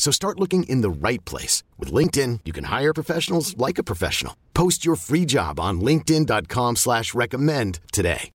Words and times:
So 0.00 0.10
start 0.10 0.40
looking 0.40 0.62
in 0.62 0.80
the 0.80 0.88
right 0.88 1.22
place. 1.26 1.62
With 1.78 1.92
LinkedIn, 1.92 2.40
you 2.46 2.54
can 2.54 2.64
hire 2.64 2.94
professionals 2.94 3.54
like 3.58 3.76
a 3.76 3.84
professional. 3.84 4.34
Post 4.54 4.82
your 4.82 4.96
free 4.96 5.26
job 5.26 5.60
on 5.60 5.82
linkedin.com 5.82 6.76
slash 6.76 7.12
recommend 7.12 7.80
today. 7.92 8.30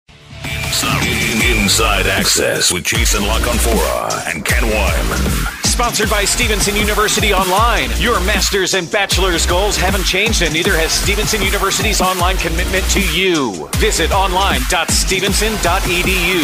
Inside 1.63 2.09
Access 2.09 2.73
with 2.73 2.83
Jason 2.83 3.25
La 3.25 3.39
Canfora 3.39 4.35
and 4.35 4.45
Ken 4.45 4.65
Weinman. 4.65 5.65
Sponsored 5.65 6.11
by 6.11 6.25
Stevenson 6.25 6.75
University 6.75 7.33
Online. 7.33 7.91
Your 7.99 8.19
master's 8.27 8.75
and 8.75 8.91
bachelor's 8.91 9.47
goals 9.47 9.77
haven't 9.77 10.03
changed, 10.03 10.43
and 10.43 10.53
neither 10.53 10.73
has 10.73 10.91
Stevenson 10.91 11.43
University's 11.43 12.01
online 12.01 12.39
commitment 12.39 12.85
to 12.91 12.99
you. 13.15 13.69
Visit 13.77 14.11
online.stevenson.edu. 14.11 16.43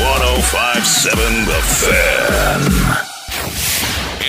1057 0.00 1.44
The 1.44 1.60
Fan. 1.76 3.09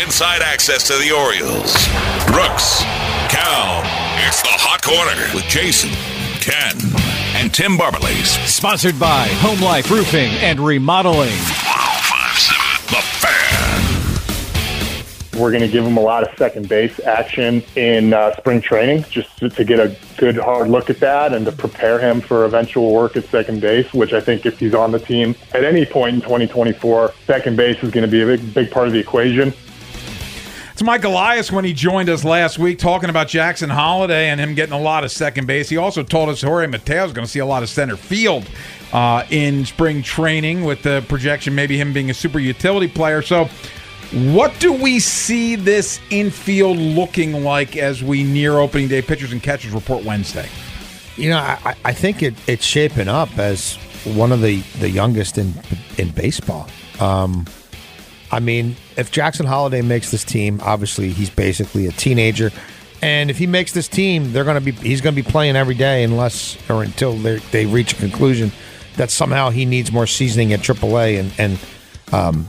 Inside 0.02 0.42
access 0.42 0.88
to 0.88 0.94
the 0.94 1.12
Orioles. 1.12 1.76
Brooks, 2.26 2.82
Cal. 3.30 3.84
It's 4.26 4.42
the 4.42 4.50
Hot 4.50 4.82
Corner 4.82 5.30
with 5.36 5.44
Jason, 5.44 5.92
Ken, 6.42 6.74
and 7.40 7.54
Tim 7.54 7.78
Barberlace. 7.78 8.32
Sponsored 8.52 9.00
by 9.00 9.28
Home 9.42 9.62
Life 9.62 9.92
Roofing 9.92 10.32
and 10.42 10.60
Remodeling. 10.60 11.30
1057 11.30 12.88
The 12.90 13.02
Fan. 13.22 15.40
We're 15.40 15.52
going 15.52 15.62
to 15.62 15.68
give 15.68 15.86
him 15.86 15.98
a 15.98 16.02
lot 16.02 16.28
of 16.28 16.36
second 16.36 16.68
base 16.68 17.00
action 17.02 17.62
in 17.76 18.14
uh, 18.14 18.36
spring 18.38 18.60
training 18.60 19.06
just 19.12 19.38
to, 19.38 19.50
to 19.50 19.64
get 19.64 19.80
a 19.80 19.96
good 20.18 20.36
hard 20.36 20.68
look 20.70 20.90
at 20.90 21.00
that 21.02 21.32
and 21.32 21.46
to 21.46 21.52
prepare 21.52 22.00
him 22.00 22.22
for 22.22 22.46
eventual 22.46 22.92
work 22.92 23.16
at 23.18 23.26
second 23.26 23.62
base, 23.62 23.94
which 23.94 24.14
I 24.14 24.22
think 24.22 24.48
if 24.48 24.58
he's 24.58 24.74
on 24.74 24.92
the 24.92 25.00
team 25.00 25.36
at 25.54 25.64
any 25.64 25.86
point 25.86 26.16
in 26.16 26.22
2024, 26.22 27.14
second 27.28 27.56
base 27.56 27.84
is 27.84 27.92
going 27.92 28.06
to 28.06 28.12
be 28.12 28.24
a 28.24 28.26
big, 28.26 28.52
big 28.54 28.72
part 28.72 28.88
of 28.88 28.94
the 28.94 29.00
equation. 29.00 29.54
Mike 30.84 31.04
Elias 31.04 31.52
when 31.52 31.66
he 31.66 31.74
joined 31.74 32.10
us 32.10 32.24
last 32.24 32.58
week 32.58 32.80
talking 32.80 33.10
about 33.10 33.28
Jackson 33.28 33.70
Holliday 33.70 34.30
and 34.30 34.40
him 34.40 34.54
getting 34.54 34.74
a 34.74 34.80
lot 34.80 35.04
of 35.04 35.12
second 35.12 35.48
base. 35.48 35.70
He 35.70 35.78
also 35.78 36.04
told 36.04 36.30
us 36.30 36.42
Jorge 36.42 36.68
Mateo 36.68 37.06
is 37.06 37.14
going 37.14 37.26
to 37.26 37.32
see 37.32 37.40
a 37.40 37.46
lot 37.46 37.64
of 37.64 37.70
center 37.70 37.98
field 37.98 38.50
uh, 38.94 39.26
in 39.30 39.66
spring 39.66 40.02
training 40.02 40.64
with 40.64 40.84
the 40.84 41.04
projection 41.08 41.56
maybe 41.56 41.78
him 41.78 41.94
being 41.94 42.10
a 42.10 42.14
super 42.14 42.40
utility 42.40 42.88
player. 42.88 43.22
So, 43.22 43.50
what 44.34 44.58
do 44.60 44.74
we 44.74 45.00
see 45.00 45.56
this 45.56 46.02
infield 46.10 46.78
looking 46.78 47.44
like 47.44 47.78
as 47.78 48.04
we 48.04 48.24
near 48.24 48.58
opening 48.58 48.88
day? 48.88 49.02
Pitchers 49.02 49.32
and 49.32 49.42
catchers 49.42 49.72
report 49.72 50.04
Wednesday. 50.04 50.50
You 51.16 51.30
know, 51.30 51.38
I, 51.38 51.76
I 51.86 51.94
think 51.94 52.22
it, 52.22 52.36
it's 52.48 52.66
shaping 52.66 53.08
up 53.08 53.38
as 53.38 53.76
one 54.04 54.32
of 54.32 54.42
the, 54.42 54.60
the 54.80 54.90
youngest 54.90 55.38
in 55.38 55.54
in 55.98 56.10
baseball. 56.10 56.68
Um, 57.00 57.46
I 58.32 58.40
mean, 58.40 58.76
if 58.98 59.12
Jackson 59.12 59.46
Holliday 59.46 59.82
makes 59.82 60.10
this 60.12 60.24
team, 60.24 60.60
obviously 60.64 61.10
he's 61.10 61.30
basically 61.30 61.88
a 61.88 61.92
teenager, 61.92 62.52
and 63.02 63.30
if 63.30 63.38
he 63.38 63.48
makes 63.48 63.74
this 63.74 63.88
team, 63.88 64.32
they're 64.32 64.44
going 64.46 64.56
to 64.56 64.62
be 64.62 64.72
he's 64.72 65.02
going 65.02 65.16
to 65.16 65.22
be 65.22 65.30
playing 65.30 65.56
every 65.56 65.76
day 65.76 66.04
unless 66.04 66.58
or 66.70 66.84
until 66.84 67.14
they 67.18 67.66
reach 67.66 67.94
a 67.94 67.96
conclusion 67.98 68.52
that 68.98 69.10
somehow 69.10 69.50
he 69.50 69.66
needs 69.66 69.92
more 69.92 70.08
seasoning 70.08 70.54
at 70.54 70.60
AAA, 70.62 71.20
and 71.20 71.34
and 71.38 71.60
um, 72.14 72.48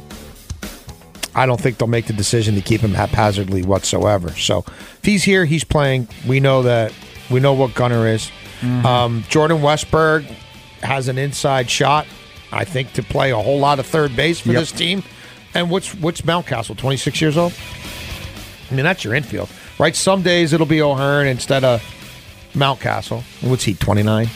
I 1.34 1.46
don't 1.46 1.60
think 1.60 1.78
they'll 1.78 1.88
make 1.88 2.06
the 2.06 2.12
decision 2.12 2.54
to 2.56 2.60
keep 2.60 2.80
him 2.80 2.92
haphazardly 2.92 3.62
whatsoever. 3.62 4.30
So 4.30 4.64
if 4.68 5.00
he's 5.02 5.24
here, 5.24 5.44
he's 5.44 5.64
playing. 5.64 6.08
We 6.26 6.40
know 6.40 6.62
that 6.62 6.92
we 7.30 7.40
know 7.40 7.54
what 7.54 7.74
Gunner 7.74 8.06
is. 8.06 8.30
Mm-hmm. 8.60 8.86
Um, 8.86 9.24
Jordan 9.28 9.58
Westburg 9.58 10.24
has 10.82 11.08
an 11.08 11.16
inside 11.18 11.70
shot, 11.70 12.06
I 12.52 12.64
think, 12.64 12.92
to 12.92 13.02
play 13.02 13.30
a 13.30 13.36
whole 13.36 13.58
lot 13.58 13.78
of 13.78 13.86
third 13.86 14.14
base 14.14 14.40
for 14.40 14.52
Yep. 14.52 14.60
this 14.60 14.72
team. 14.72 15.02
And 15.54 15.70
what's 15.70 15.94
what's 15.94 16.22
Mountcastle? 16.22 16.76
Twenty 16.76 16.96
six 16.96 17.20
years 17.20 17.36
old. 17.36 17.52
I 18.70 18.74
mean, 18.74 18.84
that's 18.84 19.04
your 19.04 19.14
infield, 19.14 19.50
right? 19.78 19.94
Some 19.94 20.22
days 20.22 20.52
it'll 20.52 20.66
be 20.66 20.80
O'Hearn 20.80 21.26
instead 21.26 21.62
of 21.62 21.82
Mountcastle. 22.54 23.22
What's 23.42 23.64
he? 23.64 23.74
Twenty 23.74 24.02
nine. 24.02 24.28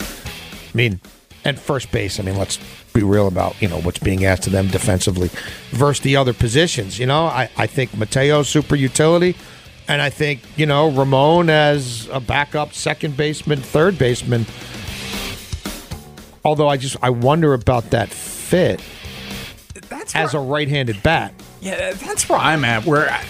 I 0.00 0.76
mean, 0.76 1.00
and 1.44 1.58
first 1.58 1.90
base. 1.92 2.18
I 2.18 2.22
mean, 2.22 2.36
let's 2.36 2.58
be 2.92 3.02
real 3.02 3.28
about 3.28 3.60
you 3.62 3.68
know 3.68 3.80
what's 3.80 3.98
being 3.98 4.24
asked 4.24 4.46
of 4.46 4.52
them 4.52 4.68
defensively 4.68 5.30
versus 5.70 6.02
the 6.02 6.16
other 6.16 6.32
positions. 6.32 6.98
You 6.98 7.06
know, 7.06 7.26
I 7.26 7.48
I 7.56 7.66
think 7.66 7.96
Mateo 7.96 8.42
super 8.42 8.74
utility, 8.74 9.36
and 9.88 10.02
I 10.02 10.10
think 10.10 10.40
you 10.56 10.66
know 10.66 10.90
Ramon 10.90 11.48
as 11.50 12.08
a 12.10 12.20
backup 12.20 12.72
second 12.72 13.16
baseman, 13.16 13.60
third 13.60 13.98
baseman. 13.98 14.46
Although 16.44 16.68
I 16.68 16.76
just 16.76 16.96
I 17.02 17.10
wonder 17.10 17.54
about 17.54 17.90
that 17.90 18.08
fit 18.08 18.80
That's 19.90 20.14
as 20.14 20.34
a 20.34 20.38
right-handed 20.38 21.02
bat. 21.02 21.34
Yeah, 21.60 21.92
that's 21.92 22.28
where 22.28 22.38
I'm 22.38 22.64
at. 22.64 22.86
Where 22.86 23.10
I, 23.10 23.24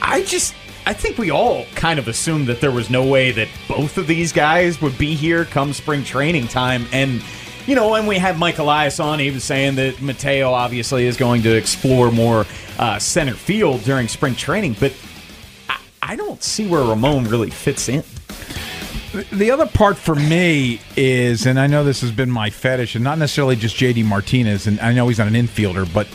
I 0.00 0.22
just, 0.22 0.54
I 0.86 0.92
think 0.92 1.18
we 1.18 1.30
all 1.30 1.66
kind 1.74 1.98
of 1.98 2.08
assumed 2.08 2.46
that 2.46 2.60
there 2.60 2.70
was 2.70 2.88
no 2.88 3.04
way 3.04 3.32
that 3.32 3.48
both 3.68 3.98
of 3.98 4.06
these 4.06 4.32
guys 4.32 4.80
would 4.80 4.96
be 4.96 5.14
here 5.14 5.44
come 5.44 5.72
spring 5.72 6.04
training 6.04 6.46
time. 6.46 6.86
And, 6.92 7.22
you 7.66 7.74
know, 7.74 7.90
when 7.90 8.06
we 8.06 8.18
had 8.18 8.38
Mike 8.38 8.58
Elias 8.58 9.00
on, 9.00 9.18
he 9.18 9.30
was 9.30 9.42
saying 9.44 9.74
that 9.74 10.00
Mateo 10.00 10.52
obviously 10.52 11.06
is 11.06 11.16
going 11.16 11.42
to 11.42 11.54
explore 11.56 12.12
more 12.12 12.46
uh, 12.78 12.98
center 13.00 13.34
field 13.34 13.82
during 13.82 14.06
spring 14.06 14.36
training. 14.36 14.76
But 14.78 14.94
I, 15.68 15.80
I 16.02 16.16
don't 16.16 16.42
see 16.42 16.68
where 16.68 16.82
Ramon 16.82 17.24
really 17.24 17.50
fits 17.50 17.88
in. 17.88 18.04
The 19.32 19.50
other 19.50 19.66
part 19.66 19.96
for 19.96 20.14
me 20.14 20.80
is, 20.94 21.46
and 21.46 21.58
I 21.58 21.66
know 21.66 21.84
this 21.84 22.02
has 22.02 22.12
been 22.12 22.30
my 22.30 22.50
fetish, 22.50 22.94
and 22.94 23.02
not 23.02 23.18
necessarily 23.18 23.56
just 23.56 23.76
JD 23.76 24.04
Martinez, 24.04 24.66
and 24.66 24.78
I 24.80 24.92
know 24.92 25.08
he's 25.08 25.18
not 25.18 25.26
an 25.28 25.34
infielder, 25.34 25.90
but 25.90 26.06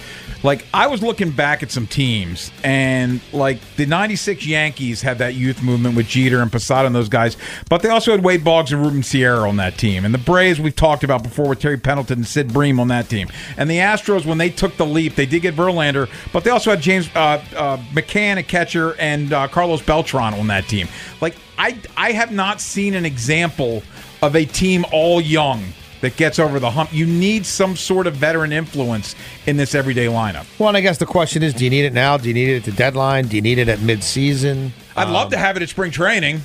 like 0.43 0.65
I 0.73 0.87
was 0.87 1.01
looking 1.03 1.31
back 1.31 1.63
at 1.63 1.71
some 1.71 1.87
teams, 1.87 2.51
and 2.63 3.21
like 3.31 3.59
the 3.75 3.85
'96 3.85 4.45
Yankees 4.45 5.01
had 5.01 5.19
that 5.19 5.35
youth 5.35 5.61
movement 5.61 5.95
with 5.95 6.07
Jeter 6.07 6.41
and 6.41 6.51
Posada 6.51 6.87
and 6.87 6.95
those 6.95 7.09
guys, 7.09 7.37
but 7.69 7.81
they 7.81 7.89
also 7.89 8.11
had 8.11 8.23
Wade 8.23 8.43
Boggs 8.43 8.71
and 8.71 8.83
Ruben 8.83 9.03
Sierra 9.03 9.47
on 9.47 9.57
that 9.57 9.77
team, 9.77 10.05
and 10.05 10.13
the 10.13 10.19
Braves 10.19 10.59
we've 10.59 10.75
talked 10.75 11.03
about 11.03 11.23
before 11.23 11.49
with 11.49 11.59
Terry 11.59 11.77
Pendleton 11.77 12.19
and 12.19 12.27
Sid 12.27 12.51
Bream 12.53 12.79
on 12.79 12.87
that 12.87 13.09
team, 13.09 13.27
and 13.57 13.69
the 13.69 13.77
Astros 13.77 14.25
when 14.25 14.37
they 14.37 14.49
took 14.49 14.77
the 14.77 14.85
leap, 14.85 15.15
they 15.15 15.25
did 15.25 15.41
get 15.41 15.55
Verlander, 15.55 16.09
but 16.33 16.43
they 16.43 16.49
also 16.49 16.71
had 16.71 16.81
James 16.81 17.09
uh, 17.15 17.43
uh, 17.55 17.77
McCann, 17.93 18.37
a 18.37 18.43
catcher, 18.43 18.95
and 18.99 19.33
uh, 19.33 19.47
Carlos 19.47 19.81
Beltran 19.81 20.33
on 20.33 20.47
that 20.47 20.67
team. 20.67 20.87
Like 21.21 21.35
I, 21.57 21.77
I 21.95 22.11
have 22.13 22.31
not 22.31 22.59
seen 22.61 22.95
an 22.95 23.05
example 23.05 23.83
of 24.21 24.35
a 24.35 24.45
team 24.45 24.85
all 24.91 25.21
young 25.21 25.63
that 26.01 26.17
gets 26.17 26.39
over 26.39 26.59
the 26.59 26.71
hump. 26.71 26.93
You 26.93 27.05
need 27.05 27.45
some 27.45 27.75
sort 27.75 28.07
of 28.07 28.15
veteran 28.15 28.51
influence 28.51 29.15
in 29.45 29.57
this 29.57 29.73
everyday 29.73 30.07
lineup. 30.07 30.45
Well, 30.59 30.67
and 30.67 30.77
I 30.77 30.81
guess 30.81 30.97
the 30.97 31.05
question 31.05 31.43
is: 31.43 31.53
Do 31.53 31.63
you 31.63 31.69
need 31.69 31.85
it 31.85 31.93
now? 31.93 32.17
Do 32.17 32.27
you 32.27 32.33
need 32.33 32.49
it 32.49 32.57
at 32.57 32.63
the 32.63 32.71
deadline? 32.71 33.27
Do 33.27 33.35
you 33.35 33.41
need 33.41 33.57
it 33.57 33.69
at 33.69 33.81
mid-season? 33.81 34.73
I'd 34.95 35.09
love 35.09 35.29
to 35.29 35.37
um, 35.37 35.41
have 35.41 35.55
it 35.55 35.63
at 35.63 35.69
spring 35.69 35.91
training. 35.91 36.41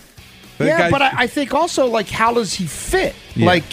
The 0.58 0.66
yeah, 0.66 0.78
guy- 0.78 0.90
but 0.90 1.02
I, 1.02 1.12
I 1.16 1.26
think 1.26 1.52
also 1.52 1.86
like 1.86 2.08
how 2.08 2.32
does 2.32 2.54
he 2.54 2.66
fit? 2.66 3.14
Yeah. 3.34 3.46
Like, 3.46 3.64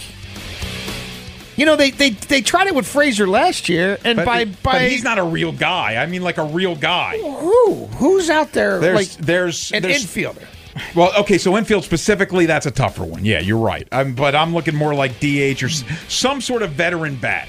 you 1.55 1.65
know, 1.65 1.75
they 1.75 1.91
they 1.91 2.11
they 2.11 2.41
tried 2.41 2.67
it 2.67 2.75
with 2.75 2.87
Frazier 2.87 3.27
last 3.27 3.69
year, 3.69 3.97
and 4.03 4.17
but, 4.17 4.25
by 4.25 4.45
but 4.45 4.63
by 4.63 4.89
he's 4.89 5.03
not 5.03 5.19
a 5.19 5.23
real 5.23 5.51
guy. 5.51 6.01
I 6.01 6.05
mean, 6.07 6.23
like 6.23 6.37
a 6.37 6.45
real 6.45 6.75
guy. 6.75 7.17
who 7.19 7.85
who's 7.85 8.29
out 8.29 8.51
there 8.53 8.79
There's 8.79 8.95
like 8.95 9.25
there's 9.25 9.71
an 9.71 9.83
there's 9.83 10.05
infielder. 10.05 10.45
Well, 10.95 11.11
okay, 11.19 11.37
so 11.37 11.57
infield 11.57 11.83
specifically, 11.83 12.45
that's 12.45 12.65
a 12.65 12.71
tougher 12.71 13.03
one. 13.03 13.25
Yeah, 13.25 13.39
you're 13.39 13.59
right. 13.59 13.87
Um, 13.91 14.15
but 14.15 14.35
I'm 14.35 14.53
looking 14.53 14.75
more 14.75 14.93
like 14.93 15.19
DH 15.19 15.63
or 15.63 15.69
some 15.69 16.41
sort 16.41 16.61
of 16.61 16.71
veteran 16.71 17.15
bat. 17.15 17.47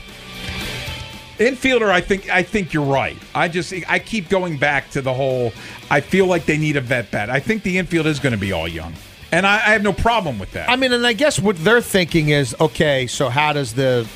Infielder, 1.38 1.91
I 1.91 2.00
think 2.00 2.31
I 2.31 2.43
think 2.43 2.73
you're 2.73 2.85
right. 2.85 3.17
I 3.35 3.49
just 3.49 3.75
I 3.88 3.99
keep 3.99 4.29
going 4.29 4.56
back 4.56 4.91
to 4.91 5.03
the 5.03 5.12
whole. 5.12 5.53
I 5.91 6.00
feel 6.00 6.26
like 6.26 6.47
they 6.47 6.56
need 6.56 6.76
a 6.76 6.81
vet 6.81 7.11
bat. 7.11 7.29
I 7.29 7.41
think 7.41 7.65
the 7.65 7.79
infield 7.79 8.06
is 8.06 8.21
going 8.21 8.35
to 8.35 8.38
be 8.38 8.53
all 8.53 8.69
young, 8.69 8.94
and 9.32 9.44
I, 9.44 9.56
I 9.56 9.73
have 9.73 9.82
no 9.82 9.93
problem 9.93 10.38
with 10.38 10.53
that. 10.53 10.70
I 10.70 10.77
mean, 10.77 10.93
and 10.93 11.05
I 11.05 11.12
guess 11.12 11.41
what 11.41 11.56
they're 11.56 11.81
thinking 11.81 12.29
is, 12.29 12.55
okay, 12.61 13.09
so 13.09 13.31
how 13.31 13.53
does 13.53 13.75
the 13.75 14.06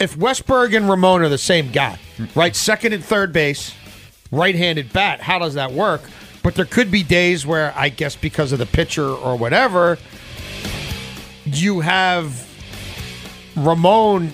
if 0.00 0.16
Westburg 0.16 0.76
and 0.76 0.88
Ramon 0.88 1.22
are 1.22 1.28
the 1.28 1.38
same 1.38 1.70
guy, 1.70 1.98
right? 2.34 2.56
Second 2.56 2.92
and 2.92 3.04
third 3.04 3.32
base, 3.32 3.72
right-handed 4.32 4.92
bat. 4.92 5.20
How 5.20 5.38
does 5.38 5.54
that 5.54 5.72
work? 5.72 6.02
But 6.44 6.54
there 6.54 6.66
could 6.66 6.92
be 6.92 7.02
days 7.02 7.44
where 7.44 7.72
I 7.74 7.88
guess 7.88 8.14
because 8.14 8.52
of 8.52 8.60
the 8.60 8.66
pitcher 8.66 9.08
or 9.08 9.36
whatever, 9.36 9.98
you 11.44 11.80
have 11.80 12.48
Ramon 13.56 14.32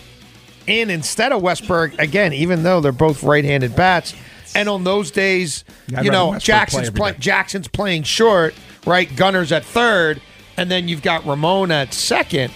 in 0.66 0.90
instead 0.90 1.32
of 1.32 1.40
Westburg 1.40 1.98
again, 1.98 2.32
even 2.32 2.62
though 2.62 2.80
they're 2.80 2.92
both 2.92 3.22
right-handed 3.22 3.74
bats. 3.74 4.14
And 4.54 4.68
on 4.68 4.82
those 4.82 5.10
days, 5.12 5.64
I'd 5.94 6.04
you 6.04 6.10
know, 6.10 6.30
play 6.30 6.38
Jackson's 6.40 6.88
every 6.88 6.98
play. 6.98 7.14
Jackson's 7.18 7.68
playing 7.68 8.02
short, 8.02 8.54
right? 8.84 9.08
Gunner's 9.14 9.52
at 9.52 9.64
third, 9.64 10.20
and 10.56 10.68
then 10.70 10.88
you've 10.88 11.02
got 11.02 11.24
Ramon 11.24 11.70
at 11.70 11.94
second. 11.94 12.52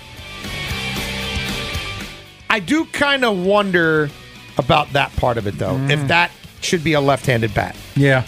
I 2.51 2.59
do 2.59 2.85
kind 2.87 3.25
of 3.25 3.39
wonder 3.39 4.11
about 4.59 4.93
that 4.95 5.15
part 5.17 5.39
of 5.39 5.47
it, 5.47 5.59
though. 5.59 5.75
Mm. 5.75 5.91
If 5.91 6.09
that 6.09 6.33
should 6.61 6.83
be 6.83 6.95
a 6.95 7.01
left-handed 7.01 7.55
bat, 7.55 7.77
yeah, 7.95 8.25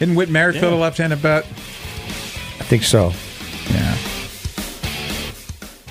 isn't 0.00 0.14
Whit 0.14 0.28
Merrifield 0.28 0.72
a 0.72 0.76
left-handed 0.76 1.22
bat? 1.22 1.44
I 1.44 2.64
think 2.68 2.82
so. 2.82 3.12
Yeah. 3.70 3.96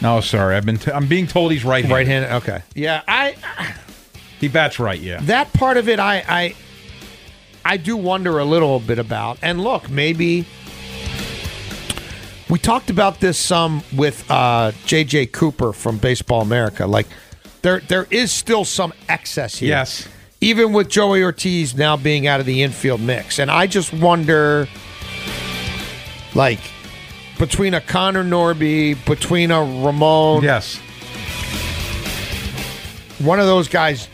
No, 0.01 0.21
sorry. 0.21 0.55
I've 0.55 0.65
been. 0.65 0.77
T- 0.77 0.91
I'm 0.91 1.07
being 1.07 1.25
told 1.27 1.51
he's 1.51 1.65
right. 1.65 1.83
Right-handed. 1.87 2.31
Okay. 2.37 2.61
Yeah, 2.75 3.01
I 3.07 3.35
He 4.39 4.47
bats 4.47 4.79
right. 4.79 4.99
Yeah. 4.99 5.19
that 5.23 5.51
part 5.53 5.77
of 5.77 5.87
it, 5.87 5.99
I, 5.99 6.23
I, 6.27 6.55
I 7.63 7.77
do 7.77 7.95
wonder 7.97 8.39
a 8.39 8.45
little 8.45 8.79
bit 8.79 8.99
about. 8.99 9.39
And 9.41 9.61
look, 9.61 9.89
maybe 9.89 10.45
we 12.49 12.59
talked 12.59 12.89
about 12.89 13.19
this 13.21 13.37
some 13.39 13.81
with 13.95 14.29
uh, 14.29 14.71
J.J. 14.85 15.27
Cooper 15.27 15.73
from 15.73 15.97
Baseball 15.97 16.41
America. 16.41 16.85
Like, 16.85 17.07
there, 17.61 17.79
there 17.79 18.07
is 18.11 18.31
still 18.31 18.65
some 18.65 18.93
excess 19.09 19.57
here. 19.57 19.69
Yes. 19.69 20.07
Even 20.45 20.73
with 20.73 20.89
Joey 20.89 21.23
Ortiz 21.23 21.73
now 21.73 21.97
being 21.97 22.27
out 22.27 22.39
of 22.39 22.45
the 22.45 22.61
infield 22.61 23.01
mix, 23.01 23.39
and 23.39 23.49
I 23.49 23.65
just 23.65 23.91
wonder, 23.91 24.67
like, 26.35 26.59
between 27.39 27.73
a 27.73 27.81
Connor 27.81 28.23
Norby, 28.23 29.03
between 29.07 29.49
a 29.49 29.61
Ramon, 29.61 30.43
Yes. 30.43 30.77
one 33.17 33.39
of 33.39 33.47
those 33.47 33.67
guys 33.67 34.07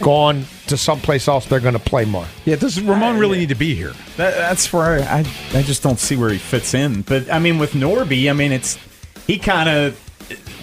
gone 0.00 0.46
to 0.68 0.78
someplace 0.78 1.28
else, 1.28 1.44
they're 1.44 1.60
going 1.60 1.74
to 1.74 1.78
play 1.80 2.06
more. 2.06 2.26
Yeah. 2.46 2.56
Does 2.56 2.80
Ramon 2.80 3.16
uh, 3.16 3.18
really 3.18 3.36
need 3.36 3.50
to 3.50 3.54
be 3.54 3.74
here? 3.74 3.92
That, 4.16 4.36
that's 4.36 4.72
where 4.72 5.02
I, 5.02 5.18
I 5.52 5.62
just 5.62 5.82
don't 5.82 5.98
see 5.98 6.16
where 6.16 6.30
he 6.30 6.38
fits 6.38 6.72
in. 6.72 7.02
But 7.02 7.30
I 7.30 7.38
mean, 7.38 7.58
with 7.58 7.72
Norby, 7.72 8.30
I 8.30 8.32
mean, 8.32 8.52
it's 8.52 8.78
he 9.26 9.38
kind 9.38 9.68
of 9.68 10.00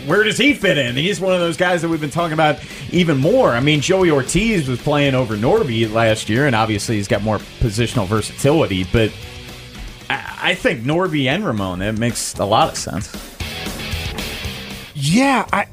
where 0.05 0.23
does 0.23 0.37
he 0.37 0.53
fit 0.53 0.77
in? 0.77 0.95
He's 0.95 1.19
one 1.19 1.33
of 1.33 1.39
those 1.39 1.57
guys 1.57 1.81
that 1.81 1.89
we've 1.89 2.01
been 2.01 2.09
talking 2.09 2.33
about 2.33 2.59
even 2.91 3.17
more. 3.17 3.51
I 3.51 3.59
mean, 3.59 3.81
Joey 3.81 4.11
Ortiz 4.11 4.67
was 4.67 4.81
playing 4.81 5.15
over 5.15 5.35
Norby 5.35 5.91
last 5.91 6.29
year, 6.29 6.47
and 6.47 6.55
obviously 6.55 6.95
he's 6.95 7.07
got 7.07 7.21
more 7.21 7.39
positional 7.59 8.07
versatility. 8.07 8.83
But 8.83 9.11
I, 10.09 10.37
I 10.41 10.55
think 10.55 10.83
Norby 10.83 11.25
and 11.25 11.45
Ramon 11.45 11.79
that 11.79 11.97
makes 11.97 12.35
a 12.35 12.45
lot 12.45 12.69
of 12.69 12.77
sense. 12.77 13.11
Yeah, 14.93 15.47
I. 15.51 15.65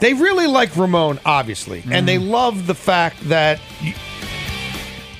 They 0.00 0.12
really 0.12 0.46
like 0.46 0.76
Ramon, 0.76 1.18
obviously, 1.24 1.82
and 1.90 2.06
they 2.06 2.16
mm-hmm. 2.16 2.30
love 2.30 2.66
the 2.66 2.74
fact 2.74 3.20
that. 3.28 3.60
You, 3.80 3.94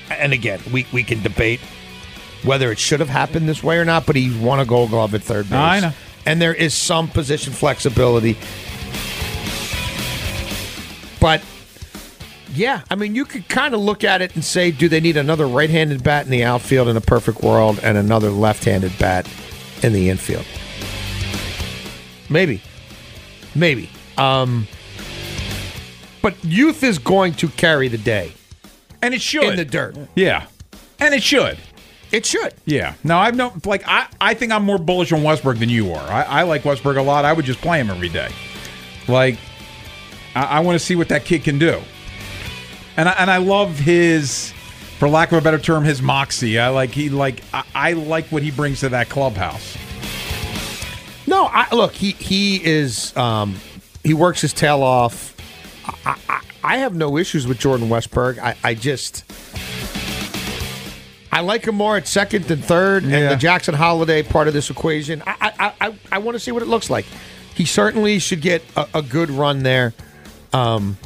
and 0.09 0.33
again, 0.33 0.59
we 0.71 0.85
we 0.93 1.03
can 1.03 1.21
debate 1.21 1.59
whether 2.43 2.71
it 2.71 2.79
should 2.79 2.99
have 2.99 3.09
happened 3.09 3.49
this 3.49 3.63
way 3.63 3.77
or 3.77 3.85
not, 3.85 4.05
but 4.05 4.15
he 4.15 4.37
won 4.39 4.59
a 4.59 4.65
Gold 4.65 4.91
Glove 4.91 5.15
at 5.15 5.23
third 5.23 5.45
base. 5.45 5.53
I 5.53 5.79
know. 5.79 5.93
And 6.25 6.41
there 6.41 6.53
is 6.53 6.73
some 6.73 7.07
position 7.07 7.53
flexibility, 7.53 8.37
but. 11.19 11.41
Yeah, 12.53 12.83
I 12.89 12.95
mean, 12.95 13.15
you 13.15 13.25
could 13.25 13.49
kind 13.49 13.73
of 13.73 13.81
look 13.81 14.05
at 14.05 14.21
it 14.21 14.33
and 14.35 14.41
say, 14.45 14.71
do 14.71 14.87
they 14.87 15.01
need 15.01 15.17
another 15.17 15.45
right-handed 15.45 16.01
bat 16.05 16.23
in 16.23 16.31
the 16.31 16.45
outfield 16.45 16.87
in 16.87 16.95
a 16.95 17.01
perfect 17.01 17.41
world 17.43 17.81
and 17.83 17.97
another 17.97 18.29
left-handed 18.29 18.97
bat 18.97 19.27
in 19.83 19.91
the 19.91 20.09
infield? 20.09 20.45
Maybe. 22.29 22.61
Maybe. 23.55 23.89
Um, 24.17 24.67
but 26.21 26.33
youth 26.45 26.81
is 26.81 26.97
going 26.97 27.33
to 27.33 27.49
carry 27.49 27.89
the 27.89 27.97
day 27.97 28.31
And 29.01 29.13
it 29.13 29.21
should. 29.21 29.43
in 29.43 29.57
the 29.57 29.65
dirt. 29.65 29.97
Yeah. 30.15 30.47
And 31.01 31.13
it 31.13 31.23
should. 31.23 31.57
It 32.15 32.25
should. 32.25 32.53
Yeah. 32.63 32.93
No, 33.03 33.17
I've 33.17 33.35
no 33.35 33.51
like 33.65 33.83
I, 33.85 34.07
I 34.21 34.35
think 34.35 34.53
I'm 34.53 34.63
more 34.63 34.77
bullish 34.77 35.11
on 35.11 35.19
Westburg 35.19 35.59
than 35.59 35.67
you 35.67 35.91
are. 35.91 36.09
I, 36.09 36.21
I 36.23 36.43
like 36.43 36.63
Westburg 36.63 36.95
a 36.95 37.01
lot. 37.01 37.25
I 37.25 37.33
would 37.33 37.43
just 37.43 37.59
play 37.59 37.77
him 37.77 37.89
every 37.89 38.07
day. 38.07 38.29
Like 39.09 39.37
I, 40.33 40.43
I 40.45 40.59
want 40.61 40.79
to 40.79 40.79
see 40.79 40.95
what 40.95 41.09
that 41.09 41.25
kid 41.25 41.43
can 41.43 41.59
do. 41.59 41.81
And 42.95 43.09
I, 43.09 43.11
and 43.19 43.29
I 43.29 43.35
love 43.35 43.77
his 43.77 44.53
for 44.97 45.09
lack 45.09 45.33
of 45.33 45.39
a 45.39 45.41
better 45.41 45.59
term, 45.59 45.83
his 45.83 46.01
moxie. 46.01 46.57
I 46.57 46.69
like 46.69 46.91
he 46.91 47.09
like 47.09 47.43
I, 47.53 47.63
I 47.75 47.93
like 47.93 48.27
what 48.27 48.43
he 48.43 48.49
brings 48.49 48.79
to 48.79 48.87
that 48.89 49.09
clubhouse. 49.09 49.75
No, 51.27 51.49
I, 51.51 51.67
look, 51.75 51.91
he 51.91 52.11
he 52.11 52.63
is 52.63 53.15
um, 53.17 53.57
he 54.05 54.13
works 54.13 54.39
his 54.39 54.53
tail 54.53 54.83
off. 54.83 55.35
I, 56.05 56.17
I, 56.29 56.41
I 56.63 56.77
have 56.77 56.95
no 56.95 57.17
issues 57.17 57.45
with 57.45 57.59
Jordan 57.59 57.89
Westburg. 57.89 58.39
I, 58.39 58.55
I 58.63 58.73
just 58.73 59.29
I 61.35 61.41
like 61.41 61.65
him 61.67 61.75
more 61.75 61.97
at 61.97 62.07
second 62.07 62.45
than 62.45 62.61
third, 62.61 63.03
and 63.03 63.29
the 63.31 63.35
Jackson 63.35 63.75
Holliday 63.75 64.23
part 64.23 64.47
of 64.47 64.53
this 64.53 64.69
equation. 64.69 65.21
I 65.27 65.51
I, 65.59 65.73
I, 65.87 65.95
I 66.13 66.17
want 66.19 66.35
to 66.35 66.39
see 66.39 66.51
what 66.51 66.63
it 66.63 66.67
looks 66.67 66.89
like. 66.89 67.05
He 67.53 67.65
certainly 67.65 68.19
should 68.19 68.41
get 68.41 68.63
a, 68.77 68.87
a 68.95 69.01
good 69.01 69.29
run 69.29 69.63
there. 69.63 69.93
Um, 70.53 70.97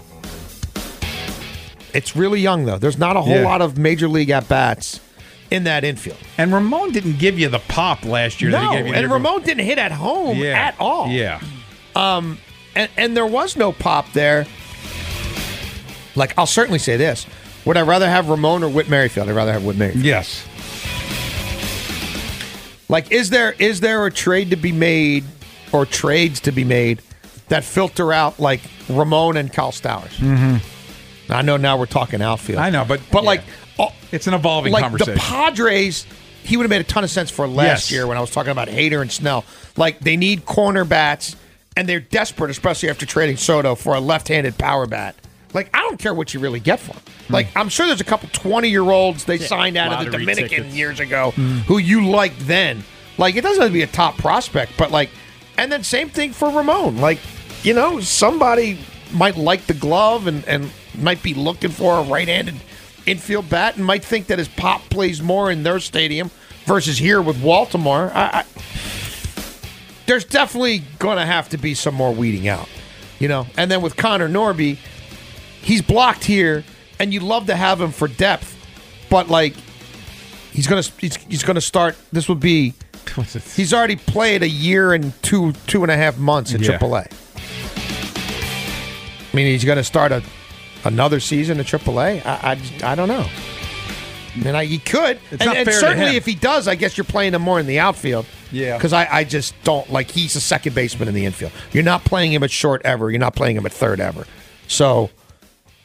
it's 1.94 2.16
really 2.16 2.40
young 2.40 2.66
though. 2.66 2.78
There's 2.78 2.98
not 3.00 3.16
a 3.18 3.22
whole 3.22 3.38
Yeah. 3.38 3.44
lot 3.46 3.62
of 3.62 3.78
major 3.78 4.08
league 4.08 4.30
at 4.30 4.48
bats 4.48 5.00
in 5.50 5.64
that 5.64 5.84
infield. 5.84 6.18
And 6.38 6.54
Ramon 6.54 6.92
didn't 6.92 7.18
give 7.18 7.40
you 7.40 7.50
the 7.50 7.60
pop 7.60 8.06
last 8.06 8.40
year. 8.42 8.52
that 8.52 8.62
No, 8.62 8.70
he 8.70 8.78
gave 8.78 8.88
you 8.88 8.94
and. 8.94 9.12
Ramon 9.12 9.42
didn't 9.42 9.66
hit 9.66 9.80
at 9.80 9.92
home 9.92 10.38
yeah. 10.38 10.50
at 10.60 10.76
all. 10.80 11.08
Yeah. 11.10 11.42
Um, 11.96 12.38
and, 12.76 12.90
and 12.98 13.18
there 13.18 13.26
was 13.26 13.56
no 13.58 13.72
pop 13.72 14.12
there. 14.14 14.46
Like, 16.16 16.38
I'll 16.38 16.46
certainly 16.46 16.80
say 16.80 16.98
this: 16.98 17.26
Would 17.66 17.78
I 17.78 17.82
rather 17.82 18.10
have 18.10 18.30
Ramon 18.30 18.64
or 18.64 18.70
Whit 18.70 18.90
Merrifield? 18.90 19.30
I'd 19.30 19.36
rather 19.36 19.54
have 19.54 19.64
Whit 19.64 19.78
Merrifield. 19.78 20.06
Yes. 20.06 20.46
Like, 22.88 23.12
is 23.12 23.30
there 23.30 23.54
is 23.60 23.82
there 23.82 24.06
a 24.06 24.12
trade 24.12 24.50
to 24.50 24.56
be 24.56 24.72
made 24.72 25.24
or 25.72 25.86
trades 25.86 26.40
to 26.42 26.52
be 26.52 26.64
made 26.64 27.02
that 27.50 27.64
filter 27.64 28.12
out 28.12 28.40
like 28.40 28.62
Ramon 28.90 29.38
and 29.38 29.52
Kyle 29.54 29.72
Stowers? 29.72 30.12
Mm-hmm. 30.18 31.32
I 31.32 31.44
know 31.44 31.58
now 31.58 31.78
we're 31.78 31.86
talking 31.86 32.22
outfield. 32.22 32.60
I 32.60 32.72
know, 32.72 32.86
but 32.88 33.00
but 33.12 33.22
yeah. 33.24 33.28
like, 33.30 33.42
oh, 33.78 33.94
It's 34.12 34.26
an 34.26 34.34
evolving 34.34 34.74
like 34.74 34.82
conversation. 34.82 35.14
the 35.14 35.20
Padres, 35.20 36.08
he 36.44 36.58
would 36.58 36.64
have 36.64 36.72
made 36.72 36.82
a 36.82 36.86
ton 36.86 37.04
of 37.04 37.12
sense 37.12 37.30
for 37.30 37.48
last 37.48 37.68
Yes. 37.68 37.92
year 37.92 38.08
when 38.08 38.18
I 38.18 38.22
was 38.22 38.32
talking 38.32 38.52
about 38.52 38.68
Hader 38.70 39.02
and 39.02 39.12
Snell. 39.12 39.46
Like 39.78 40.00
they 40.00 40.18
need 40.18 40.46
corner 40.48 40.84
bats, 40.84 41.36
and 41.78 41.88
they're 41.88 42.00
desperate, 42.00 42.50
especially 42.50 42.90
after 42.90 43.06
trading 43.06 43.38
Soto 43.38 43.76
for 43.76 43.94
a 43.94 44.00
left-handed 44.00 44.58
power 44.58 44.88
bat. 44.88 45.16
Like 45.54 45.70
I 45.74 45.80
don't 45.80 45.98
care 45.98 46.14
what 46.14 46.34
you 46.34 46.40
really 46.40 46.60
get 46.60 46.80
for 46.80 46.94
him. 46.94 47.02
Like 47.30 47.52
hmm. 47.52 47.58
I'm 47.58 47.70
sure 47.70 47.88
there's 47.88 48.02
a 48.02 48.06
couple 48.06 48.30
20 48.30 48.70
year 48.70 48.90
olds 48.90 49.26
they 49.26 49.38
signed 49.38 49.78
out 49.78 49.92
of 49.92 50.00
the 50.00 50.06
lottery 50.06 50.26
Dominican 50.26 50.50
tickets. 50.50 50.76
years 50.76 51.00
ago 51.00 51.32
hmm. 51.32 51.58
who 51.60 51.78
you 51.78 52.08
liked 52.08 52.40
then. 52.48 52.84
Like 53.18 53.36
it 53.36 53.42
doesn't 53.42 53.62
have 53.62 53.70
to 53.70 53.74
be 53.74 53.82
a 53.82 53.88
top 53.88 54.18
prospect, 54.18 54.74
but 54.78 54.92
like, 54.92 55.10
and 55.58 55.72
then 55.72 55.84
same 55.84 56.10
thing 56.10 56.32
for 56.32 56.50
Ramon. 56.50 56.98
Like, 56.98 57.20
you 57.64 57.74
know, 57.74 58.00
somebody 58.00 58.80
might 59.12 59.36
like 59.36 59.66
the 59.66 59.74
glove 59.74 60.28
and 60.28 60.48
and 60.48 60.72
might 60.98 61.22
be 61.24 61.34
looking 61.34 61.70
for 61.70 62.00
a 62.00 62.04
right-handed 62.04 62.56
infield 63.06 63.50
bat 63.50 63.76
and 63.76 63.86
might 63.86 64.04
think 64.04 64.28
that 64.28 64.40
his 64.40 64.48
pop 64.48 64.82
plays 64.90 65.22
more 65.22 65.52
in 65.52 65.64
their 65.64 65.80
stadium 65.80 66.32
versus 66.66 66.98
here 66.98 67.22
with 67.22 67.42
Baltimore. 67.42 68.12
I, 68.14 68.40
I, 68.40 68.46
there's 70.06 70.26
definitely 70.26 70.84
going 71.00 71.18
to 71.18 71.26
have 71.26 71.50
to 71.50 71.58
be 71.58 71.74
some 71.74 71.96
more 71.96 72.14
weeding 72.14 72.48
out, 72.48 72.70
you 73.20 73.28
know. 73.28 73.48
And 73.58 73.70
then 73.70 73.82
with 73.82 73.96
Connor 73.96 74.30
Norby, 74.30 74.78
he's 75.62 75.82
blocked 75.82 76.24
here, 76.24 76.64
and 77.00 77.14
you'd 77.14 77.24
love 77.24 77.48
to 77.48 77.56
have 77.56 77.80
him 77.82 77.92
for 77.92 78.08
depth, 78.08 78.56
but 79.10 79.30
like 79.30 79.54
he's 80.52 80.68
gonna 80.68 80.84
he's, 81.00 81.16
he's 81.18 81.44
gonna 81.44 81.62
start. 81.62 81.96
This 82.12 82.28
would 82.30 82.40
be 82.40 82.74
he's 83.56 83.74
already 83.74 83.96
played 83.96 84.44
a 84.44 84.50
year 84.50 84.94
and 84.94 85.14
two 85.24 85.54
two 85.68 85.84
and 85.84 85.92
a 85.92 85.98
half 85.98 86.18
months 86.18 86.54
at 86.54 86.62
Yeah. 86.62 86.78
AAA. 86.78 87.12
I 89.32 89.36
mean, 89.36 89.46
he's 89.48 89.64
gonna 89.66 89.84
start 89.84 90.12
a 90.12 90.24
another 90.86 91.20
season 91.20 91.60
at 91.60 91.66
AAA. 91.66 92.26
I 92.26 92.52
I, 92.84 92.92
I 92.92 92.96
don't 92.96 93.08
know. 93.08 93.28
And 94.46 94.56
I, 94.56 94.66
he 94.66 94.78
could, 94.78 95.20
It's 95.32 95.42
and, 95.44 95.58
and 95.58 95.70
certainly 95.74 96.16
if 96.16 96.26
he 96.26 96.36
does, 96.36 96.68
I 96.68 96.76
guess 96.76 96.96
you're 96.96 97.04
playing 97.04 97.34
him 97.34 97.42
more 97.42 97.60
in 97.60 97.66
the 97.66 97.80
outfield. 97.80 98.26
Yeah. 98.52 98.78
because 98.78 98.94
I, 98.94 99.08
I 99.12 99.24
just 99.26 99.54
don't 99.64 99.92
like 99.92 100.10
he's 100.12 100.36
a 100.36 100.40
second 100.42 100.76
baseman 100.76 101.08
in 101.08 101.14
the 101.16 101.26
infield. 101.26 101.52
You're 101.72 101.84
not 101.84 102.06
playing 102.06 102.32
him 102.32 102.44
at 102.44 102.52
short 102.52 102.82
ever. 102.86 103.10
You're 103.12 103.20
not 103.20 103.36
playing 103.36 103.58
him 103.58 103.66
at 103.66 103.72
third 103.72 104.00
ever. 104.00 104.26
So, 104.68 105.10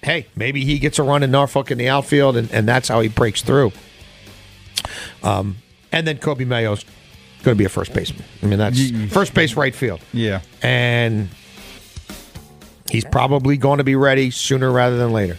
hey, 0.04 0.26
maybe 0.36 0.64
he 0.64 0.78
gets 0.78 0.98
a 0.98 1.02
run 1.02 1.22
in 1.22 1.30
Norfolk 1.30 1.70
in 1.70 1.78
the 1.78 1.88
outfield, 1.88 2.36
and, 2.36 2.50
and 2.52 2.68
that's 2.68 2.88
how 2.88 3.00
he 3.00 3.08
breaks 3.08 3.42
through. 3.42 3.72
Um, 5.22 5.56
and 5.90 6.06
then 6.06 6.18
Coby 6.18 6.46
Mayo's 6.46 6.84
going 7.42 7.56
to 7.56 7.58
be 7.58 7.64
a 7.64 7.68
first 7.70 7.92
baseman. 7.94 8.24
I 8.42 8.46
mean, 8.46 8.58
that's 8.58 9.12
first 9.12 9.34
base, 9.34 9.54
right 9.54 9.74
field. 9.74 10.00
Yeah. 10.12 10.40
And 10.62 11.28
he's 12.90 13.04
probably 13.04 13.56
going 13.56 13.78
to 13.78 13.84
be 13.84 13.96
ready 13.96 14.30
sooner 14.30 14.70
rather 14.70 14.98
than 14.98 15.12
later. 15.12 15.38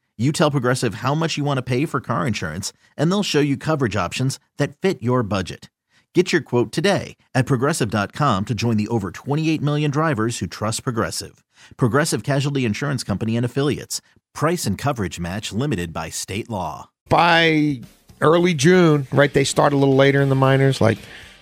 You 0.21 0.31
tell 0.31 0.51
Progressive 0.51 0.95
how 0.95 1.15
much 1.15 1.35
you 1.35 1.43
want 1.43 1.57
to 1.57 1.63
pay 1.63 1.87
for 1.87 1.99
car 1.99 2.27
insurance, 2.27 2.71
and 2.95 3.11
they'll 3.11 3.23
show 3.23 3.39
you 3.39 3.57
coverage 3.57 3.95
options 3.95 4.39
that 4.57 4.77
fit 4.77 5.01
your 5.01 5.23
budget. 5.23 5.71
Get 6.13 6.31
your 6.31 6.43
quote 6.43 6.71
today 6.71 7.17
at 7.33 7.47
progressive.com 7.47 8.45
to 8.45 8.53
join 8.53 8.77
the 8.77 8.87
over 8.89 9.09
28 9.09 9.63
million 9.63 9.89
drivers 9.89 10.37
who 10.37 10.45
trust 10.45 10.83
Progressive. 10.83 11.43
Progressive 11.75 12.21
Casualty 12.21 12.65
Insurance 12.65 13.03
Company 13.03 13.35
and 13.35 13.43
Affiliates. 13.43 13.99
Price 14.31 14.67
and 14.67 14.77
coverage 14.77 15.19
match 15.19 15.51
limited 15.51 15.91
by 15.91 16.11
state 16.11 16.51
law. 16.51 16.91
by 17.09 17.81
early 18.21 18.53
June, 18.53 19.07
right? 19.11 19.33
They 19.33 19.43
start 19.43 19.73
a 19.73 19.75
little 19.75 19.95
later 19.95 20.21
in 20.21 20.29
the 20.29 20.35
minors, 20.35 20.79
like 20.79 20.99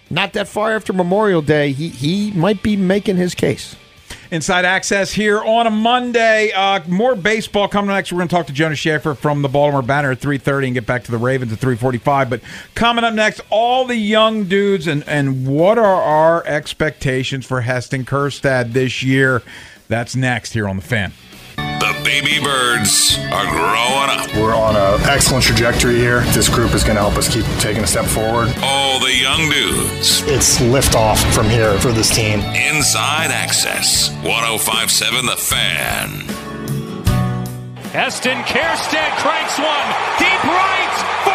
not 0.09 0.31
that 0.33 0.47
far 0.47 0.71
after 0.73 0.93
Memorial 0.93 1.41
Day. 1.41 1.73
He 1.73 1.89
he 1.89 2.31
might 2.31 2.63
be 2.63 2.77
making 2.77 3.17
his 3.17 3.35
case. 3.35 3.75
Inside 4.31 4.63
Access 4.63 5.11
here 5.11 5.43
on 5.43 5.65
a 5.65 5.71
Monday. 5.71 6.51
Uh, 6.51 6.81
more 6.87 7.15
baseball 7.15 7.67
coming 7.67 7.89
next. 7.89 8.11
We're 8.11 8.19
going 8.19 8.27
to 8.27 8.35
talk 8.35 8.45
to 8.47 8.53
Jonas 8.53 8.77
Shaffer 8.77 9.15
from 9.15 9.41
the 9.41 9.49
Baltimore 9.49 9.81
Banner 9.81 10.11
at 10.11 10.19
3.30 10.19 10.65
and 10.65 10.73
get 10.75 10.85
back 10.85 11.03
to 11.05 11.11
the 11.11 11.17
Ravens 11.17 11.51
at 11.51 11.59
3.45. 11.59 12.29
But 12.29 12.41
coming 12.75 13.03
up 13.03 13.15
next, 13.15 13.41
all 13.49 13.85
the 13.85 13.95
young 13.95 14.43
dudes 14.43 14.85
and, 14.85 15.03
and 15.07 15.47
what 15.47 15.79
are 15.79 15.83
our 16.01 16.45
expectations 16.45 17.45
for 17.47 17.61
Heston 17.61 18.05
Kjerstad 18.05 18.73
this 18.73 19.01
year? 19.01 19.41
That's 19.87 20.15
next 20.15 20.53
here 20.53 20.67
on 20.67 20.75
The 20.75 20.83
Fan. 20.83 21.11
The 21.99 22.05
baby 22.05 22.39
birds 22.43 23.17
are 23.31 23.45
growing 23.45 24.09
up. 24.09 24.33
We're 24.35 24.55
on 24.55 24.75
an 24.75 25.01
excellent 25.09 25.43
trajectory 25.43 25.95
here. 25.95 26.21
This 26.31 26.47
group 26.47 26.73
is 26.73 26.83
going 26.83 26.95
to 26.95 27.01
help 27.01 27.15
us 27.15 27.27
keep 27.27 27.45
taking 27.59 27.83
a 27.83 27.87
step 27.87 28.05
forward. 28.05 28.53
All 28.61 28.99
the 28.99 29.13
young 29.13 29.49
dudes. 29.49 30.21
It's 30.23 30.59
liftoff 30.59 31.17
from 31.33 31.49
here 31.49 31.77
for 31.79 31.91
this 31.91 32.13
team. 32.15 32.39
Inside 32.39 33.31
Access. 33.31 34.11
1057 34.23 35.25
The 35.25 35.35
Fan. 35.35 36.09
Heston 37.91 38.37
Kjerstad 38.43 39.17
cranks 39.17 39.57
one 39.57 39.87
deep 40.19 40.43
right 40.45 41.28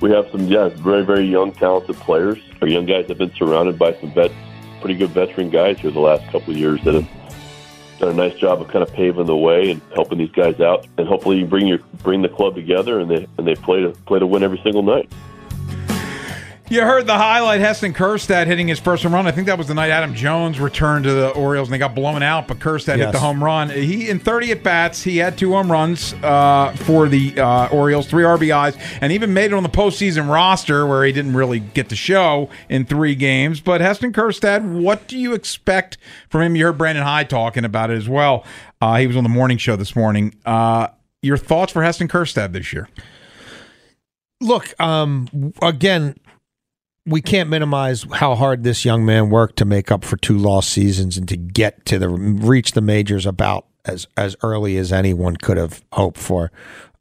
We 0.00 0.10
have 0.10 0.30
some, 0.30 0.46
yeah, 0.46 0.68
very, 0.68 1.04
very 1.04 1.24
young, 1.24 1.52
talented 1.52 1.96
players. 1.96 2.38
Our 2.62 2.68
young 2.68 2.86
guys 2.86 3.08
have 3.08 3.18
been 3.18 3.34
surrounded 3.34 3.78
by 3.78 3.94
some 3.94 4.12
vet, 4.12 4.30
pretty 4.80 4.94
good 4.94 5.10
veteran 5.10 5.50
guys 5.50 5.78
here 5.80 5.90
the 5.90 5.98
last 5.98 6.24
couple 6.30 6.52
of 6.52 6.56
years 6.56 6.82
that 6.84 6.94
have 6.94 7.08
done 7.98 8.10
a 8.10 8.14
nice 8.14 8.34
job 8.34 8.60
of 8.60 8.68
kind 8.68 8.82
of 8.82 8.92
paving 8.92 9.26
the 9.26 9.36
way 9.36 9.72
and 9.72 9.82
helping 9.94 10.18
these 10.18 10.30
guys 10.30 10.60
out. 10.60 10.86
And 10.98 11.08
hopefully, 11.08 11.38
you 11.38 11.46
bring 11.46 11.66
your 11.66 11.78
bring 12.02 12.22
the 12.22 12.28
club 12.28 12.54
together 12.54 13.00
and 13.00 13.10
they 13.10 13.26
and 13.38 13.46
they 13.46 13.56
play 13.56 13.80
to 13.80 13.90
play 14.06 14.20
to 14.20 14.26
win 14.26 14.44
every 14.44 14.60
single 14.62 14.82
night. 14.82 15.10
You 16.70 16.82
heard 16.82 17.06
the 17.06 17.16
highlight, 17.16 17.60
Heston 17.60 17.94
Kjerstad 17.94 18.46
hitting 18.46 18.68
his 18.68 18.78
first 18.78 19.02
home 19.02 19.14
run. 19.14 19.26
I 19.26 19.30
think 19.30 19.46
that 19.46 19.56
was 19.56 19.68
the 19.68 19.74
night 19.74 19.88
Adam 19.88 20.14
Jones 20.14 20.60
returned 20.60 21.04
to 21.04 21.12
the 21.14 21.30
Orioles 21.30 21.68
and 21.68 21.72
they 21.72 21.78
got 21.78 21.94
blown 21.94 22.22
out, 22.22 22.46
but 22.46 22.58
Kjerstad 22.58 22.98
hit 22.98 23.10
the 23.10 23.18
home 23.18 23.42
run. 23.42 23.70
He 23.70 24.10
in 24.10 24.18
30 24.18 24.52
at 24.52 24.62
bats, 24.62 25.02
he 25.02 25.16
had 25.16 25.38
two 25.38 25.52
home 25.52 25.72
runs 25.72 26.12
uh, 26.22 26.74
for 26.76 27.08
the 27.08 27.40
uh, 27.40 27.68
Orioles, 27.68 28.06
three 28.06 28.22
RBIs, 28.22 28.78
and 29.00 29.12
even 29.14 29.32
made 29.32 29.46
it 29.46 29.54
on 29.54 29.62
the 29.62 29.70
postseason 29.70 30.30
roster 30.30 30.86
where 30.86 31.04
he 31.04 31.12
didn't 31.12 31.34
really 31.34 31.58
get 31.58 31.88
to 31.88 31.96
show 31.96 32.50
in 32.68 32.84
three 32.84 33.14
games. 33.14 33.62
But 33.62 33.80
Heston 33.80 34.12
Kjerstad, 34.12 34.62
what 34.82 35.08
do 35.08 35.16
you 35.16 35.32
expect 35.32 35.96
from 36.28 36.42
him? 36.42 36.54
You 36.54 36.66
heard 36.66 36.76
Brandon 36.76 37.02
Hyde 37.02 37.30
talking 37.30 37.64
about 37.64 37.90
it 37.90 37.96
as 37.96 38.10
well. 38.10 38.44
Uh, 38.82 38.98
he 38.98 39.06
was 39.06 39.16
on 39.16 39.22
the 39.22 39.30
morning 39.30 39.56
show 39.56 39.76
this 39.76 39.96
morning. 39.96 40.34
Uh, 40.44 40.88
your 41.22 41.38
thoughts 41.38 41.72
for 41.72 41.82
Heston 41.82 42.08
Kjerstad 42.08 42.52
this 42.52 42.74
year? 42.74 42.90
Look, 44.42 44.78
um, 44.78 45.54
again, 45.62 46.14
we 47.08 47.22
can't 47.22 47.48
minimize 47.48 48.04
how 48.12 48.34
hard 48.34 48.62
this 48.64 48.84
young 48.84 49.04
man 49.04 49.30
worked 49.30 49.56
to 49.56 49.64
make 49.64 49.90
up 49.90 50.04
for 50.04 50.16
two 50.16 50.36
lost 50.36 50.70
seasons 50.70 51.16
and 51.16 51.26
to 51.28 51.36
get 51.36 51.84
to 51.86 51.98
the 51.98 52.08
reach 52.08 52.72
the 52.72 52.80
majors 52.80 53.26
about 53.26 53.66
as 53.84 54.06
as 54.16 54.36
early 54.42 54.76
as 54.76 54.92
anyone 54.92 55.36
could 55.36 55.56
have 55.56 55.82
hoped 55.92 56.18
for. 56.18 56.52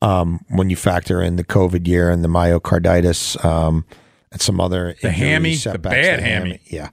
Um, 0.01 0.45
when 0.49 0.69
you 0.69 0.75
factor 0.75 1.23
in 1.23 1.37
the 1.37 1.43
COVID 1.43 1.87
year 1.87 2.11
and 2.11 2.23
the 2.23 2.27
myocarditis 2.27 3.43
um, 3.43 3.83
and 4.31 4.39
some 4.39 4.61
other 4.61 4.95
The 5.01 5.09
hammy, 5.09 5.53
the 5.53 5.57
setbacks, 5.57 5.95
bad 5.95 6.19
hammy. 6.19 6.61
yeah. 6.65 6.89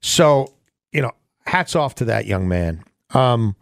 So 0.00 0.52
you 0.92 1.02
know, 1.02 1.12
hats 1.46 1.76
off 1.76 1.94
to 1.96 2.06
that 2.06 2.26
young 2.26 2.48
man. 2.48 2.82
Um, 3.10 3.54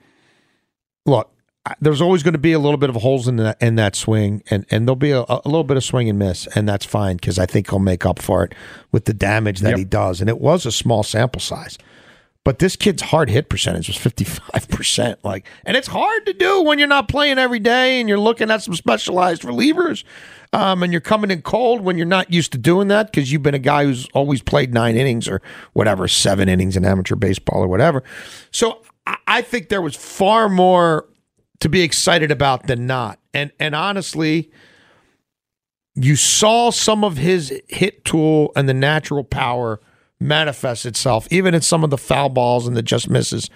look, 1.05 1.34
there's 1.81 2.01
always 2.01 2.23
going 2.23 2.33
to 2.35 2.39
be 2.39 2.53
a 2.53 2.59
little 2.59 2.77
bit 2.77 2.91
of 2.91 2.97
holes 2.97 3.27
in 3.27 3.37
that 3.37 3.61
in 3.63 3.77
that 3.77 3.97
swing, 3.97 4.43
and 4.51 4.67
and 4.71 4.87
there'll 4.87 4.97
be 4.97 5.13
a, 5.13 5.25
a 5.29 5.41
little 5.47 5.65
bit 5.65 5.77
of 5.77 5.85
swing 5.85 6.09
and 6.11 6.19
miss, 6.19 6.47
and 6.55 6.69
that's 6.69 6.85
fine 6.85 7.17
because 7.17 7.39
I 7.39 7.47
think 7.47 7.71
he'll 7.71 7.79
make 7.79 8.05
up 8.05 8.21
for 8.21 8.45
it 8.45 8.55
with 8.93 9.07
the 9.07 9.15
damage 9.15 9.61
that 9.61 9.71
Yep. 9.71 9.79
he 9.79 9.85
does. 9.85 10.21
And 10.21 10.29
it 10.29 10.39
was 10.41 10.67
a 10.67 10.73
small 10.73 11.03
sample 11.03 11.41
size, 11.41 11.79
but 12.45 12.59
this 12.59 12.77
kid's 12.77 13.01
hard 13.01 13.31
hit 13.31 13.49
percentage 13.49 13.89
was 13.89 13.97
55 13.97 14.69
percent. 14.69 15.25
Like, 15.25 15.47
and 15.65 15.75
it's 15.77 15.89
hard 15.89 16.27
to 16.27 16.35
do 16.35 16.63
when 16.63 16.79
you're 16.79 16.87
not 16.89 17.09
playing 17.09 17.39
every 17.39 17.61
day 17.61 17.99
and 17.99 18.09
you're 18.11 18.19
looking 18.19 18.51
at 18.51 18.63
some 18.63 18.75
specialized 18.75 19.43
relievers. 19.43 20.05
Um, 20.53 20.85
and 20.85 20.93
you're 20.93 21.01
coming 21.01 21.33
in 21.33 21.43
cold 21.43 21.81
when 21.81 21.97
you're 21.97 22.07
not 22.07 22.33
used 22.33 22.53
to 22.53 22.59
doing 22.59 22.87
that 22.87 23.11
because 23.11 23.33
you've 23.33 23.43
been 23.43 23.55
a 23.57 23.59
guy 23.59 23.87
who's 23.87 24.07
always 24.15 24.41
played 24.41 24.73
nine 24.73 24.95
innings 24.97 25.27
or 25.27 25.43
whatever, 25.73 26.07
seven 26.07 26.49
innings 26.49 26.77
in 26.77 26.85
amateur 26.85 27.17
baseball 27.17 27.61
or 27.61 27.67
whatever. 27.67 28.05
So 28.53 28.83
I 29.27 29.43
think 29.43 29.69
there 29.69 29.83
was 29.83 29.97
far 29.97 30.49
more 30.49 31.07
to 31.61 31.69
be 31.69 31.83
excited 31.83 32.31
about 32.31 32.67
than 32.67 32.87
not. 32.87 33.19
And 33.33 33.53
and 33.59 33.75
honestly, 33.75 34.51
you 35.95 36.17
saw 36.17 36.71
some 36.71 37.05
of 37.05 37.17
his 37.17 37.61
hit 37.69 38.05
tool 38.05 38.53
and 38.57 38.69
the 38.69 38.75
natural 38.75 39.25
power 39.25 39.81
manifest 40.21 40.87
itself, 40.87 41.29
even 41.31 41.55
in 41.55 41.61
some 41.61 41.85
of 41.85 41.91
the 41.91 41.99
foul 41.99 42.29
balls 42.29 42.67
and 42.67 42.77
the 42.77 42.83
just 42.83 43.09
misses. 43.09 43.51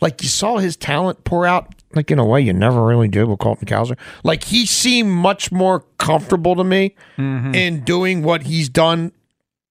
Like 0.00 0.22
you 0.22 0.28
saw 0.28 0.58
his 0.58 0.76
talent 0.76 1.24
pour 1.24 1.46
out, 1.46 1.74
like 1.94 2.10
in 2.10 2.18
a 2.18 2.24
way 2.24 2.40
you 2.40 2.52
never 2.52 2.84
really 2.84 3.08
did 3.08 3.24
with 3.24 3.38
Colton 3.38 3.66
Cowser. 3.66 3.96
Like 4.24 4.44
he 4.44 4.66
seemed 4.66 5.10
much 5.10 5.50
more 5.50 5.80
comfortable 5.98 6.54
to 6.56 6.64
me 6.64 6.94
mm-hmm. 7.16 7.54
in 7.54 7.80
doing 7.80 8.22
what 8.22 8.42
he's 8.42 8.68
done 8.68 9.12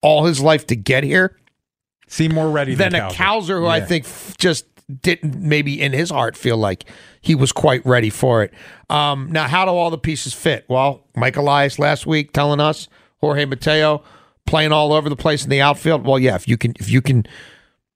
all 0.01 0.25
his 0.25 0.41
life 0.41 0.67
to 0.67 0.75
get 0.75 1.03
here. 1.03 1.37
Seem 2.07 2.33
more 2.33 2.49
ready 2.49 2.75
than 2.75 2.91
than, 2.91 3.01
a 3.01 3.09
Cowser, 3.09 3.59
who 3.59 3.67
I 3.67 3.81
think 3.81 4.05
f- 4.05 4.35
just 4.37 4.65
didn't 5.01 5.35
maybe 5.41 5.81
in 5.81 5.93
his 5.93 6.11
heart 6.11 6.37
feel 6.37 6.57
like 6.57 6.85
he 7.25 7.35
was 7.35 7.51
quite 7.51 7.85
ready 7.85 8.09
for 8.09 8.43
it. 8.43 8.53
Um, 8.89 9.31
now, 9.31 9.47
how 9.47 9.65
do 9.65 9.71
all 9.71 9.89
the 9.89 9.97
pieces 9.97 10.33
fit? 10.33 10.65
Well, 10.69 11.07
Mike 11.15 11.37
Elias 11.37 11.79
last 11.79 12.05
week 12.05 12.33
telling 12.33 12.59
us 12.59 12.87
Jorge 13.19 13.45
Mateo 13.45 14.03
playing 14.45 14.71
all 14.71 14.93
over 14.93 15.09
the 15.09 15.15
place 15.15 15.43
in 15.43 15.49
the 15.49 15.61
outfield. 15.61 16.05
Well, 16.05 16.19
yeah, 16.19 16.35
if 16.35 16.47
you 16.47 16.57
can, 16.57 16.73
if 16.79 16.89
you 16.89 17.01
can. 17.01 17.25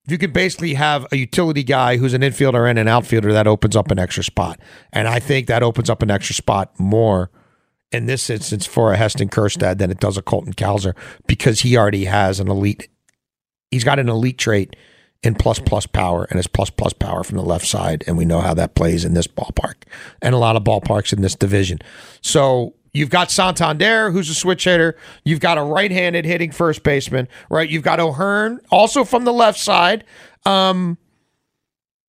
If 0.05 0.13
you 0.13 0.17
can 0.17 0.31
basically 0.31 0.73
have 0.73 1.05
a 1.11 1.17
utility 1.17 1.61
guy 1.61 1.97
who's 1.97 2.15
an 2.15 2.21
infielder 2.21 2.67
and 2.67 2.79
an 2.79 2.87
outfielder, 2.87 3.31
that 3.31 3.45
opens 3.45 3.75
up 3.75 3.91
an 3.91 3.99
extra 3.99 4.23
spot. 4.23 4.59
And 4.91 5.07
I 5.07 5.19
think 5.19 5.45
that 5.45 5.61
opens 5.61 5.87
up 5.87 6.01
an 6.01 6.09
extra 6.09 6.33
spot 6.33 6.71
more 6.79 7.29
in 7.91 8.07
this 8.07 8.27
instance 8.27 8.65
for 8.65 8.91
a 8.91 8.97
Heston 8.97 9.29
Kjerstad 9.29 9.77
than 9.77 9.91
it 9.91 9.99
does 9.99 10.17
a 10.17 10.23
Colton 10.23 10.53
Cowser 10.53 10.95
because 11.27 11.61
he 11.61 11.77
already 11.77 12.05
has 12.05 12.39
an 12.39 12.47
elite 12.47 12.89
he's 13.71 13.83
got 13.83 13.99
an 13.99 14.09
elite 14.09 14.37
trait 14.37 14.75
in 15.21 15.35
plus 15.35 15.59
plus 15.59 15.85
power 15.85 16.25
and 16.29 16.39
it's 16.39 16.47
plus 16.47 16.69
plus 16.69 16.93
power 16.93 17.23
from 17.23 17.37
the 17.37 17.43
left 17.43 17.67
side, 17.67 18.03
and 18.07 18.17
we 18.17 18.25
know 18.25 18.39
how 18.39 18.53
that 18.53 18.75
plays 18.75 19.03
in 19.03 19.13
this 19.13 19.27
ballpark 19.27 19.75
and 20.21 20.33
a 20.33 20.37
lot 20.37 20.55
of 20.55 20.63
ballparks 20.63 21.11
in 21.11 21.21
this 21.21 21.35
division. 21.35 21.79
So 22.21 22.73
you've 22.93 23.09
got 23.09 23.29
Santander, 23.29 24.11
who's 24.11 24.29
a 24.29 24.35
switch 24.35 24.63
hitter. 24.63 24.95
You've 25.23 25.41
got 25.41 25.57
a 25.57 25.63
right-handed 25.63 26.25
hitting 26.25 26.51
first 26.51 26.83
baseman, 26.83 27.27
right? 27.49 27.69
You've 27.69 27.83
got 27.83 27.99
O'Hearn, 27.99 28.59
also 28.71 29.03
from 29.03 29.25
the 29.25 29.33
left 29.33 29.59
side. 29.59 30.05
Um, 30.45 30.97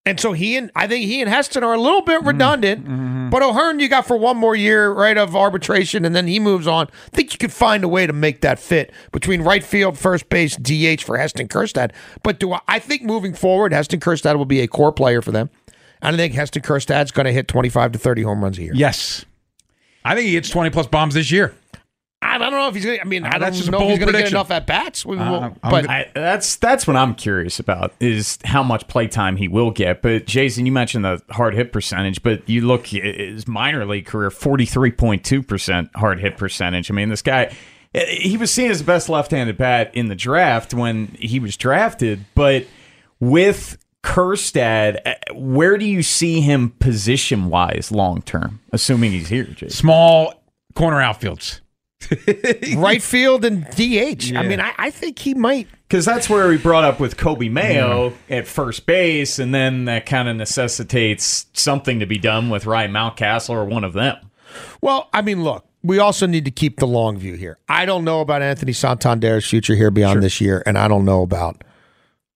and 0.06 0.18
so 0.18 0.32
he 0.32 0.56
and 0.56 0.70
I 0.74 0.86
think 0.86 1.04
he 1.04 1.20
and 1.20 1.28
Heston 1.28 1.62
are 1.62 1.74
a 1.74 1.80
little 1.80 2.00
bit 2.00 2.22
redundant, 2.22 2.84
mm-hmm. 2.84 2.92
Mm-hmm. 2.92 3.30
but 3.30 3.42
O'Hearn 3.42 3.80
you 3.80 3.88
got 3.88 4.06
for 4.06 4.16
one 4.16 4.36
more 4.36 4.56
year, 4.56 4.90
right, 4.90 5.16
of 5.16 5.36
arbitration, 5.36 6.06
and 6.06 6.16
then 6.16 6.26
he 6.26 6.40
moves 6.40 6.66
on. 6.66 6.86
I 6.86 7.16
think 7.16 7.32
you 7.32 7.38
could 7.38 7.52
find 7.52 7.84
a 7.84 7.88
way 7.88 8.06
to 8.06 8.12
make 8.12 8.40
that 8.40 8.58
fit 8.58 8.92
between 9.12 9.42
right 9.42 9.62
field, 9.62 9.98
first 9.98 10.28
base, 10.30 10.56
DH 10.56 11.02
for 11.02 11.18
Heston 11.18 11.48
Kjerstad. 11.48 11.92
But 12.22 12.40
do 12.40 12.54
I, 12.54 12.60
I 12.66 12.78
think 12.78 13.02
moving 13.02 13.34
forward, 13.34 13.72
Heston 13.72 14.00
Kjerstad 14.00 14.36
will 14.36 14.46
be 14.46 14.60
a 14.60 14.68
core 14.68 14.92
player 14.92 15.20
for 15.20 15.32
them. 15.32 15.50
And 16.02 16.14
I 16.14 16.18
think 16.18 16.32
Heston 16.32 16.62
Kjerstad's 16.62 17.10
going 17.10 17.26
to 17.26 17.32
hit 17.32 17.46
25 17.46 17.92
to 17.92 17.98
30 17.98 18.22
home 18.22 18.42
runs 18.42 18.56
a 18.56 18.62
year. 18.62 18.72
Yes. 18.74 19.26
I 20.02 20.14
think 20.14 20.26
he 20.26 20.34
hits 20.34 20.48
20 20.48 20.70
plus 20.70 20.86
bombs 20.86 21.12
this 21.12 21.30
year. 21.30 21.54
I 22.42 22.50
don't 22.50 22.58
know 22.58 22.68
if 22.68 22.74
he's 22.74 22.84
going 22.84 22.98
to, 22.98 23.02
I 23.02 23.04
mean, 23.04 23.24
I 23.24 23.38
don't 23.38 23.52
just 23.52 23.68
a 23.68 23.70
know 23.70 23.82
if 23.82 23.88
he's 23.90 23.98
going 23.98 24.06
to 24.08 24.12
get 24.12 24.12
prediction. 24.12 24.36
enough 24.36 24.50
at 24.50 24.66
bats. 24.66 25.04
We, 25.06 25.16
Uh, 25.18 25.30
will 25.30 25.42
I'm 25.42 25.70
but 25.70 25.88
I, 25.88 26.10
that's 26.14 26.56
that's 26.56 26.86
what 26.86 26.96
I'm 26.96 27.14
curious 27.14 27.58
about 27.60 27.92
is 28.00 28.38
how 28.44 28.62
much 28.62 28.88
playtime 28.88 29.36
he 29.36 29.48
will 29.48 29.70
get. 29.70 30.02
But 30.02 30.26
Jason, 30.26 30.66
you 30.66 30.72
mentioned 30.72 31.04
the 31.04 31.20
hard 31.30 31.54
hit 31.54 31.72
percentage, 31.72 32.22
but 32.22 32.48
you 32.48 32.66
look 32.66 32.86
his 32.86 33.46
minor 33.48 33.84
league 33.86 34.06
career 34.06 34.30
43.2 34.30 35.46
percent 35.46 35.90
hard 35.94 36.20
hit 36.20 36.36
percentage. 36.36 36.90
I 36.90 36.94
mean, 36.94 37.08
this 37.08 37.22
guy 37.22 37.54
he 37.92 38.36
was 38.36 38.52
seen 38.52 38.70
as 38.70 38.78
the 38.78 38.84
best 38.84 39.08
left-handed 39.08 39.56
bat 39.56 39.90
in 39.94 40.06
the 40.06 40.14
draft 40.14 40.72
when 40.72 41.08
he 41.18 41.40
was 41.40 41.56
drafted, 41.56 42.24
but 42.36 42.64
with 43.18 43.76
Kjerstad, 44.04 44.98
uh, 45.04 45.14
where 45.34 45.76
do 45.76 45.84
you 45.84 46.02
see 46.02 46.40
him 46.40 46.70
position 46.78 47.48
wise 47.50 47.90
long 47.90 48.22
term? 48.22 48.60
Assuming 48.72 49.10
he's 49.12 49.28
here, 49.28 49.44
Jason. 49.44 49.70
Small 49.70 50.34
corner 50.74 50.98
outfields. 50.98 51.60
right 52.76 53.02
field 53.02 53.44
and 53.44 53.64
DH. 53.64 54.34
I 54.34 54.42
mean, 54.42 54.60
I, 54.60 54.72
I 54.78 54.90
think 54.90 55.18
he 55.18 55.34
might. 55.34 55.68
Because 55.88 56.04
that's 56.04 56.30
where 56.30 56.48
we 56.48 56.56
brought 56.56 56.84
up 56.84 57.00
with 57.00 57.16
Coby 57.16 57.50
Mayo 57.50 58.12
at 58.28 58.46
first 58.46 58.86
base, 58.86 59.38
and 59.38 59.52
then 59.52 59.86
that 59.86 60.06
kind 60.06 60.28
of 60.28 60.36
necessitates 60.36 61.46
something 61.52 61.98
to 62.00 62.06
be 62.06 62.18
done 62.18 62.48
with 62.48 62.64
Ryan 62.64 62.92
Mountcastle 62.92 63.50
or 63.50 63.64
one 63.64 63.84
of 63.84 63.92
them. 63.92 64.16
Well, 64.80 65.08
I 65.12 65.22
mean, 65.22 65.42
look, 65.42 65.66
we 65.82 65.98
also 65.98 66.26
need 66.26 66.44
to 66.44 66.50
keep 66.50 66.78
the 66.78 66.86
long 66.86 67.18
view 67.18 67.34
here. 67.34 67.58
I 67.68 67.86
don't 67.86 68.04
know 68.04 68.20
about 68.20 68.42
Anthony 68.42 68.72
Santander's 68.72 69.46
future 69.46 69.74
here 69.74 69.90
beyond 69.90 70.22
this 70.22 70.40
year, 70.40 70.62
and 70.66 70.78
I 70.78 70.88
don't 70.88 71.04
know 71.04 71.22
about 71.22 71.64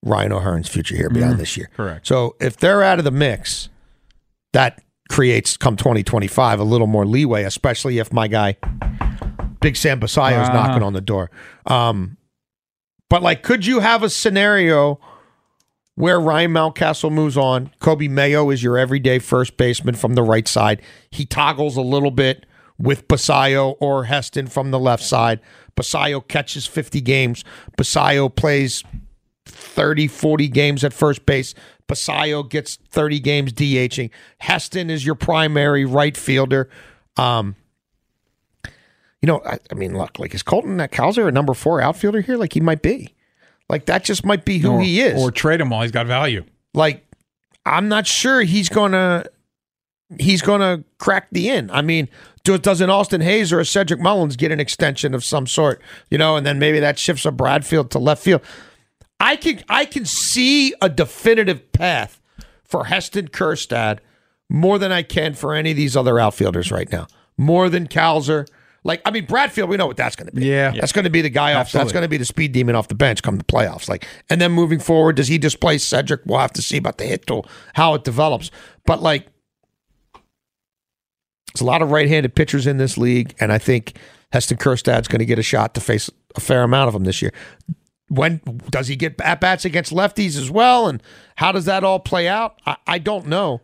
Ryan 0.03 0.33
O'Hearn's 0.33 0.67
future 0.67 0.95
here 0.95 1.09
beyond 1.09 1.33
mm-hmm. 1.33 1.39
this 1.39 1.57
year. 1.57 1.69
correct. 1.75 2.07
So 2.07 2.35
if 2.39 2.57
they're 2.57 2.83
out 2.83 2.99
of 2.99 3.05
the 3.05 3.11
mix, 3.11 3.69
that 4.53 4.81
creates 5.09 5.57
come 5.57 5.75
2025 5.75 6.59
a 6.59 6.63
little 6.63 6.87
more 6.87 7.05
leeway, 7.05 7.43
especially 7.43 7.99
if 7.99 8.11
my 8.11 8.27
guy 8.27 8.57
Big 9.65 9.75
Sam 9.75 9.99
Basallo 9.99 10.43
is 10.43 10.49
knocking 10.49 10.83
on 10.83 10.93
the 10.93 11.01
door. 11.01 11.31
Um, 11.65 12.17
but 13.09 13.23
like, 13.23 13.41
could 13.41 13.65
you 13.65 13.79
have 13.79 14.03
a 14.03 14.11
scenario 14.11 14.99
where 15.95 16.19
Ryan 16.19 16.51
Mountcastle 16.51 17.11
moves 17.11 17.35
on? 17.35 17.71
Coby 17.81 18.07
Mayo 18.07 18.51
is 18.51 18.61
your 18.61 18.77
everyday 18.77 19.17
first 19.17 19.57
baseman 19.57 19.95
from 19.95 20.13
the 20.13 20.21
right 20.21 20.47
side. 20.47 20.83
He 21.09 21.25
toggles 21.25 21.77
a 21.77 21.81
little 21.81 22.11
bit 22.11 22.45
with 22.77 23.07
Basallo 23.07 23.75
or 23.79 24.03
Heston 24.03 24.45
from 24.45 24.69
the 24.69 24.77
left 24.77 25.01
side. 25.01 25.39
Basallo 25.75 26.27
catches 26.27 26.67
50 26.67 27.01
games. 27.01 27.43
Basallo 27.75 28.35
plays 28.35 28.83
30, 29.47 30.07
40 30.09 30.47
games 30.47 30.83
at 30.83 30.93
first 30.93 31.25
base. 31.25 31.55
Basallo 31.87 32.47
gets 32.47 32.75
30 32.91 33.19
games 33.19 33.51
DHing. 33.51 34.11
Heston 34.37 34.91
is 34.91 35.03
your 35.03 35.15
primary 35.15 35.85
right 35.85 36.15
fielder. 36.15 36.69
Um, 37.17 37.55
you 39.25 39.31
know, 39.31 39.41
I, 39.43 39.57
I 39.71 39.73
mean, 39.73 39.97
look, 39.97 40.19
like 40.19 40.35
is 40.35 40.43
Colton 40.43 40.77
that 40.77 40.91
Cowser 40.91 41.27
a 41.27 41.31
number 41.31 41.55
four 41.55 41.81
outfielder 41.81 42.21
here? 42.21 42.37
Like 42.37 42.53
he 42.53 42.61
might 42.61 42.83
be. 42.83 43.15
Like 43.67 43.87
that 43.87 44.03
just 44.03 44.23
might 44.23 44.45
be 44.45 44.59
who 44.59 44.73
or, 44.73 44.81
he 44.83 45.01
is. 45.01 45.19
Or 45.19 45.31
trade 45.31 45.59
him 45.59 45.71
while 45.71 45.81
he's 45.81 45.89
got 45.89 46.05
value. 46.05 46.43
like 46.75 47.03
I'm 47.65 47.87
not 47.87 48.05
sure 48.05 48.43
he's 48.43 48.69
gonna 48.69 49.25
he's 50.19 50.43
gonna 50.43 50.83
crack 50.99 51.29
the 51.31 51.49
in. 51.49 51.71
I 51.71 51.81
mean, 51.81 52.07
do, 52.43 52.55
does 52.59 52.81
an 52.81 52.91
Austin 52.91 53.21
Hays 53.21 53.51
or 53.51 53.59
a 53.59 53.65
Cedric 53.65 53.99
Mullins 53.99 54.35
get 54.35 54.51
an 54.51 54.59
extension 54.59 55.15
of 55.15 55.25
some 55.25 55.47
sort? 55.47 55.81
You 56.11 56.19
know, 56.19 56.35
and 56.35 56.45
then 56.45 56.59
maybe 56.59 56.79
that 56.79 56.99
shifts 56.99 57.25
a 57.25 57.31
Bradfield 57.31 57.89
to 57.91 57.97
left 57.97 58.23
field. 58.23 58.41
I 59.19 59.37
can 59.37 59.63
I 59.67 59.85
can 59.85 60.05
see 60.05 60.75
a 60.83 60.87
definitive 60.87 61.71
path 61.71 62.21
for 62.63 62.85
Heston 62.85 63.29
Kjerstad 63.29 64.01
more 64.51 64.77
than 64.77 64.91
I 64.91 65.01
can 65.01 65.33
for 65.33 65.55
any 65.55 65.71
of 65.71 65.77
these 65.77 65.97
other 65.97 66.19
outfielders 66.19 66.71
right 66.71 66.91
now. 66.91 67.07
More 67.39 67.69
than 67.69 67.87
Cowser. 67.87 68.47
Like 68.85 69.01
I 69.03 69.09
mean, 69.09 69.25
Bradfield, 69.25 69.67
we 69.67 69.77
know 69.77 69.87
what 69.87 69.97
that's 69.97 70.15
going 70.15 70.29
to 70.29 70.35
be. 70.35 70.45
Yeah. 70.45 70.71
that's 70.71 70.91
going 70.91 71.05
to 71.05 71.09
be 71.09 71.21
the 71.23 71.29
guy 71.29 71.55
off. 71.55 71.71
That's 71.71 71.91
going 71.91 72.03
to 72.03 72.07
be 72.07 72.17
the 72.17 72.25
speed 72.25 72.51
demon 72.51 72.75
off 72.75 72.87
the 72.87 72.93
bench 72.93 73.23
come 73.23 73.35
the 73.35 73.43
playoffs. 73.43 73.89
Like, 73.89 74.07
and 74.29 74.39
then 74.39 74.51
moving 74.51 74.79
forward, 74.79 75.15
does 75.15 75.27
he 75.27 75.39
displace 75.39 75.83
Cedric? 75.83 76.21
We'll 76.27 76.37
have 76.37 76.53
to 76.53 76.61
see 76.61 76.77
about 76.77 76.99
the 76.99 77.05
hit 77.05 77.25
tool, 77.25 77.47
how 77.73 77.95
it 77.95 78.03
develops. 78.03 78.51
But 78.85 79.01
like, 79.01 79.25
there's 80.13 81.61
a 81.61 81.65
lot 81.65 81.81
of 81.81 81.89
right-handed 81.89 82.35
pitchers 82.35 82.67
in 82.67 82.77
this 82.77 82.95
league, 82.95 83.33
and 83.39 83.51
I 83.51 83.57
think 83.57 83.97
Heston 84.31 84.57
Kjerstad's 84.57 85.07
going 85.07 85.19
to 85.19 85.25
get 85.25 85.39
a 85.39 85.43
shot 85.43 85.73
to 85.73 85.81
face 85.81 86.11
a 86.35 86.39
fair 86.39 86.61
amount 86.61 86.87
of 86.87 86.93
them 86.93 87.05
this 87.05 87.23
year. 87.23 87.33
When 88.09 88.39
does 88.69 88.87
he 88.87 88.95
get 88.95 89.19
at 89.19 89.41
bats 89.41 89.65
against 89.65 89.91
lefties 89.91 90.37
as 90.37 90.51
well? 90.51 90.87
And 90.87 91.01
how 91.37 91.51
does 91.51 91.65
that 91.65 91.83
all 91.83 91.99
play 91.99 92.27
out? 92.27 92.59
I, 92.67 92.77
I 92.85 92.99
don't 92.99 93.25
know. 93.25 93.61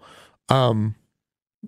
Um, 0.49 0.95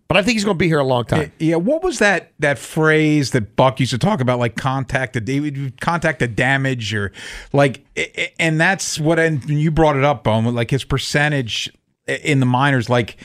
but 0.07 0.17
I 0.17 0.23
think 0.23 0.33
he's 0.33 0.43
going 0.45 0.55
to 0.57 0.59
be 0.59 0.67
here 0.67 0.79
a 0.79 0.83
long 0.83 1.05
time. 1.05 1.31
Yeah, 1.39 1.57
what 1.57 1.83
was 1.83 1.99
that 1.99 2.31
that 2.39 2.57
phrase 2.57 3.31
that 3.31 3.55
Buck 3.55 3.79
used 3.79 3.91
to 3.91 3.97
talk 3.97 4.21
about, 4.21 4.39
like 4.39 4.55
contact 4.55 5.13
the 5.13 5.71
contact 5.81 6.19
the 6.19 6.27
damage, 6.27 6.93
or 6.93 7.11
like, 7.53 7.85
i- 7.97 8.11
i- 8.17 8.31
and 8.39 8.59
that's 8.59 8.99
what. 8.99 9.19
And 9.19 9.47
you 9.49 9.69
brought 9.71 9.95
it 9.95 10.03
up, 10.03 10.23
Bowman, 10.23 10.55
like 10.55 10.71
his 10.71 10.83
percentage 10.83 11.71
in 12.07 12.39
the 12.39 12.45
minors, 12.45 12.89
like 12.89 13.17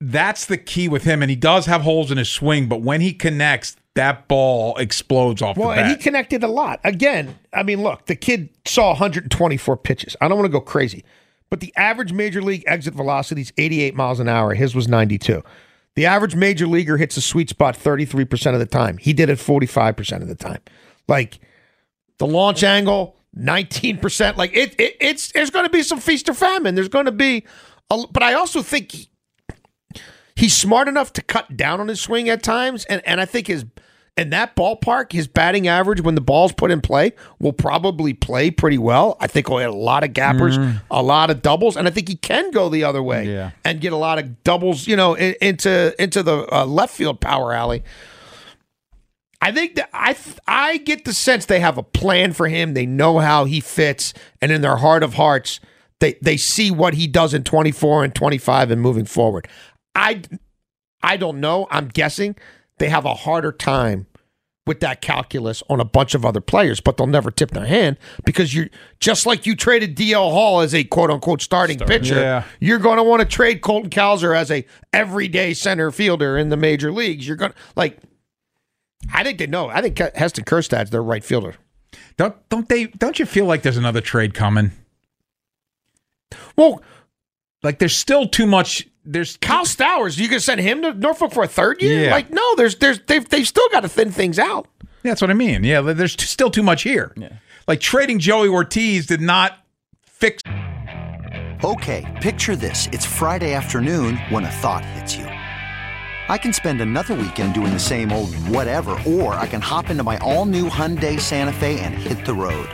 that's 0.00 0.46
the 0.46 0.58
key 0.58 0.88
with 0.88 1.04
him. 1.04 1.22
And 1.22 1.30
he 1.30 1.36
does 1.36 1.66
have 1.66 1.80
holes 1.82 2.10
in 2.10 2.18
his 2.18 2.28
swing, 2.30 2.68
but 2.68 2.82
when 2.82 3.00
he 3.00 3.12
connects, 3.12 3.76
that 3.94 4.28
ball 4.28 4.76
explodes 4.76 5.40
off 5.42 5.56
Well, 5.56 5.70
the 5.70 5.76
and 5.80 5.88
he 5.88 5.96
connected 5.96 6.42
a 6.44 6.48
lot. 6.48 6.80
Again, 6.84 7.38
I 7.54 7.62
mean, 7.62 7.82
look, 7.82 8.06
the 8.06 8.14
kid 8.16 8.50
saw 8.66 8.88
124 8.90 9.76
pitches. 9.78 10.14
I 10.20 10.28
don't 10.28 10.36
want 10.38 10.46
to 10.46 10.52
go 10.52 10.60
crazy, 10.60 11.02
but 11.50 11.60
the 11.60 11.72
average 11.76 12.12
major 12.12 12.42
league 12.42 12.62
exit 12.66 12.92
velocity 12.94 13.40
is 13.40 13.52
88 13.56 13.94
miles 13.94 14.20
an 14.20 14.28
hour. 14.28 14.52
His 14.54 14.74
was 14.74 14.86
92. 14.86 15.42
The 15.96 16.06
average 16.06 16.34
major 16.36 16.66
leaguer 16.66 16.98
hits 16.98 17.16
a 17.16 17.20
sweet 17.20 17.48
spot 17.50 17.76
33% 17.76 18.52
of 18.52 18.58
the 18.60 18.66
time. 18.66 18.98
He 18.98 19.12
did 19.12 19.28
it 19.30 19.38
45% 19.38 20.22
of 20.22 20.28
the 20.28 20.34
time. 20.34 20.60
Like 21.08 21.40
the 22.18 22.26
launch 22.26 22.62
angle, 22.62 23.16
19%. 23.36 24.36
Like 24.36 24.54
it, 24.54 24.78
it 24.78 24.96
it's 25.00 25.32
there's 25.32 25.50
going 25.50 25.64
to 25.64 25.70
be 25.70 25.82
some 25.82 25.98
feast 25.98 26.28
or 26.28 26.34
famine. 26.34 26.74
There's 26.74 26.88
going 26.88 27.06
to 27.06 27.12
be 27.12 27.44
a, 27.90 28.04
but 28.10 28.22
I 28.22 28.34
also 28.34 28.62
think 28.62 28.92
he- 28.92 29.08
he's 30.34 30.54
smart 30.56 30.86
enough 30.88 31.12
to 31.14 31.22
cut 31.22 31.56
down 31.56 31.80
on 31.80 31.88
his 31.88 32.00
swing 32.00 32.28
at 32.28 32.42
times 32.42 32.84
and 32.86 33.00
and 33.06 33.20
I 33.20 33.24
think 33.24 33.46
his 33.46 33.64
in 34.16 34.30
that 34.30 34.56
ballpark, 34.56 35.12
his 35.12 35.26
batting 35.28 35.68
average 35.68 36.00
when 36.00 36.14
the 36.14 36.20
ball's 36.22 36.52
put 36.52 36.70
in 36.70 36.80
play 36.80 37.12
will 37.38 37.52
probably 37.52 38.14
play 38.14 38.50
pretty 38.50 38.78
well. 38.78 39.16
I 39.20 39.26
think 39.26 39.48
he'll 39.48 39.58
hit 39.58 39.68
a 39.68 39.72
lot 39.74 40.04
of 40.04 40.14
gappers, 40.14 40.56
a 40.90 41.02
lot 41.02 41.28
of 41.30 41.42
doubles, 41.42 41.76
and 41.76 41.86
I 41.86 41.90
think 41.90 42.08
he 42.08 42.16
can 42.16 42.50
go 42.50 42.68
the 42.70 42.84
other 42.84 43.02
way 43.02 43.30
Yeah. 43.30 43.50
and 43.64 43.80
get 43.80 43.92
a 43.92 43.96
lot 43.96 44.18
of 44.18 44.42
doubles, 44.42 44.86
you 44.86 44.96
know, 44.96 45.14
in, 45.14 45.34
into 45.42 45.94
into 46.02 46.22
the 46.22 46.46
uh, 46.50 46.64
left 46.64 46.94
field 46.94 47.20
power 47.20 47.52
alley. 47.52 47.82
I 49.40 49.52
think 49.52 49.74
that 49.76 49.90
I 49.92 50.16
I 50.48 50.78
get 50.78 51.04
the 51.04 51.12
sense 51.12 51.44
they 51.46 51.60
have 51.60 51.76
a 51.76 51.82
plan 51.82 52.32
for 52.32 52.48
him. 52.48 52.72
They 52.74 52.86
know 52.86 53.18
how 53.18 53.44
he 53.44 53.60
fits, 53.60 54.14
and 54.40 54.50
in 54.50 54.62
their 54.62 54.76
heart 54.76 55.02
of 55.02 55.14
hearts, 55.14 55.60
they 56.00 56.14
they 56.22 56.38
see 56.38 56.70
what 56.70 56.94
he 56.94 57.06
does 57.06 57.34
in 57.34 57.44
24 57.44 58.04
and 58.04 58.14
25 58.14 58.70
and 58.70 58.80
moving 58.80 59.04
forward. 59.04 59.46
I 59.94 60.22
I 61.02 61.18
don't 61.18 61.38
know. 61.40 61.68
I'm 61.70 61.88
guessing 61.88 62.34
they 62.78 62.88
have 62.88 63.04
a 63.04 63.14
harder 63.14 63.52
time 63.52 64.06
with 64.66 64.80
that 64.80 65.00
calculus 65.00 65.62
on 65.70 65.80
a 65.80 65.84
bunch 65.84 66.14
of 66.14 66.24
other 66.24 66.40
players, 66.40 66.80
but 66.80 66.96
they'll 66.96 67.06
never 67.06 67.30
tip 67.30 67.52
their 67.52 67.66
hand 67.66 67.96
because 68.24 68.54
you're 68.54 68.68
just 68.98 69.24
like 69.24 69.46
you 69.46 69.54
traded 69.54 69.96
DL 69.96 70.32
Hall 70.32 70.60
as 70.60 70.74
a 70.74 70.82
quote 70.84 71.10
unquote 71.10 71.40
starting 71.40 71.78
pitcher. 71.78 72.16
Yeah. 72.16 72.44
You're 72.58 72.80
going 72.80 72.96
to 72.96 73.04
want 73.04 73.20
to 73.20 73.26
trade 73.26 73.60
Colton 73.60 73.90
Cowser 73.90 74.36
as 74.36 74.50
a 74.50 74.66
everyday 74.92 75.54
center 75.54 75.90
fielder 75.90 76.36
in 76.36 76.48
the 76.48 76.56
major 76.56 76.90
leagues. 76.90 77.26
You're 77.26 77.36
going 77.36 77.52
to 77.52 77.58
like. 77.76 77.98
I 79.12 79.22
think 79.22 79.38
they 79.38 79.46
know. 79.46 79.68
I 79.68 79.82
think 79.82 79.98
Heston 79.98 80.44
Kjerstad's 80.44 80.90
their 80.90 81.02
right 81.02 81.22
fielder. 81.22 81.54
Don't 82.16 82.36
don't 82.48 82.68
they? 82.68 82.86
Don't 82.86 83.18
you 83.18 83.26
feel 83.26 83.44
like 83.44 83.62
there's 83.62 83.76
another 83.76 84.00
trade 84.00 84.34
coming? 84.34 84.72
Well, 86.56 86.82
like 87.62 87.78
there's 87.78 87.94
still 87.94 88.26
too 88.26 88.46
much. 88.46 88.88
There's 89.06 89.36
Kyle 89.38 89.64
Stowers. 89.64 90.18
You 90.18 90.28
gonna 90.28 90.40
send 90.40 90.60
him 90.60 90.82
to 90.82 90.92
Norfolk 90.92 91.32
for 91.32 91.44
a 91.44 91.48
third 91.48 91.80
year? 91.80 92.04
Yeah. 92.06 92.10
Like 92.10 92.30
no, 92.30 92.54
there's 92.56 92.76
there's 92.76 92.98
they've 93.06 93.26
they've 93.28 93.46
still 93.46 93.68
got 93.70 93.80
to 93.80 93.88
thin 93.88 94.10
things 94.10 94.38
out. 94.38 94.66
That's 95.02 95.20
what 95.20 95.30
I 95.30 95.34
mean. 95.34 95.62
Yeah, 95.62 95.80
there's 95.80 96.16
t- 96.16 96.26
still 96.26 96.50
too 96.50 96.64
much 96.64 96.82
here. 96.82 97.14
Like 97.68 97.80
trading 97.80 98.18
Joey 98.18 98.48
Ortiz 98.48 99.06
did 99.06 99.20
not 99.20 99.58
fix. 100.04 100.42
Okay, 101.64 102.04
picture 102.20 102.56
this. 102.56 102.88
It's 102.92 103.06
Friday 103.06 103.54
afternoon 103.54 104.16
when 104.28 104.44
a 104.44 104.50
thought 104.50 104.84
hits 104.84 105.16
you. 105.16 105.24
I 105.24 106.36
can 106.38 106.52
spend 106.52 106.80
another 106.80 107.14
weekend 107.14 107.54
doing 107.54 107.72
the 107.72 107.78
same 107.78 108.10
old 108.10 108.34
whatever, 108.48 108.98
or 109.06 109.34
I 109.34 109.46
can 109.46 109.60
hop 109.60 109.90
into 109.90 110.02
my 110.02 110.18
all 110.18 110.44
new 110.44 110.68
Hyundai 110.68 111.20
Santa 111.20 111.52
Fe 111.52 111.78
and 111.80 111.94
hit 111.94 112.26
the 112.26 112.34
road. 112.34 112.68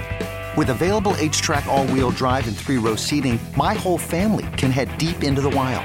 With 0.57 0.71
available 0.71 1.13
HTRAC, 1.13 1.67
all 1.67 1.87
wheel 1.89 2.11
drive, 2.11 2.49
and 2.49 2.57
three 2.57 2.79
row 2.79 2.97
seating, 2.97 3.39
my 3.57 3.75
whole 3.75 3.99
family 3.99 4.47
can 4.57 4.71
head 4.71 4.97
deep 4.97 5.23
into 5.23 5.43
the 5.43 5.51
wild. 5.51 5.85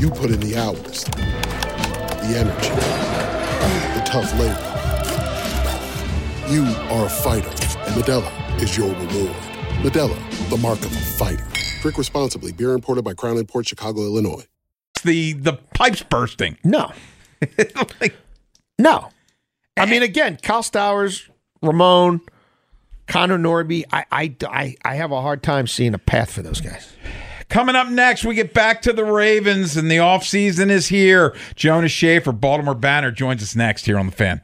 You 0.00 0.08
put 0.08 0.30
in 0.30 0.40
the 0.40 0.56
hours, 0.56 1.04
the 1.04 2.34
energy, 2.34 2.70
the 3.94 4.02
tough 4.06 4.32
labor. 4.38 4.56
You 6.50 6.64
are 6.88 7.04
a 7.04 7.10
fighter, 7.10 7.50
and 7.50 8.02
Medella 8.02 8.62
is 8.62 8.78
your 8.78 8.88
reward. 8.88 9.36
Medella, 9.82 10.48
the 10.48 10.56
mark 10.56 10.78
of 10.78 10.86
a 10.86 11.00
fighter. 11.00 11.44
Drink 11.82 11.98
responsibly. 11.98 12.50
Beer 12.50 12.72
imported 12.72 13.04
by 13.04 13.12
Crown 13.12 13.44
Port 13.44 13.68
Chicago, 13.68 14.00
Illinois. 14.00 14.46
The 15.04 15.34
the 15.34 15.58
pipes 15.74 16.02
bursting. 16.02 16.56
No, 16.64 16.92
no. 18.78 19.10
I 19.76 19.84
mean, 19.84 20.02
again, 20.02 20.38
Kyle 20.42 20.62
Stowers, 20.62 21.28
Ramon, 21.60 22.22
Connor 23.06 23.38
Norby. 23.38 23.84
I, 23.92 24.06
I, 24.10 24.34
I, 24.48 24.76
I 24.82 24.94
have 24.94 25.12
a 25.12 25.20
hard 25.20 25.42
time 25.42 25.66
seeing 25.66 25.92
a 25.92 25.98
path 25.98 26.30
for 26.30 26.40
those 26.40 26.62
guys. 26.62 26.90
Coming 27.50 27.74
up 27.74 27.88
next, 27.88 28.24
we 28.24 28.36
get 28.36 28.54
back 28.54 28.80
to 28.82 28.92
the 28.92 29.04
Ravens, 29.04 29.76
and 29.76 29.90
the 29.90 29.96
offseason 29.96 30.70
is 30.70 30.86
here. 30.86 31.34
Jonas 31.56 31.90
Shaffer, 31.90 32.30
Baltimore 32.30 32.76
Banner, 32.76 33.10
joins 33.10 33.42
us 33.42 33.56
next 33.56 33.86
here 33.86 33.98
on 33.98 34.06
the 34.06 34.12
fan. 34.12 34.40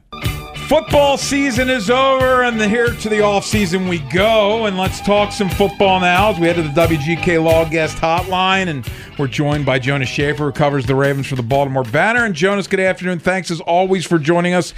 Football 0.67 1.17
season 1.17 1.69
is 1.69 1.89
over, 1.89 2.43
and 2.43 2.59
here 2.59 2.87
to 2.87 3.07
the 3.07 3.19
offseason 3.19 3.87
we 3.87 3.99
go. 4.11 4.65
And 4.65 4.77
let's 4.77 4.99
talk 4.99 5.31
some 5.31 5.49
football 5.49 6.01
now 6.01 6.31
as 6.31 6.39
we 6.39 6.47
head 6.47 6.57
to 6.57 6.63
the 6.63 6.67
WGK 6.67 7.41
Law 7.41 7.63
Guest 7.63 7.95
Hotline. 7.95 8.67
And 8.67 8.85
we're 9.17 9.27
joined 9.27 9.65
by 9.65 9.79
Jonas 9.79 10.09
Shaffer, 10.09 10.43
who 10.43 10.51
covers 10.51 10.85
the 10.85 10.95
Ravens 10.95 11.27
for 11.27 11.37
the 11.37 11.43
Baltimore 11.43 11.85
Banner. 11.85 12.25
And 12.25 12.35
Jonas, 12.35 12.67
good 12.67 12.81
afternoon. 12.81 13.19
Thanks 13.19 13.49
as 13.49 13.61
always 13.61 14.05
for 14.05 14.19
joining 14.19 14.53
us. 14.53 14.73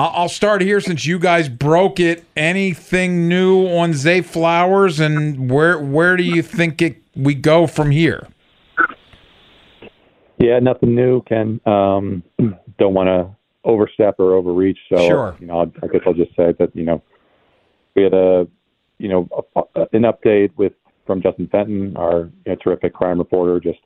I'll 0.00 0.28
start 0.28 0.62
here 0.62 0.80
since 0.80 1.06
you 1.06 1.20
guys 1.20 1.48
broke 1.48 2.00
it. 2.00 2.24
Anything 2.36 3.28
new 3.28 3.68
on 3.68 3.94
Zay 3.94 4.20
Flowers, 4.20 4.98
and 4.98 5.50
where 5.50 5.78
where 5.78 6.16
do 6.16 6.22
you 6.22 6.42
think 6.42 6.82
it 6.82 7.02
we 7.18 7.34
go 7.34 7.66
from 7.66 7.90
here? 7.90 8.28
Yeah, 10.38 10.60
nothing 10.60 10.94
new, 10.94 11.22
Ken. 11.22 11.60
Um, 11.66 12.22
don't 12.78 12.94
want 12.94 13.08
to 13.08 13.36
overstep 13.64 14.16
or 14.18 14.34
overreach. 14.34 14.78
So, 14.88 15.06
Sure. 15.06 15.36
you 15.40 15.46
know, 15.46 15.70
I 15.82 15.86
guess 15.88 16.00
I'll 16.06 16.14
just 16.14 16.34
say 16.36 16.54
that 16.58 16.74
you 16.74 16.84
know 16.84 17.02
we 17.94 18.04
had 18.04 18.14
a 18.14 18.46
you 18.98 19.08
know 19.08 19.28
a, 19.56 19.86
an 19.92 20.02
update 20.02 20.50
with 20.56 20.72
from 21.06 21.22
Justin 21.22 21.48
Fenton, 21.50 21.96
our 21.96 22.30
you 22.46 22.52
know, 22.52 22.56
terrific 22.62 22.94
crime 22.94 23.18
reporter, 23.18 23.58
just 23.58 23.80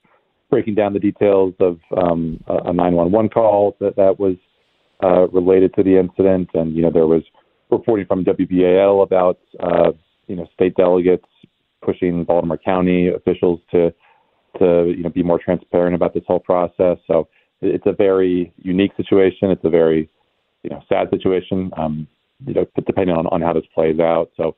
breaking 0.50 0.74
down 0.74 0.92
the 0.92 0.98
details 0.98 1.54
of 1.60 1.78
um, 1.96 2.42
a 2.48 2.70
a 2.70 2.72
911 2.72 3.30
call 3.30 3.76
that 3.80 3.96
that 3.96 4.18
was 4.18 4.36
uh, 5.02 5.26
related 5.28 5.72
to 5.74 5.82
the 5.82 5.98
incident, 5.98 6.50
and 6.52 6.76
you 6.76 6.82
know 6.82 6.90
there 6.90 7.06
was 7.06 7.22
reporting 7.70 8.04
from 8.06 8.24
WBAL 8.24 9.02
about 9.02 9.38
uh, 9.60 9.92
you 10.26 10.36
know 10.36 10.46
state 10.52 10.74
delegates 10.76 11.24
pushing 11.82 12.24
Baltimore 12.24 12.58
County 12.58 13.08
officials 13.08 13.60
to 13.70 13.92
to 14.58 14.92
you 14.96 15.02
know 15.02 15.10
be 15.10 15.22
more 15.22 15.38
transparent 15.38 15.94
about 15.94 16.14
this 16.14 16.24
whole 16.26 16.40
process. 16.40 16.98
So 17.06 17.28
it's 17.60 17.86
a 17.86 17.92
very 17.92 18.52
unique 18.58 18.92
situation. 18.96 19.50
It's 19.50 19.64
a 19.64 19.70
very 19.70 20.08
you 20.62 20.70
know 20.70 20.82
sad 20.88 21.10
situation. 21.10 21.70
Um, 21.76 22.06
you 22.44 22.54
know, 22.54 22.66
depending 22.86 23.16
on 23.16 23.26
on 23.28 23.40
how 23.40 23.52
this 23.52 23.64
plays 23.74 24.00
out. 24.00 24.30
So 24.36 24.56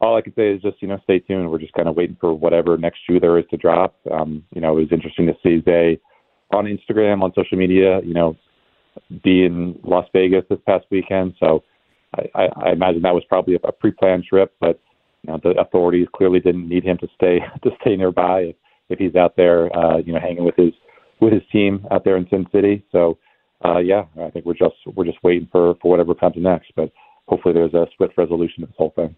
all 0.00 0.16
I 0.16 0.20
can 0.20 0.34
say 0.34 0.50
is 0.50 0.62
just 0.62 0.80
you 0.82 0.88
know 0.88 0.98
stay 1.04 1.18
tuned. 1.20 1.50
We're 1.50 1.58
just 1.58 1.72
kind 1.74 1.88
of 1.88 1.96
waiting 1.96 2.16
for 2.20 2.34
whatever 2.34 2.76
next 2.76 3.00
shoe 3.06 3.20
there 3.20 3.38
is 3.38 3.44
to 3.50 3.56
drop. 3.56 3.94
Um, 4.10 4.44
you 4.54 4.60
know, 4.60 4.76
it 4.76 4.82
was 4.82 4.92
interesting 4.92 5.26
to 5.26 5.34
see 5.42 5.62
Zay 5.64 5.98
on 6.52 6.66
Instagram 6.66 7.22
on 7.22 7.32
social 7.34 7.58
media. 7.58 8.00
You 8.04 8.14
know, 8.14 8.36
be 9.22 9.44
in 9.44 9.78
Las 9.82 10.06
Vegas 10.12 10.44
this 10.48 10.58
past 10.66 10.84
weekend. 10.90 11.34
So 11.40 11.64
I, 12.34 12.48
I, 12.56 12.72
imagine 12.72 13.02
that 13.02 13.14
was 13.14 13.24
probably 13.28 13.54
a, 13.54 13.66
a 13.66 13.72
pre-planned 13.72 14.24
trip, 14.24 14.54
but 14.60 14.80
know, 15.26 15.40
the 15.42 15.50
authorities 15.60 16.06
clearly 16.14 16.40
didn't 16.40 16.68
need 16.68 16.84
him 16.84 16.98
to 16.98 17.08
stay 17.14 17.40
to 17.62 17.70
stay 17.80 17.96
nearby 17.96 18.40
if, 18.40 18.56
if 18.90 18.98
he's 18.98 19.14
out 19.14 19.36
there, 19.36 19.74
uh, 19.76 19.98
you 19.98 20.12
know, 20.12 20.20
hanging 20.20 20.44
with 20.44 20.56
his 20.56 20.72
with 21.20 21.32
his 21.32 21.42
team 21.50 21.86
out 21.90 22.04
there 22.04 22.16
in 22.16 22.28
Sin 22.28 22.46
City. 22.52 22.84
So 22.92 23.18
uh, 23.64 23.78
yeah, 23.78 24.04
I 24.20 24.30
think 24.30 24.44
we're 24.44 24.54
just 24.54 24.76
we're 24.94 25.04
just 25.04 25.22
waiting 25.22 25.48
for 25.50 25.74
for 25.80 25.90
whatever 25.90 26.14
comes 26.14 26.36
next, 26.36 26.72
but 26.76 26.90
hopefully 27.26 27.54
there's 27.54 27.74
a 27.74 27.86
swift 27.96 28.14
resolution 28.18 28.62
to 28.62 28.66
this 28.66 28.76
whole 28.76 28.92
thing. 28.94 29.14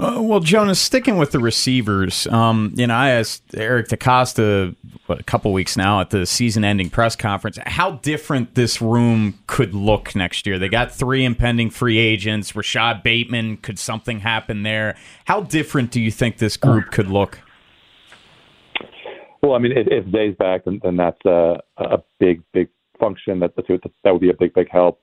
Uh, 0.00 0.22
well, 0.22 0.38
Jonas, 0.38 0.80
sticking 0.80 1.16
with 1.16 1.32
the 1.32 1.40
receivers, 1.40 2.28
um, 2.28 2.72
you 2.76 2.86
know, 2.86 2.94
I 2.94 3.10
asked 3.10 3.42
Eric 3.56 3.88
DeCosta 3.88 4.76
what, 5.06 5.18
a 5.18 5.24
couple 5.24 5.52
weeks 5.52 5.76
now 5.76 6.00
at 6.00 6.10
the 6.10 6.24
season-ending 6.24 6.90
press 6.90 7.16
conference 7.16 7.58
how 7.66 7.92
different 7.92 8.54
this 8.54 8.80
room 8.80 9.40
could 9.48 9.74
look 9.74 10.14
next 10.14 10.46
year. 10.46 10.56
They 10.56 10.68
got 10.68 10.92
three 10.92 11.24
impending 11.24 11.70
free 11.70 11.98
agents. 11.98 12.52
Rashad 12.52 13.02
Bateman, 13.02 13.56
could 13.56 13.76
something 13.76 14.20
happen 14.20 14.62
there? 14.62 14.96
How 15.24 15.40
different 15.40 15.90
do 15.90 16.00
you 16.00 16.12
think 16.12 16.38
this 16.38 16.56
group 16.56 16.92
could 16.92 17.08
look? 17.08 17.40
Well, 19.42 19.54
I 19.54 19.58
mean, 19.58 19.72
if, 19.72 19.88
if 19.90 20.12
Zay's 20.12 20.36
back, 20.36 20.64
then, 20.64 20.78
then 20.80 20.96
that's 20.96 21.24
a, 21.24 21.58
a 21.76 21.98
big, 22.20 22.44
big 22.52 22.68
function. 23.00 23.40
That 23.40 23.56
that 23.56 24.12
would 24.12 24.20
be 24.20 24.30
a 24.30 24.34
big, 24.34 24.54
big 24.54 24.68
help. 24.70 25.00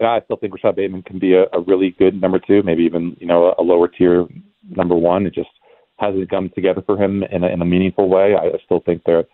And 0.00 0.08
I 0.08 0.20
still 0.22 0.38
think 0.38 0.54
Rashad 0.54 0.76
Bateman 0.76 1.02
can 1.02 1.18
be 1.18 1.34
a, 1.34 1.44
a 1.52 1.60
really 1.60 1.94
good 1.98 2.20
number 2.20 2.38
two, 2.38 2.62
maybe 2.62 2.82
even 2.84 3.16
you 3.20 3.26
know 3.26 3.54
a 3.58 3.62
lower 3.62 3.86
tier 3.86 4.26
number 4.68 4.96
one. 4.96 5.26
It 5.26 5.34
just 5.34 5.50
hasn't 5.98 6.30
come 6.30 6.50
together 6.54 6.82
for 6.84 6.96
him 6.96 7.22
in 7.24 7.44
a, 7.44 7.48
in 7.48 7.60
a 7.60 7.66
meaningful 7.66 8.08
way. 8.08 8.34
I 8.34 8.50
still 8.64 8.80
think 8.80 9.02
there, 9.04 9.24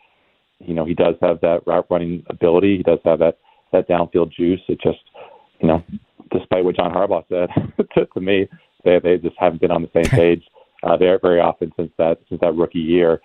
you 0.58 0.74
know, 0.74 0.84
he 0.84 0.94
does 0.94 1.14
have 1.22 1.40
that 1.40 1.60
route 1.66 1.86
running 1.88 2.24
ability. 2.28 2.78
He 2.78 2.82
does 2.82 2.98
have 3.04 3.20
that 3.20 3.38
that 3.72 3.88
downfield 3.88 4.32
juice. 4.32 4.60
It 4.68 4.80
just, 4.80 4.98
you 5.60 5.68
know, 5.68 5.84
despite 6.32 6.64
what 6.64 6.76
John 6.76 6.92
Harbaugh 6.92 7.24
said 7.28 7.48
to, 7.94 8.06
to 8.06 8.20
me, 8.20 8.48
they 8.84 8.98
they 8.98 9.18
just 9.18 9.36
haven't 9.38 9.60
been 9.60 9.70
on 9.70 9.82
the 9.82 9.90
same 9.94 10.10
page 10.10 10.42
uh, 10.82 10.96
very 10.96 11.18
very 11.22 11.40
often 11.40 11.72
since 11.76 11.92
that 11.98 12.18
since 12.28 12.40
that 12.40 12.56
rookie 12.56 12.80
year. 12.80 13.20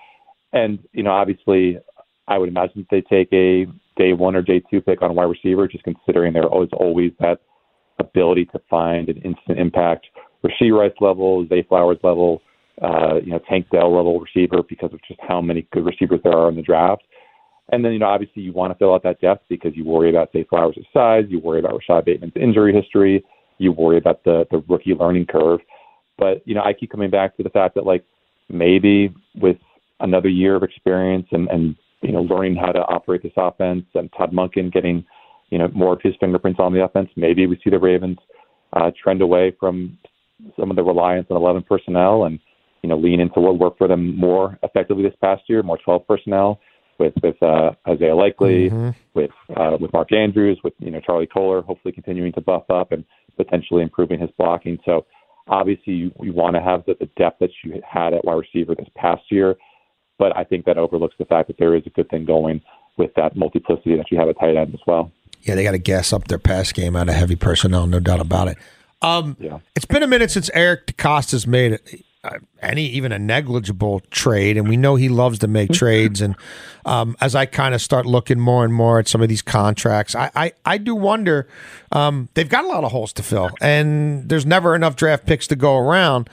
And 0.54 0.78
you 0.94 1.02
know, 1.02 1.12
obviously, 1.12 1.80
I 2.28 2.38
would 2.38 2.50
imagine 2.50 2.86
that 2.86 2.90
they 2.92 3.02
take 3.02 3.34
a 3.34 3.66
day 4.02 4.14
one 4.14 4.36
or 4.36 4.42
day 4.42 4.62
two 4.72 4.82
pick 4.82 5.02
on 5.02 5.12
a 5.12 5.14
wide 5.14 5.26
receiver, 5.26 5.68
just 5.68 5.84
considering 5.84 6.34
there 6.34 6.44
is 6.44 6.70
always 6.74 7.12
that 7.20 7.40
ability 8.00 8.46
to 8.46 8.60
find 8.70 9.10
an 9.10 9.18
instant 9.18 9.60
impact 9.60 10.08
Rashee 10.44 10.72
Rice 10.72 10.96
level, 11.00 11.46
Zay 11.48 11.64
Flowers 11.64 12.00
level, 12.04 12.42
uh, 12.82 13.16
you 13.24 13.32
know, 13.32 13.40
Tank 13.48 13.68
Dell 13.72 13.96
level 13.96 14.20
receiver 14.20 14.64
because 14.68 14.92
of 14.92 15.00
just 15.08 15.20
how 15.28 15.40
many 15.40 15.68
good 15.72 15.86
receivers 15.86 16.20
there 16.24 16.34
are 16.34 16.50
in 16.50 16.56
the 16.56 16.64
draft. 16.64 17.04
And 17.72 17.86
then, 17.86 17.94
you 17.94 18.00
know, 18.00 18.08
obviously 18.08 18.42
you 18.42 18.54
want 18.54 18.74
to 18.74 18.78
fill 18.78 18.94
out 18.94 19.04
that 19.04 19.22
depth 19.22 19.46
because 19.50 19.74
you 19.76 19.86
worry 19.86 20.10
about 20.10 20.32
Zay 20.34 20.46
Flowers' 20.50 20.78
size, 20.92 21.26
you 21.30 21.40
worry 21.40 21.60
about 21.60 21.80
Rashad 21.80 22.06
Bateman's 22.06 22.34
injury 22.36 22.74
history, 22.74 23.24
you 23.60 23.72
worry 23.72 23.98
about 23.98 24.24
the 24.24 24.46
the 24.50 24.64
rookie 24.68 24.96
learning 24.96 25.28
curve. 25.28 25.60
But 26.18 26.42
you 26.46 26.56
know, 26.56 26.64
I 26.64 26.74
keep 26.74 26.92
coming 26.92 27.12
back 27.12 27.38
to 27.38 27.44
the 27.44 27.50
fact 27.50 27.76
that 27.76 27.86
like 27.86 28.04
maybe 28.50 29.14
with 29.36 29.58
another 30.00 30.30
year 30.30 30.56
of 30.56 30.64
experience 30.64 31.28
and 31.32 31.48
and 31.50 31.76
you 32.02 32.12
know 32.12 32.22
learning 32.22 32.56
how 32.56 32.72
to 32.72 32.80
operate 32.80 33.24
this 33.24 33.34
offense 33.38 33.86
and 33.96 34.10
Todd 34.18 34.32
Monken 34.32 34.72
getting 34.72 35.06
you 35.50 35.58
know 35.58 35.68
more 35.70 35.94
of 35.94 36.02
his 36.02 36.14
fingerprints 36.20 36.60
on 36.60 36.74
the 36.74 36.84
offense, 36.84 37.10
maybe 37.16 37.48
we 37.48 37.60
see 37.64 37.70
the 37.70 37.80
Ravens 37.80 38.18
uh, 38.74 38.92
trend 39.02 39.22
away 39.22 39.56
from 39.60 39.98
some 40.60 40.70
of 40.70 40.76
the 40.76 40.84
reliance 40.84 41.28
on 41.30 41.38
11 41.38 41.64
personnel 41.64 42.26
and 42.26 42.40
you 42.82 42.90
know 42.90 42.98
lean 42.98 43.20
into 43.20 43.40
what 43.40 43.60
worked 43.60 43.78
for 43.78 43.88
them 43.88 44.18
more 44.18 44.58
effectively 44.64 45.04
this 45.04 45.16
past 45.22 45.44
year, 45.48 45.64
more 45.64 45.78
12 45.78 46.08
personnel 46.08 46.60
with 47.00 47.14
with 47.22 47.42
uh, 47.42 47.72
Isaiah 47.88 48.16
Likely, 48.16 48.70
Mm-hmm. 48.70 48.90
with 49.14 49.32
uh, 49.58 49.78
with 49.80 49.92
Mark 49.94 50.14
Andrews, 50.14 50.60
with 50.64 50.74
you 50.80 50.92
know 50.92 51.02
Charlie 51.02 51.28
Kolar, 51.28 51.62
hopefully 51.62 51.92
continuing 51.92 52.32
to 52.34 52.42
buff 52.42 52.70
up 52.70 52.92
and 52.92 53.04
potentially 53.38 53.82
improving 53.82 54.20
his 54.20 54.30
blocking. 54.38 54.78
So 54.86 55.06
obviously 55.48 55.94
you, 55.94 56.12
you 56.22 56.34
want 56.34 56.56
to 56.56 56.62
have 56.62 56.86
the, 56.86 56.96
the 57.00 57.10
depth 57.18 57.40
that 57.40 57.50
you 57.64 57.82
had 57.88 58.14
at 58.14 58.24
wide 58.24 58.34
receiver 58.36 58.76
this 58.76 58.90
past 58.96 59.24
year, 59.30 59.56
but 60.22 60.38
I 60.38 60.44
think 60.44 60.66
that 60.66 60.78
overlooks 60.78 61.16
the 61.18 61.26
fact 61.26 61.48
that 61.48 61.58
there 61.58 61.76
is 61.76 61.82
a 61.88 61.90
good 61.90 62.08
thing 62.08 62.26
going 62.26 62.62
with 62.96 63.12
that 63.16 63.36
multiplicity 63.36 63.98
that 63.98 64.12
you 64.12 64.20
have 64.20 64.30
at 64.30 64.40
tight 64.40 64.56
end 64.56 64.72
as 64.72 64.80
well. 64.86 65.12
Yeah, 65.42 65.56
they 65.56 65.64
got 65.64 65.72
to 65.72 65.80
gas 65.80 66.14
up 66.14 66.28
their 66.28 66.38
pass 66.38 66.72
game 66.72 66.96
out 66.96 67.10
of 67.10 67.16
heavy 67.16 67.36
personnel, 67.36 67.88
no 67.88 68.00
doubt 68.00 68.20
about 68.20 68.48
it. 68.48 68.58
Um, 69.02 69.36
yeah. 69.40 69.58
It's 69.76 69.86
been 69.86 70.04
a 70.04 70.08
minute 70.08 70.30
since 70.30 70.52
Eric 70.54 70.86
DeCosta's 70.86 71.48
made 71.48 71.80
uh, 72.24 72.38
any 72.62 72.86
even 72.86 73.12
a 73.12 73.18
negligible 73.18 74.02
trade, 74.12 74.58
and 74.58 74.70
we 74.70 74.78
know 74.78 74.94
he 74.94 75.10
loves 75.10 75.40
to 75.40 75.48
make 75.48 75.72
trades. 75.72 76.22
And 76.22 76.36
um, 76.86 77.16
as 77.20 77.34
I 77.34 77.48
kind 77.48 77.74
of 77.74 77.82
start 77.82 78.06
looking 78.06 78.40
more 78.40 78.64
and 78.64 78.72
more 78.72 79.00
at 79.00 79.08
some 79.08 79.24
of 79.24 79.28
these 79.28 79.42
contracts, 79.42 80.14
I 80.14 80.30
I, 80.36 80.52
I 80.64 80.78
do 80.78 80.94
wonder. 80.94 81.48
Um, 81.92 82.30
they've 82.36 82.48
got 82.48 82.64
a 82.64 82.68
lot 82.68 82.84
of 82.84 82.92
holes 82.92 83.12
to 83.14 83.24
fill, 83.24 83.50
and 83.60 84.30
there's 84.30 84.46
never 84.46 84.76
enough 84.76 84.96
draft 84.96 85.26
picks 85.26 85.48
to 85.48 85.56
go 85.56 85.76
around. 85.80 86.30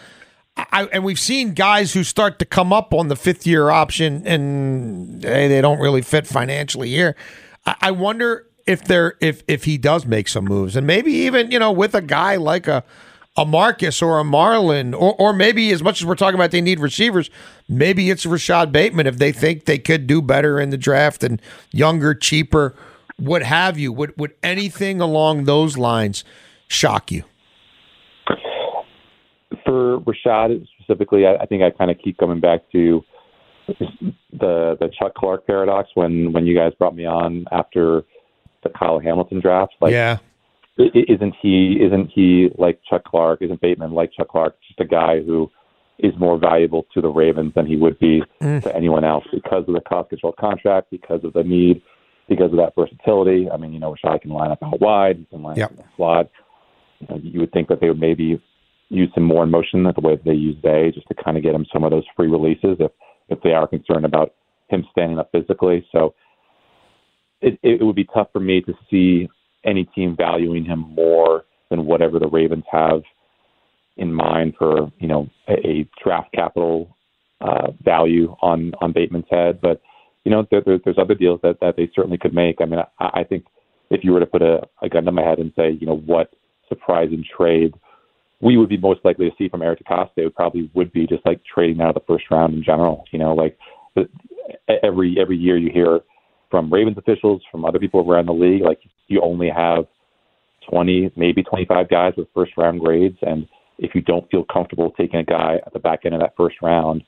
I, 0.58 0.84
and 0.92 1.04
we've 1.04 1.20
seen 1.20 1.54
guys 1.54 1.92
who 1.92 2.02
start 2.04 2.38
to 2.40 2.44
come 2.44 2.72
up 2.72 2.92
on 2.92 3.08
the 3.08 3.16
fifth 3.16 3.46
year 3.46 3.70
option, 3.70 4.26
and 4.26 5.22
hey, 5.22 5.48
they 5.48 5.60
don't 5.60 5.78
really 5.78 6.02
fit 6.02 6.26
financially 6.26 6.90
here. 6.90 7.16
I, 7.64 7.76
I 7.82 7.90
wonder 7.92 8.46
if 8.66 8.84
they're 8.84 9.14
if 9.20 9.42
if 9.48 9.64
he 9.64 9.78
does 9.78 10.04
make 10.04 10.28
some 10.28 10.44
moves, 10.44 10.76
and 10.76 10.86
maybe 10.86 11.12
even 11.12 11.50
you 11.50 11.58
know 11.58 11.72
with 11.72 11.94
a 11.94 12.02
guy 12.02 12.36
like 12.36 12.66
a 12.66 12.84
a 13.36 13.44
Marcus 13.44 14.02
or 14.02 14.18
a 14.18 14.24
Marlin, 14.24 14.94
or 14.94 15.14
or 15.14 15.32
maybe 15.32 15.70
as 15.70 15.82
much 15.82 16.00
as 16.00 16.06
we're 16.06 16.16
talking 16.16 16.34
about 16.34 16.50
they 16.50 16.60
need 16.60 16.80
receivers, 16.80 17.30
maybe 17.68 18.10
it's 18.10 18.26
Rashad 18.26 18.72
Bateman 18.72 19.06
if 19.06 19.18
they 19.18 19.32
think 19.32 19.64
they 19.64 19.78
could 19.78 20.06
do 20.06 20.20
better 20.20 20.58
in 20.60 20.70
the 20.70 20.78
draft 20.78 21.22
and 21.22 21.40
younger, 21.70 22.14
cheaper, 22.14 22.74
what 23.16 23.42
have 23.42 23.78
you. 23.78 23.92
Would 23.92 24.14
would 24.18 24.34
anything 24.42 25.00
along 25.00 25.44
those 25.44 25.78
lines 25.78 26.24
shock 26.66 27.12
you? 27.12 27.24
For 29.68 30.00
Rashad 30.00 30.66
specifically, 30.78 31.26
I, 31.26 31.34
I 31.42 31.46
think 31.46 31.62
I 31.62 31.68
kind 31.70 31.90
of 31.90 31.98
keep 32.02 32.16
coming 32.16 32.40
back 32.40 32.60
to 32.72 33.04
the 33.68 34.76
the 34.80 34.90
Chuck 34.98 35.14
Clark 35.14 35.46
paradox 35.46 35.90
when 35.94 36.32
when 36.32 36.46
you 36.46 36.54
guys 36.56 36.72
brought 36.78 36.94
me 36.96 37.04
on 37.04 37.44
after 37.52 38.02
the 38.62 38.70
Kyle 38.70 38.98
Hamilton 38.98 39.40
draft. 39.40 39.74
Like, 39.82 39.92
yeah. 39.92 40.16
isn't 40.78 41.34
he 41.42 41.78
isn't 41.82 42.10
he 42.14 42.48
like 42.56 42.80
Chuck 42.88 43.04
Clark? 43.04 43.42
Isn't 43.42 43.60
Bateman 43.60 43.92
like 43.92 44.10
Chuck 44.14 44.28
Clark? 44.28 44.56
Just 44.66 44.80
a 44.80 44.86
guy 44.86 45.20
who 45.20 45.50
is 45.98 46.14
more 46.18 46.38
valuable 46.38 46.86
to 46.94 47.00
the 47.02 47.08
Ravens 47.08 47.52
than 47.54 47.66
he 47.66 47.76
would 47.76 47.98
be 47.98 48.22
Mm. 48.40 48.62
to 48.62 48.74
anyone 48.74 49.04
else 49.04 49.24
because 49.32 49.64
of 49.68 49.74
the 49.74 49.80
cost 49.80 50.08
control 50.08 50.32
contract, 50.32 50.90
because 50.90 51.22
of 51.24 51.32
the 51.34 51.42
need, 51.42 51.82
because 52.28 52.52
of 52.52 52.56
that 52.58 52.72
versatility. 52.74 53.50
I 53.50 53.56
mean, 53.58 53.72
you 53.72 53.80
know, 53.80 53.94
Rashad 53.94 54.22
can 54.22 54.30
line 54.30 54.50
up 54.52 54.62
out 54.62 54.80
wide, 54.80 55.18
he 55.18 55.24
can 55.24 55.42
line 55.42 55.56
Yep. 55.56 55.66
up 55.66 55.70
in 55.72 55.76
the 55.78 55.84
slot. 55.96 56.30
You, 57.00 57.06
know, 57.10 57.20
you 57.22 57.40
would 57.40 57.52
think 57.52 57.68
that 57.68 57.80
they 57.80 57.88
would 57.88 58.00
maybe 58.00 58.40
use 58.88 59.10
him 59.14 59.24
more 59.24 59.44
in 59.44 59.50
motion 59.50 59.82
the 59.82 59.92
way 60.00 60.16
that 60.16 60.24
they 60.24 60.32
use 60.32 60.56
Zay, 60.62 60.90
just 60.94 61.08
to 61.08 61.14
kind 61.14 61.36
of 61.36 61.42
get 61.42 61.54
him 61.54 61.66
some 61.72 61.84
of 61.84 61.90
those 61.90 62.04
free 62.16 62.28
releases 62.28 62.76
if 62.80 62.90
if 63.28 63.40
they 63.42 63.52
are 63.52 63.66
concerned 63.66 64.06
about 64.06 64.34
him 64.68 64.84
standing 64.90 65.18
up 65.18 65.30
physically. 65.32 65.86
So 65.92 66.14
it, 67.40 67.58
it 67.62 67.84
would 67.84 67.96
be 67.96 68.08
tough 68.12 68.28
for 68.32 68.40
me 68.40 68.60
to 68.62 68.72
see 68.90 69.28
any 69.64 69.84
team 69.84 70.16
valuing 70.16 70.64
him 70.64 70.80
more 70.80 71.44
than 71.70 71.86
whatever 71.86 72.18
the 72.18 72.28
Ravens 72.28 72.64
have 72.70 73.02
in 73.96 74.12
mind 74.12 74.54
for 74.58 74.90
you 74.98 75.08
know 75.08 75.28
a, 75.48 75.52
a 75.66 75.88
draft 76.02 76.32
capital 76.32 76.96
uh, 77.40 77.72
value 77.84 78.34
on 78.40 78.72
on 78.80 78.92
Bateman's 78.92 79.26
head. 79.30 79.60
But 79.60 79.82
you 80.24 80.30
know 80.30 80.46
there, 80.50 80.62
there, 80.64 80.78
there's 80.82 80.98
other 80.98 81.14
deals 81.14 81.40
that 81.42 81.60
that 81.60 81.76
they 81.76 81.90
certainly 81.94 82.18
could 82.18 82.34
make. 82.34 82.60
I 82.60 82.64
mean, 82.64 82.80
I, 82.98 83.20
I 83.20 83.24
think 83.24 83.44
if 83.90 84.04
you 84.04 84.12
were 84.12 84.20
to 84.20 84.26
put 84.26 84.42
a, 84.42 84.60
a 84.82 84.88
gun 84.88 85.04
to 85.04 85.12
my 85.12 85.22
head 85.22 85.38
and 85.38 85.52
say 85.56 85.76
you 85.78 85.86
know 85.86 85.96
what 85.96 86.32
surprising 86.68 87.24
trade 87.36 87.74
we 88.40 88.56
would 88.56 88.68
be 88.68 88.76
most 88.76 89.00
likely 89.04 89.28
to 89.28 89.36
see 89.36 89.48
from 89.48 89.62
Eric 89.62 89.80
DeCosta, 89.84 90.10
it 90.16 90.24
would 90.24 90.34
probably 90.34 90.70
would 90.74 90.92
be 90.92 91.06
just 91.06 91.24
like 91.26 91.40
trading 91.44 91.80
out 91.80 91.88
of 91.88 91.94
the 91.94 92.06
first 92.06 92.24
round 92.30 92.54
in 92.54 92.62
general. 92.62 93.04
You 93.10 93.18
know, 93.18 93.34
like 93.34 93.58
every 94.82 95.16
every 95.20 95.36
year 95.36 95.56
you 95.56 95.70
hear 95.72 96.00
from 96.50 96.72
Ravens 96.72 96.98
officials, 96.98 97.42
from 97.50 97.64
other 97.64 97.78
people 97.78 98.00
around 98.00 98.26
the 98.26 98.32
league, 98.32 98.62
like 98.62 98.80
you 99.08 99.20
only 99.22 99.50
have 99.50 99.86
20, 100.70 101.12
maybe 101.16 101.42
25 101.42 101.88
guys 101.88 102.12
with 102.16 102.28
first 102.34 102.52
round 102.56 102.80
grades. 102.80 103.18
And 103.22 103.46
if 103.78 103.94
you 103.94 104.00
don't 104.02 104.28
feel 104.30 104.44
comfortable 104.44 104.92
taking 104.92 105.20
a 105.20 105.24
guy 105.24 105.56
at 105.66 105.72
the 105.72 105.78
back 105.78 106.00
end 106.04 106.14
of 106.14 106.20
that 106.20 106.34
first 106.36 106.56
round, 106.62 107.02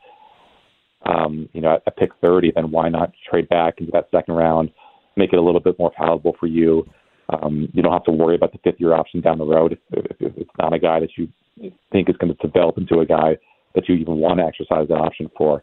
um, 1.07 1.49
you 1.53 1.61
know, 1.61 1.75
at, 1.75 1.83
at 1.87 1.97
pick 1.97 2.11
30, 2.21 2.53
then 2.55 2.71
why 2.71 2.89
not 2.89 3.13
trade 3.29 3.49
back 3.49 3.75
into 3.79 3.93
that 3.93 4.09
second 4.11 4.35
round, 4.35 4.71
make 5.17 5.33
it 5.33 5.39
a 5.39 5.43
little 5.43 5.61
bit 5.61 5.79
more 5.79 5.91
palatable 5.91 6.37
for 6.39 6.47
you? 6.47 6.87
Um, 7.33 7.69
you 7.73 7.83
don't 7.83 7.93
have 7.93 8.05
to 8.05 8.13
worry 8.13 8.35
about 8.35 8.53
the 8.53 8.59
fifth 8.65 8.81
year 8.81 8.95
option 8.95 9.21
down 9.21 9.39
the 9.39 9.45
road 9.45 9.73
if, 9.73 9.79
if, 9.93 10.17
if 10.21 10.33
it's 10.37 10.51
not 10.59 10.73
a 10.73 10.79
guy 10.79 11.01
that 11.01 11.11
you 11.17 11.29
think 11.93 12.09
is 12.09 12.17
going 12.17 12.35
to 12.35 12.47
develop 12.47 12.79
into 12.79 13.01
a 13.01 13.07
guy 13.07 13.37
that 13.75 13.89
you 13.89 13.95
even 13.97 14.17
want 14.17 14.39
to 14.39 14.45
exercise 14.45 14.89
that 14.89 14.95
option 14.95 15.31
for. 15.37 15.63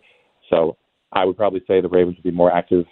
So 0.50 0.78
I 1.12 1.26
would 1.26 1.38
probably 1.38 1.62
say 1.68 1.82
the 1.82 1.90
Ravens 1.90 2.18
would 2.18 2.24
be 2.24 2.32
more 2.32 2.52
active 2.52 2.86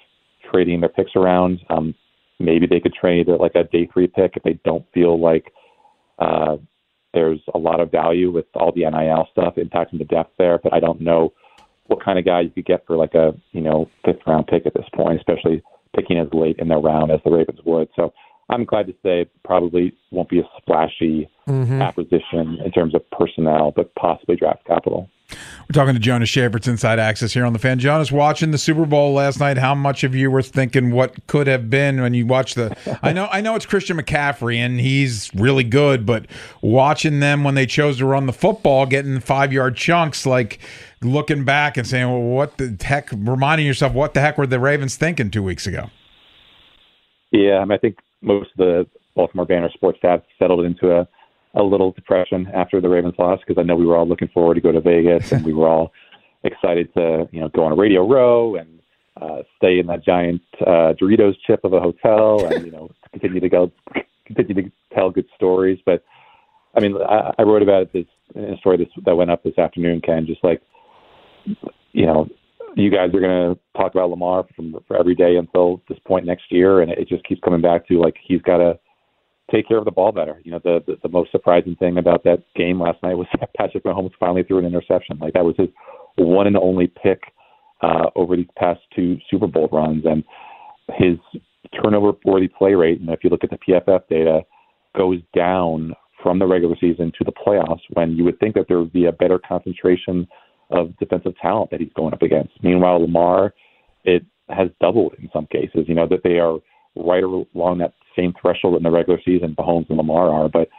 trading 0.51 0.79
their 0.79 0.89
picks 0.89 1.15
around. 1.15 1.59
Um, 1.69 1.95
maybe 2.39 2.67
they 2.67 2.79
could 2.79 2.93
trade 2.93 3.27
like 3.27 3.55
a 3.55 3.63
day 3.63 3.89
three 3.91 4.07
pick 4.07 4.33
if 4.35 4.43
they 4.43 4.59
don't 4.65 4.85
feel 4.93 5.19
like 5.19 5.51
uh, 6.19 6.57
there's 7.13 7.39
a 7.53 7.57
lot 7.57 7.79
of 7.79 7.91
value 7.91 8.31
with 8.31 8.45
all 8.55 8.71
the 8.73 8.89
NIL 8.89 9.27
stuff 9.31 9.55
impacting 9.55 9.99
the 9.99 10.05
depth 10.05 10.33
there. 10.38 10.59
But 10.61 10.73
I 10.73 10.79
don't 10.79 11.01
know 11.01 11.33
what 11.88 12.03
kind 12.03 12.19
of 12.19 12.25
guy 12.25 12.41
you 12.41 12.49
could 12.49 12.65
get 12.65 12.85
for 12.85 12.97
like 12.97 13.13
a 13.13 13.33
you 13.51 13.61
know 13.61 13.89
fifth 14.03 14.19
round 14.27 14.47
pick 14.47 14.65
at 14.65 14.73
this 14.73 14.88
point, 14.93 15.17
especially 15.17 15.63
picking 15.95 16.17
as 16.17 16.27
late 16.33 16.57
in 16.59 16.67
the 16.67 16.75
round 16.75 17.11
as 17.11 17.19
the 17.23 17.31
Ravens 17.31 17.59
would. 17.65 17.88
So 17.95 18.13
I'm 18.49 18.63
glad 18.65 18.88
to 18.88 18.93
say 19.03 19.25
probably 19.43 19.93
won't 20.12 20.29
be 20.29 20.39
a 20.39 20.43
splashy 20.58 21.27
Mhm. 21.47 21.81
acquisition 21.81 22.60
in 22.63 22.71
terms 22.71 22.93
of 22.93 23.01
personnel, 23.12 23.71
but 23.75 23.93
possibly 23.95 24.36
draft 24.36 24.65
capital. 24.65 25.10
We're 25.31 25.73
talking 25.73 25.95
to 25.95 25.99
Jonas 25.99 26.29
Schaefert's 26.29 26.67
Inside 26.67 26.99
Access 26.99 27.34
here 27.34 27.45
on 27.45 27.53
the 27.53 27.58
fan. 27.60 27.79
Jonas, 27.79 28.12
watching 28.12 28.51
the 28.51 28.60
Super 28.60 28.86
Bowl 28.86 29.13
last 29.13 29.39
night, 29.39 29.58
how 29.58 29.73
much 29.73 30.03
of 30.03 30.13
you 30.13 30.29
were 30.29 30.43
thinking 30.43 30.91
what 30.91 31.25
could 31.25 31.47
have 31.47 31.67
been 31.71 31.99
when 32.01 32.13
you 32.13 32.27
watch 32.27 32.53
the? 32.53 32.75
I 33.01 33.12
know, 33.12 33.27
I 33.31 33.41
know 33.41 33.55
it's 33.55 33.65
Christian 33.65 33.97
McCaffrey 33.97 34.58
and 34.58 34.79
he's 34.79 35.31
really 35.34 35.63
good, 35.63 36.05
but 36.05 36.27
watching 36.62 37.19
them 37.19 37.43
when 37.43 37.55
they 37.55 37.65
chose 37.65 37.97
to 37.97 38.05
run 38.05 38.27
the 38.27 38.34
football, 38.34 38.86
getting 38.86 39.19
five 39.19 39.51
yard 39.51 39.75
chunks, 39.75 40.27
like 40.27 40.60
looking 41.01 41.43
back 41.43 41.77
and 41.77 41.88
saying, 41.88 42.08
"Well, 42.08 42.21
what 42.21 42.58
the 42.60 42.77
heck?" 42.84 43.10
Reminding 43.12 43.65
yourself, 43.65 43.93
what 43.93 44.13
the 44.13 44.21
heck 44.21 44.38
were 44.38 44.45
the 44.47 44.60
Ravens 44.60 44.95
thinking 44.95 45.31
two 45.31 45.41
weeks 45.43 45.65
ago? 45.65 45.89
Yeah, 47.31 47.58
I, 47.58 47.65
mean, 47.65 47.71
I 47.71 47.77
think 47.77 47.97
most 48.25 48.49
of 48.51 48.57
the 48.57 48.88
Baltimore 49.15 49.45
Banner 49.45 49.69
sports 49.73 49.99
staff 49.99 50.21
settled 50.38 50.65
into 50.65 50.91
a, 50.91 51.07
a 51.53 51.63
little 51.63 51.91
depression 51.91 52.47
after 52.53 52.81
the 52.81 52.89
Ravens 52.89 53.15
lost 53.17 53.43
because 53.47 53.59
I 53.59 53.63
know 53.63 53.75
we 53.75 53.85
were 53.85 53.95
all 53.95 54.07
looking 54.07 54.27
forward 54.29 54.55
to 54.55 54.61
go 54.61 54.71
to 54.71 54.81
Vegas 54.81 55.31
and 55.31 55.45
we 55.45 55.53
were 55.53 55.67
all 55.67 55.93
excited 56.43 56.93
to 56.93 57.27
you 57.31 57.41
know 57.41 57.49
go 57.49 57.63
on 57.63 57.71
a 57.71 57.75
Radio 57.75 58.07
Row 58.07 58.55
and 58.55 58.79
uh, 59.21 59.43
stay 59.57 59.79
in 59.79 59.88
that 59.88 60.03
giant 60.03 60.41
uh, 60.61 60.93
Doritos 60.99 61.35
chip 61.47 61.63
of 61.63 61.73
a 61.73 61.79
hotel 61.79 62.45
and 62.45 62.65
you 62.65 62.71
know 62.71 62.89
continue 63.11 63.39
to 63.39 63.49
go 63.49 63.71
continue 64.25 64.63
to 64.63 64.71
tell 64.93 65.09
good 65.09 65.27
stories. 65.35 65.79
But 65.85 66.03
I 66.75 66.81
mean, 66.81 66.97
I, 66.97 67.33
I 67.38 67.43
wrote 67.43 67.61
about 67.61 67.83
it 67.83 67.93
this 67.93 68.05
in 68.35 68.53
a 68.53 68.57
story 68.57 68.77
this, 68.77 68.89
that 69.05 69.15
went 69.15 69.31
up 69.31 69.43
this 69.43 69.57
afternoon, 69.57 70.01
Ken. 70.01 70.25
Just 70.25 70.43
like 70.43 70.61
you 71.93 72.05
know, 72.05 72.27
you 72.75 72.91
guys 72.91 73.13
are 73.13 73.19
going 73.19 73.55
to 73.55 73.59
talk 73.77 73.93
about 73.93 74.09
Lamar 74.09 74.45
from 74.55 74.75
for 74.88 74.97
every 74.97 75.15
day 75.15 75.38
until 75.38 75.81
this 75.88 75.97
point 76.05 76.25
next 76.25 76.51
year, 76.51 76.81
and 76.81 76.91
it 76.91 77.07
just 77.07 77.25
keeps 77.25 77.41
coming 77.41 77.61
back 77.61 77.88
to 77.88 77.99
like 77.99 78.15
he's 78.21 78.41
got 78.41 78.57
to 78.57 78.77
take 79.51 79.67
care 79.67 79.77
of 79.77 79.85
the 79.85 79.91
ball 79.91 80.11
better. 80.11 80.41
You 80.43 80.51
know, 80.51 80.59
the, 80.63 80.83
the 80.85 80.97
the 81.03 81.09
most 81.09 81.31
surprising 81.31 81.75
thing 81.77 81.97
about 81.97 82.23
that 82.25 82.43
game 82.55 82.81
last 82.81 83.01
night 83.01 83.15
was 83.15 83.27
that 83.39 83.53
Patrick 83.55 83.85
Mahomes 83.85 84.11
finally 84.19 84.43
threw 84.43 84.59
an 84.59 84.65
interception. 84.65 85.17
Like 85.19 85.33
that 85.33 85.45
was 85.45 85.55
his 85.57 85.69
one 86.17 86.47
and 86.47 86.57
only 86.57 86.88
pick 86.88 87.21
uh, 87.81 88.09
over 88.15 88.35
these 88.35 88.47
past 88.57 88.81
two 88.95 89.17
Super 89.29 89.47
Bowl 89.47 89.69
runs, 89.71 90.05
and 90.05 90.23
his 90.97 91.17
turnover 91.81 92.17
worthy 92.25 92.49
play 92.49 92.73
rate. 92.73 92.99
And 92.99 93.09
if 93.09 93.23
you 93.23 93.29
look 93.29 93.43
at 93.43 93.49
the 93.49 93.57
PFF 93.57 94.01
data, 94.09 94.41
goes 94.97 95.19
down 95.33 95.93
from 96.21 96.39
the 96.39 96.47
regular 96.47 96.75
season 96.79 97.11
to 97.17 97.23
the 97.23 97.31
playoffs 97.31 97.81
when 97.93 98.11
you 98.13 98.23
would 98.23 98.39
think 98.39 98.55
that 98.55 98.65
there 98.67 98.79
would 98.79 98.93
be 98.93 99.05
a 99.05 99.11
better 99.11 99.39
concentration 99.39 100.27
of 100.69 100.97
defensive 100.97 101.34
talent 101.41 101.71
that 101.71 101.80
he's 101.80 101.93
going 101.95 102.13
up 102.13 102.21
against. 102.21 102.51
Meanwhile, 102.63 103.01
Lamar, 103.01 103.54
it 104.04 104.25
has 104.49 104.69
doubled 104.82 105.15
in 105.19 105.30
some 105.34 105.47
cases. 105.47 105.86
You 105.88 105.95
know 105.95 106.08
that 106.08 106.23
they 106.23 106.39
are 106.39 106.60
right 106.95 107.23
along 107.23 107.80
that 107.80 107.93
same 108.15 108.34
threshold 108.39 108.75
in 108.75 108.84
the 108.84 108.91
regular 108.91 109.19
season. 109.25 109.56
Mahomes 109.58 109.89
and 109.89 109.97
Lamar 109.97 110.30
are, 110.30 110.49
but 110.49 110.69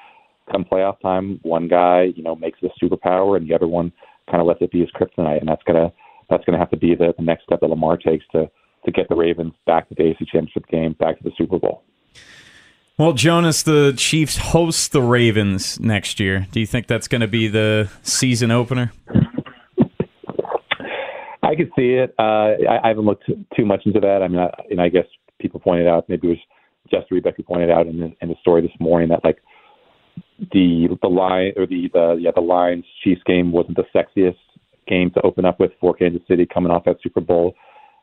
come 0.51 0.65
playoff 0.65 1.01
time, 1.01 1.41
one 1.43 1.69
guy 1.69 2.05
you 2.15 2.23
know 2.23 2.37
makes 2.37 2.59
it 2.63 2.71
a 2.71 2.85
superpower, 2.85 3.37
and 3.37 3.49
the 3.49 3.55
other 3.55 3.69
one 3.69 3.93
kind 4.31 4.41
of 4.41 4.47
lets 4.47 4.63
it 4.63 4.73
be 4.73 4.81
his 4.81 4.91
kryptonite, 4.91 5.41
and 5.41 5.49
that's 5.49 5.63
gonna 5.65 5.93
that's 6.31 6.45
gonna 6.45 6.59
have 6.59 6.71
to 6.71 6.77
be 6.77 6.95
the, 6.95 7.13
the 7.17 7.25
next 7.25 7.45
step 7.45 7.61
that 7.61 7.71
Lamar 7.71 7.97
takes 7.97 8.25
to 8.33 8.51
to 8.85 8.93
get 8.93 9.09
the 9.09 9.17
Ravens 9.17 9.53
back 9.67 9.89
to 9.89 9.95
the 9.95 10.03
AFC 10.05 10.27
Championship 10.29 10.67
game, 10.69 10.95
back 10.99 11.19
to 11.19 11.25
the 11.25 11.33
Super 11.37 11.59
Bowl. 11.59 11.83
Well, 12.99 13.13
Jonas, 13.13 13.63
the 13.63 13.93
Chiefs 13.95 14.39
host 14.39 14.93
the 14.93 15.03
Ravens 15.03 15.79
next 15.79 16.19
year. 16.19 16.47
Do 16.51 16.61
you 16.61 16.67
think 16.67 16.87
that's 16.87 17.09
going 17.09 17.21
to 17.21 17.29
be 17.29 17.47
the 17.47 17.91
season 18.03 18.51
opener? 18.51 18.91
I 21.47 21.55
could 21.55 21.71
see 21.77 21.95
it. 21.95 22.15
Uh, 22.19 22.55
I, 22.69 22.81
I 22.85 22.89
haven't 22.89 23.05
looked 23.05 23.25
too 23.57 23.65
much 23.65 23.83
into 23.87 24.01
that. 24.01 24.23
I 24.23 24.29
mean, 24.29 24.41
I, 24.41 24.51
and 24.71 24.81
I 24.81 24.89
guess 24.89 25.07
people 25.41 25.61
pointed 25.61 25.87
out, 25.87 26.09
maybe 26.09 26.29
it 26.29 26.31
was 26.31 26.39
Jeff 26.91 27.09
Zrebiec 27.11 27.37
who 27.37 27.43
pointed 27.43 27.71
out 27.71 27.87
in 27.87 28.01
the, 28.01 28.13
in 28.21 28.29
the 28.29 28.37
story 28.41 28.63
this 28.63 28.71
morning 28.81 29.09
that 29.09 29.25
like 29.25 29.39
the 30.53 30.89
the 31.03 31.09
line 31.09 31.53
or 31.57 31.67
the 31.67 31.89
the 31.93 32.17
yeah 32.21 32.31
the 32.35 32.41
Lions 32.41 32.85
Chiefs 33.03 33.23
game 33.27 33.53
wasn't 33.53 33.77
the 33.77 33.85
sexiest 33.95 34.37
game 34.87 35.11
to 35.11 35.21
open 35.23 35.45
up 35.45 35.59
with 35.61 35.73
for 35.81 35.95
Kansas 35.95 36.23
City 36.29 36.47
coming 36.47 36.71
off 36.71 36.85
that 36.85 36.99
Super 37.03 37.21
Bowl. 37.21 37.55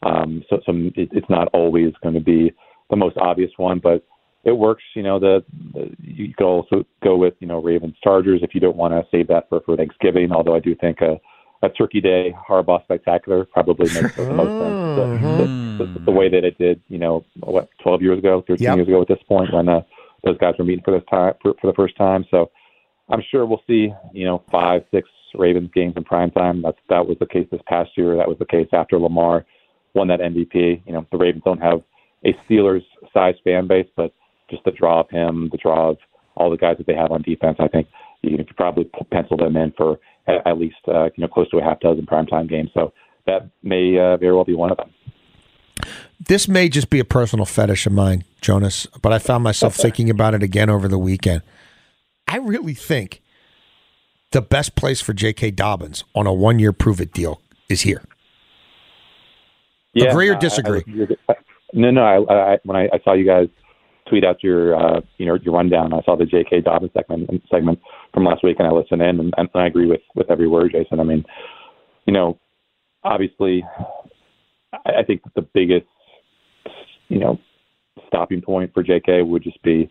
Um, 0.04 0.44
so, 0.50 0.60
so 0.66 0.74
it, 0.76 1.10
it's 1.12 1.30
not 1.30 1.48
always 1.54 1.94
going 2.02 2.16
to 2.16 2.22
be 2.22 2.52
the 2.90 2.96
most 2.96 3.18
obvious 3.18 3.52
one, 3.58 3.80
but 3.80 4.06
it 4.44 4.52
works. 4.52 4.84
You 4.96 5.04
know, 5.04 5.20
the, 5.20 5.44
the 5.74 5.92
you 6.02 6.34
could 6.38 6.46
also 6.46 6.84
go 7.04 7.16
with 7.16 7.36
you 7.40 7.48
know 7.48 7.62
Ravens 7.62 7.96
Chargers 8.04 8.42
if 8.44 8.54
you 8.54 8.60
don't 8.60 8.78
want 8.78 8.94
to 8.94 9.08
save 9.12 9.28
that 9.30 9.48
for 9.50 9.62
for 9.62 9.78
Thanksgiving. 9.78 10.32
Although 10.32 10.56
I 10.56 10.60
do 10.60 10.76
think 10.76 11.02
a 11.02 11.20
a 11.64 11.70
Turkey 11.70 12.02
Day 12.02 12.36
Harbaugh 12.48 12.84
spectacular 12.84 13.46
probably 13.46 13.86
makes 13.94 14.16
the 14.16 14.32
most 14.34 14.50
sense. 14.62 14.80
The, 14.94 15.86
the, 15.86 15.86
the, 15.94 16.00
the 16.06 16.12
way 16.12 16.30
that 16.30 16.44
it 16.44 16.56
did, 16.60 16.80
you 16.88 17.00
know, 17.00 17.26
what 17.40 17.68
twelve 17.82 18.02
years 18.04 18.20
ago, 18.20 18.44
thirteen 18.48 18.66
Yep. 18.66 18.76
years 18.76 18.88
ago 18.88 19.02
at 19.02 19.08
this 19.08 19.24
point 19.28 19.52
when 19.52 19.68
uh, 19.68 19.82
those 20.24 20.38
guys 20.38 20.54
were 20.60 20.66
meeting 20.66 20.84
for 20.86 20.92
this 20.92 21.04
time 21.10 21.34
for, 21.42 21.56
for 21.60 21.66
the 21.68 21.74
first 21.74 21.98
time. 21.98 22.26
So 22.30 22.52
I'm 23.10 23.24
sure 23.32 23.46
we'll 23.48 23.64
see, 23.66 23.92
you 24.14 24.26
know, 24.26 24.44
five, 24.52 24.84
six 24.92 25.10
Ravens 25.34 25.72
games 25.74 25.94
in 25.98 26.04
prime 26.04 26.30
time. 26.32 26.62
That's 26.62 26.78
that 26.90 27.08
was 27.08 27.18
the 27.20 27.26
case 27.26 27.48
this 27.52 27.62
past 27.68 27.90
year. 27.98 28.16
That 28.16 28.28
was 28.28 28.38
the 28.38 28.46
case 28.46 28.68
after 28.72 29.00
Lamar 29.00 29.46
won 29.96 30.08
that 30.10 30.20
MVP. 30.20 30.84
You 30.86 30.94
know, 30.94 31.08
the 31.12 31.18
Ravens 31.18 31.44
don't 31.44 31.62
have 31.62 31.82
a 32.26 32.34
Steelers 32.48 32.84
sized 33.14 33.40
fan 33.44 33.68
base, 33.68 33.88
but 33.96 34.14
just 34.50 34.64
the 34.64 34.72
draw 34.72 35.00
of 35.02 35.10
him, 35.10 35.50
the 35.52 35.58
draw 35.58 35.90
of 35.92 35.98
all 36.36 36.52
the 36.52 36.58
guys 36.58 36.78
that 36.78 36.86
they 36.88 36.96
have 36.96 37.12
on 37.12 37.22
defense, 37.24 37.58
I 37.60 37.68
think 37.68 37.88
you 38.22 38.38
could 38.38 38.56
probably 38.56 38.90
pencil 39.12 39.38
them 39.38 39.56
in 39.58 39.74
for 39.76 40.00
at, 40.28 40.46
at 40.48 40.58
least 40.58 40.78
uh, 40.88 41.06
you 41.06 41.22
know 41.22 41.28
close 41.28 41.50
to 41.52 41.58
a 41.58 41.64
half 41.64 41.80
dozen 41.80 42.06
primetime 42.06 42.50
games. 42.50 42.70
So 42.74 42.94
that 43.26 43.50
may 43.62 43.98
uh, 43.98 44.18
very 44.18 44.34
well 44.34 44.44
be 44.46 44.56
one 44.56 44.72
of 44.72 44.78
them. 44.78 44.90
This 46.28 46.48
may 46.48 46.70
just 46.70 46.90
be 46.90 47.00
a 47.00 47.06
personal 47.06 47.46
fetish 47.46 47.86
of 47.86 47.94
mine, 47.94 48.24
Jonas, 48.42 48.88
but 49.02 49.12
I 49.12 49.20
found 49.20 49.44
myself 49.44 49.76
thinking 49.86 50.10
about 50.10 50.34
it 50.34 50.44
again 50.44 50.70
over 50.70 50.88
the 50.88 51.00
weekend. 51.00 51.42
I 52.28 52.38
really 52.38 52.74
think 52.74 53.22
the 54.32 54.42
best 54.42 54.76
place 54.76 55.02
for 55.02 55.14
J.K. 55.14 55.52
Dobbins 55.52 56.04
on 56.16 56.26
a 56.26 56.34
one 56.34 56.60
year 56.60 56.72
prove 56.72 57.02
it 57.02 57.14
deal 57.14 57.42
is 57.70 57.82
here. 57.82 58.04
Agree 59.96 60.30
or 60.30 60.34
I- 60.34 60.38
I- 60.38 60.40
disagree? 60.40 60.84
I- 61.30 61.36
no, 61.76 61.90
no. 61.90 62.04
I, 62.04 62.54
I, 62.54 62.58
when 62.66 62.78
I, 62.78 62.84
I 62.94 63.00
saw 63.04 63.14
you 63.14 63.26
guys 63.26 63.48
tweet 64.08 64.24
out 64.24 64.44
your 64.44 64.76
uh, 64.76 65.02
you 65.18 65.26
know 65.26 65.36
your 65.36 65.56
rundown, 65.56 65.92
I 65.92 66.02
saw 66.04 66.16
the 66.16 66.26
J.K. 66.26 66.62
Dobbins 66.62 66.92
segment 66.94 67.30
segment 67.50 67.80
from 68.14 68.26
last 68.26 68.44
week, 68.44 68.58
and 68.60 68.68
I 68.68 68.72
listened 68.72 69.02
in, 69.02 69.20
and, 69.20 69.34
and 69.38 69.50
I 69.54 69.68
agree 69.68 69.88
with 69.88 70.02
with 70.16 70.30
every 70.30 70.48
word, 70.48 70.72
Jason. 70.72 71.00
I 71.00 71.04
mean, 71.04 71.24
you 72.06 72.14
know, 72.14 72.40
obviously, 73.04 73.64
I, 74.74 75.00
I 75.00 75.04
think 75.04 75.24
that 75.24 75.34
the 75.36 75.48
biggest 75.54 75.88
you 77.10 77.20
know 77.20 77.40
stopping 78.08 78.42
point 78.42 78.74
for 78.74 78.84
J.K. 78.84 79.24
would 79.24 79.44
just 79.44 79.62
be: 79.64 79.90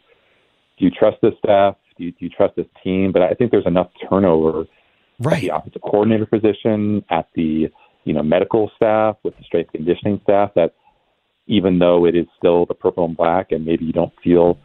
Do 0.79 0.85
you 0.85 0.91
trust 0.91 1.19
this 1.23 1.35
staff? 1.45 1.77
Do 1.99 2.05
you, 2.05 2.13
do 2.13 2.19
you 2.21 2.31
trust 2.31 2.57
this 2.57 2.67
team? 2.83 3.13
But 3.13 3.23
I 3.23 3.35
think 3.35 3.51
there's 3.51 3.67
enough 3.67 3.91
turnover 4.09 4.65
right. 5.21 5.37
at 5.37 5.41
the 5.43 5.55
offensive 5.55 5.83
coordinator 5.83 6.27
position, 6.27 7.05
at 7.11 7.29
the 7.35 7.69
you 8.05 8.15
know 8.15 8.23
medical 8.23 8.71
staff, 8.77 9.17
with 9.25 9.37
the 9.37 9.45
strength 9.45 9.73
conditioning 9.73 10.21
staff. 10.23 10.51
That 10.55 10.75
even 11.49 11.79
though 11.79 12.07
it 12.07 12.15
is 12.15 12.27
still 12.39 12.67
the 12.67 12.75
purple 12.75 13.05
and 13.05 13.17
black, 13.17 13.51
and 13.51 13.67
maybe 13.67 13.85
you 13.85 13.93
don't 13.93 14.13
feel 14.23 14.59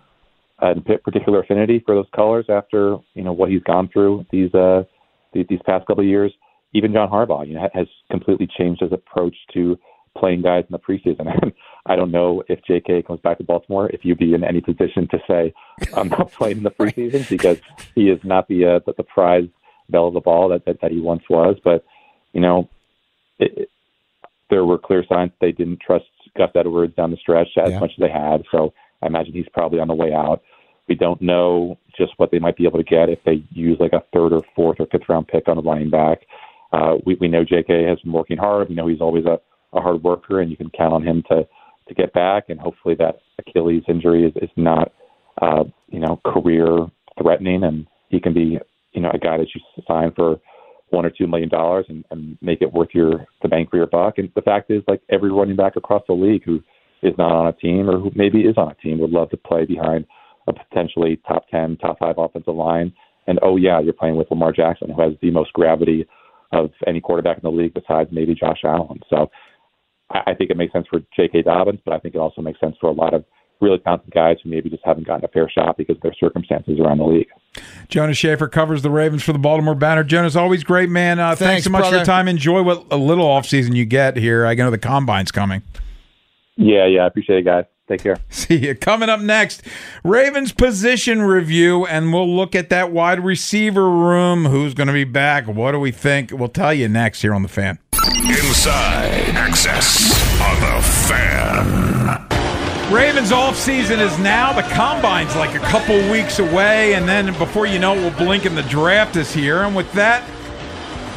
a 0.60 0.76
p- 0.82 0.98
particular 1.04 1.41
affinity 1.41 1.82
for 1.86 1.96
those 1.96 2.08
colors 2.15 2.46
after 2.50 2.98
you 3.13 3.24
know 3.24 3.34
what 3.34 3.50
he's 3.50 3.63
gone 3.63 3.89
through 3.91 4.26
these 4.32 4.54
uh 4.56 4.84
these, 5.34 5.46
these 5.50 5.60
past 5.65 5.86
couple 5.88 6.04
of 6.04 6.08
years. 6.10 6.34
Even 6.74 6.91
John 6.93 7.10
Harbaugh, 7.10 7.48
you 7.48 7.54
know, 7.56 7.67
has 7.74 7.88
completely 8.12 8.48
changed 8.58 8.82
his 8.82 8.91
approach 8.91 9.36
to 9.54 9.78
playing 10.17 10.41
guys 10.41 10.65
in 10.70 10.72
the 10.72 10.80
preseason. 10.80 11.54
I 11.86 11.96
don't 11.96 12.12
know 12.12 12.43
if 12.50 12.60
J.K. 12.67 13.04
comes 13.04 13.22
back 13.22 13.38
to 13.38 13.43
Baltimore 13.43 13.89
if 13.91 14.04
you'd 14.04 14.17
be 14.17 14.34
in 14.34 14.43
any 14.43 14.60
position 14.62 15.08
to 15.12 15.20
say 15.28 15.54
I'm 15.96 16.10
not 16.10 16.32
playing 16.38 16.58
in 16.58 16.63
the 16.63 16.72
preseason 16.72 17.28
because 17.30 17.58
he 17.96 18.10
is 18.10 18.20
not 18.24 18.48
the 18.48 18.65
uh, 18.65 18.80
the, 18.86 18.93
the 18.98 19.04
prize 19.04 19.48
bell 19.89 20.08
of 20.10 20.13
the 20.13 20.20
ball 20.20 20.50
that, 20.50 20.65
that 20.65 20.82
that 20.82 20.91
he 20.91 21.00
once 21.00 21.24
was. 21.30 21.56
But 21.63 21.86
you 22.34 22.41
know, 22.41 22.70
it, 23.39 23.52
it- 23.58 23.70
there 24.50 24.63
were 24.63 24.78
clear 24.78 25.04
signs 25.10 25.32
they 25.41 25.52
didn't 25.52 25.82
trust 25.86 26.06
Gus 26.38 26.50
Edwards 26.56 26.96
down 26.96 27.12
the 27.12 27.17
stretch 27.17 27.50
as 27.62 27.72
Yeah. 27.72 27.80
much 27.80 27.91
as 27.91 28.00
they 28.00 28.10
had. 28.10 28.43
So 28.50 28.74
I 29.02 29.08
imagine 29.08 29.34
he's 29.34 29.50
probably 29.54 29.80
on 29.80 29.88
the 29.88 29.94
way 29.94 30.14
out. 30.14 30.42
We 30.88 30.96
don't 30.96 31.22
know 31.22 31.78
just 31.98 32.14
what 32.18 32.32
they 32.32 32.40
might 32.40 32.58
be 32.58 32.66
able 32.66 32.80
to 32.80 32.84
get 32.84 33.10
if 33.10 33.20
they 33.26 33.44
use 33.52 33.78
like 33.80 33.94
a 33.94 34.04
third 34.14 34.34
or 34.34 34.42
fourth 34.56 34.78
or 34.80 34.88
fifth 34.88 35.10
round 35.10 35.28
pick 35.28 35.48
on 35.48 35.58
a 35.58 35.62
running 35.62 35.90
back. 35.90 36.20
Uh, 36.72 36.96
we, 37.06 37.16
we 37.20 37.28
know 37.28 37.44
J.K. 37.44 37.84
has 37.84 38.00
been 38.00 38.12
working 38.14 38.38
hard. 38.38 38.70
We 38.70 38.76
know 38.76 38.88
he's 38.88 39.02
always 39.02 39.26
a, 39.26 39.40
a 39.78 39.82
hard 39.82 40.04
worker, 40.04 40.42
and 40.42 40.50
you 40.50 40.58
can 40.58 40.70
count 40.70 40.94
on 40.94 41.04
him 41.06 41.24
to 41.30 41.48
to 41.88 41.94
get 41.94 42.14
back. 42.14 42.46
And 42.50 42.60
hopefully 42.60 42.96
that 42.96 43.20
Achilles 43.40 43.84
injury 43.88 44.26
is, 44.26 44.34
is 44.42 44.50
not, 44.58 44.92
uh, 45.42 45.64
you 45.90 46.00
know, 46.00 46.20
career 46.26 46.88
threatening, 47.22 47.64
and 47.64 47.88
he 48.10 48.20
can 48.20 48.34
be, 48.34 48.60
you 48.92 49.02
know, 49.02 49.12
a 49.14 49.18
guy 49.18 49.38
that 49.38 49.48
you 49.56 49.62
sign 49.88 50.12
for 50.16 50.40
one 50.90 51.06
or 51.06 51.10
two 51.10 51.28
million 51.28 51.50
dollars 51.50 51.86
and, 51.90 52.06
and 52.12 52.38
make 52.42 52.62
it 52.62 52.72
worth 52.72 52.90
your 52.94 53.26
the 53.42 53.48
bang 53.48 53.68
for 53.70 53.78
your 53.78 53.88
buck. 53.88 54.18
And 54.18 54.30
the 54.36 54.42
fact 54.42 54.72
is, 54.72 54.84
like 54.88 55.02
every 55.10 55.32
running 55.32 55.56
back 55.56 55.76
across 55.76 56.04
the 56.08 56.14
league 56.14 56.44
who 56.44 56.62
is 57.04 57.14
not 57.18 57.32
on 57.32 57.48
a 57.48 57.54
team 57.54 57.90
or 57.90 58.00
who 58.00 58.12
maybe 58.16 58.42
is 58.42 58.58
on 58.58 58.72
a 58.72 58.76
team 58.76 59.00
would 59.00 59.12
love 59.12 59.30
to 59.30 59.38
play 59.38 59.66
behind 59.66 60.06
a 60.48 60.54
potentially 60.54 61.20
top 61.28 61.48
ten, 61.50 61.78
top 61.78 62.00
five 62.00 62.16
offensive 62.18 62.56
line. 62.56 62.94
And 63.28 63.40
oh 63.42 63.58
yeah, 63.58 63.80
you're 63.80 63.94
playing 63.94 64.16
with 64.16 64.32
Lamar 64.32 64.54
Jackson, 64.54 64.90
who 64.90 65.02
has 65.02 65.14
the 65.22 65.32
most 65.32 65.54
gravity 65.54 66.08
of 66.54 66.72
any 66.86 67.02
quarterback 67.02 67.38
in 67.38 67.44
the 67.44 67.52
league 67.52 67.74
besides 67.74 68.10
maybe 68.12 68.34
Josh 68.34 68.62
Allen. 68.64 69.02
So 69.10 69.30
I, 70.10 70.32
I 70.32 70.34
think 70.34 70.50
it 70.50 70.58
makes 70.58 70.74
sense 70.74 70.88
for 70.90 71.02
J.K. 71.16 71.44
Dobbins, 71.44 71.80
but 71.84 71.94
I 71.94 72.00
think 72.00 72.16
it 72.16 72.20
also 72.20 72.42
makes 72.42 72.60
sense 72.60 72.76
for 72.80 72.90
a 72.90 72.94
lot 72.94 73.14
of 73.14 73.26
really 73.60 73.80
talented 73.80 74.14
guys 74.14 74.38
who 74.44 74.50
maybe 74.50 74.70
just 74.70 74.84
haven't 74.86 75.08
gotten 75.08 75.26
a 75.26 75.28
fair 75.30 75.50
shot 75.50 75.78
because 75.78 75.96
of 75.96 76.02
their 76.04 76.14
circumstances 76.20 76.80
around 76.80 77.00
the 77.00 77.04
league. 77.04 77.28
Jonas 77.90 78.18
Shaffer 78.18 78.48
covers 78.48 78.84
the 78.84 78.92
Ravens 78.92 79.24
for 79.24 79.34
the 79.34 79.40
Baltimore 79.40 79.76
Banner. 79.76 80.04
Jonas, 80.04 80.36
always 80.36 80.64
great, 80.64 80.90
man. 80.90 81.20
Uh, 81.20 81.30
thanks, 81.30 81.40
Thanks, 81.40 81.64
so 81.64 81.70
much 81.72 81.90
for 81.90 81.96
your 81.96 82.06
time. 82.06 82.28
Enjoy 82.28 82.62
what 82.62 82.86
a 82.92 82.98
little 82.98 83.26
offseason 83.26 83.76
you 83.76 83.86
get 83.86 84.16
here. 84.16 84.46
I 84.46 84.54
know 84.54 84.70
the 84.70 84.78
combine's 84.78 85.32
coming. 85.32 85.64
Yeah, 86.58 86.86
yeah, 86.88 87.04
I 87.04 87.08
appreciate 87.08 87.39
it, 87.39 87.43
guys. 87.43 87.65
Take 87.88 88.04
care. 88.04 88.17
See 88.30 88.58
you. 88.58 88.76
Coming 88.76 89.10
up 89.10 89.22
next, 89.22 89.62
Ravens 90.04 90.52
position 90.52 91.22
review, 91.22 91.86
and 91.86 92.12
we'll 92.12 92.36
look 92.36 92.54
at 92.56 92.70
that 92.70 92.91
wide 92.91 93.24
receiver 93.24 93.89
room. 93.89 94.46
Who's 94.46 94.74
going 94.74 94.88
to 94.88 94.93
be 94.93 95.06
back? 95.06 95.48
What 95.48 95.72
do 95.72 95.80
we 95.80 95.91
think? 95.91 96.32
We'll 96.32 96.50
tell 96.50 96.74
you 96.74 96.89
next 96.89 97.22
here 97.22 97.34
on 97.34 97.43
The 97.43 97.48
Fan. 97.48 97.80
Inside 98.26 99.36
Access 99.36 100.12
on 100.41 100.60
the 100.60 100.82
Fan. 101.08 102.28
Ravens 102.93 103.32
offseason 103.32 104.00
is 104.00 104.17
now. 104.20 104.54
The 104.54 104.63
combine's 104.74 105.36
like 105.36 105.56
a 105.56 105.60
couple 105.65 105.96
weeks 106.10 106.39
away, 106.39 106.93
and 106.93 107.08
then 107.08 107.38
before 107.38 107.65
you 107.65 107.80
know 107.80 107.93
it, 107.96 108.00
we'll 108.00 108.17
blink 108.17 108.46
and 108.46 108.58
the 108.58 108.63
draft 108.63 109.15
is 109.17 109.34
here. 109.34 109.63
And 109.63 109.76
with 109.76 109.91
that, 109.93 110.24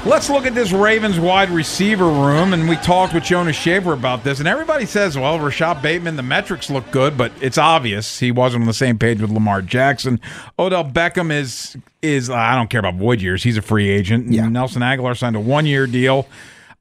let's 0.05 0.31
look 0.31 0.47
at 0.47 0.55
this 0.55 0.73
Ravens 0.73 1.19
wide 1.19 1.51
receiver 1.51 2.07
room. 2.07 2.53
And 2.53 2.69
we 2.69 2.77
talked 2.77 3.15
with 3.15 3.25
Jonas 3.25 3.57
Shaffer 3.57 3.93
about 3.93 4.25
this, 4.25 4.39
and 4.39 4.49
everybody 4.49 4.87
says, 4.87 5.17
well, 5.17 5.39
Rashod 5.39 5.83
Bateman, 5.83 6.17
the 6.17 6.23
metrics 6.23 6.71
look 6.71 6.90
good, 6.90 7.17
but 7.17 7.33
it's 7.40 7.59
obvious 7.59 8.19
he 8.19 8.31
wasn't 8.33 8.63
on 8.63 8.67
the 8.67 8.75
same 8.75 8.98
page 8.98 9.21
with 9.21 9.31
Lamar 9.31 9.63
Jackson. 9.63 10.21
Odell 10.59 10.85
Beckham 10.85 11.31
is 11.33 11.77
is 12.03 12.31
uh, 12.31 12.35
I 12.35 12.55
don't 12.57 12.71
care 12.71 12.81
about 12.81 12.94
void 12.94 13.21
years. 13.21 13.42
He's 13.42 13.57
a 13.57 13.63
free 13.63 13.88
agent. 13.90 14.33
Yeah. 14.33 14.48
Nelson 14.48 14.83
Agholor 14.83 15.17
signed 15.17 15.37
a 15.37 15.40
one 15.40 15.67
year 15.67 15.87
deal. 15.87 16.27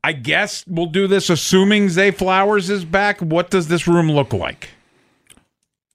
I 0.04 0.14
guess 0.14 0.64
we'll 0.66 0.86
do 0.86 1.08
this 1.08 1.30
assuming 1.30 1.90
Zay 1.90 2.12
Flowers 2.12 2.70
is 2.70 2.86
back. 2.86 3.20
What 3.20 3.50
does 3.50 3.68
this 3.68 3.86
room 3.86 4.10
look 4.10 4.32
like? 4.32 4.70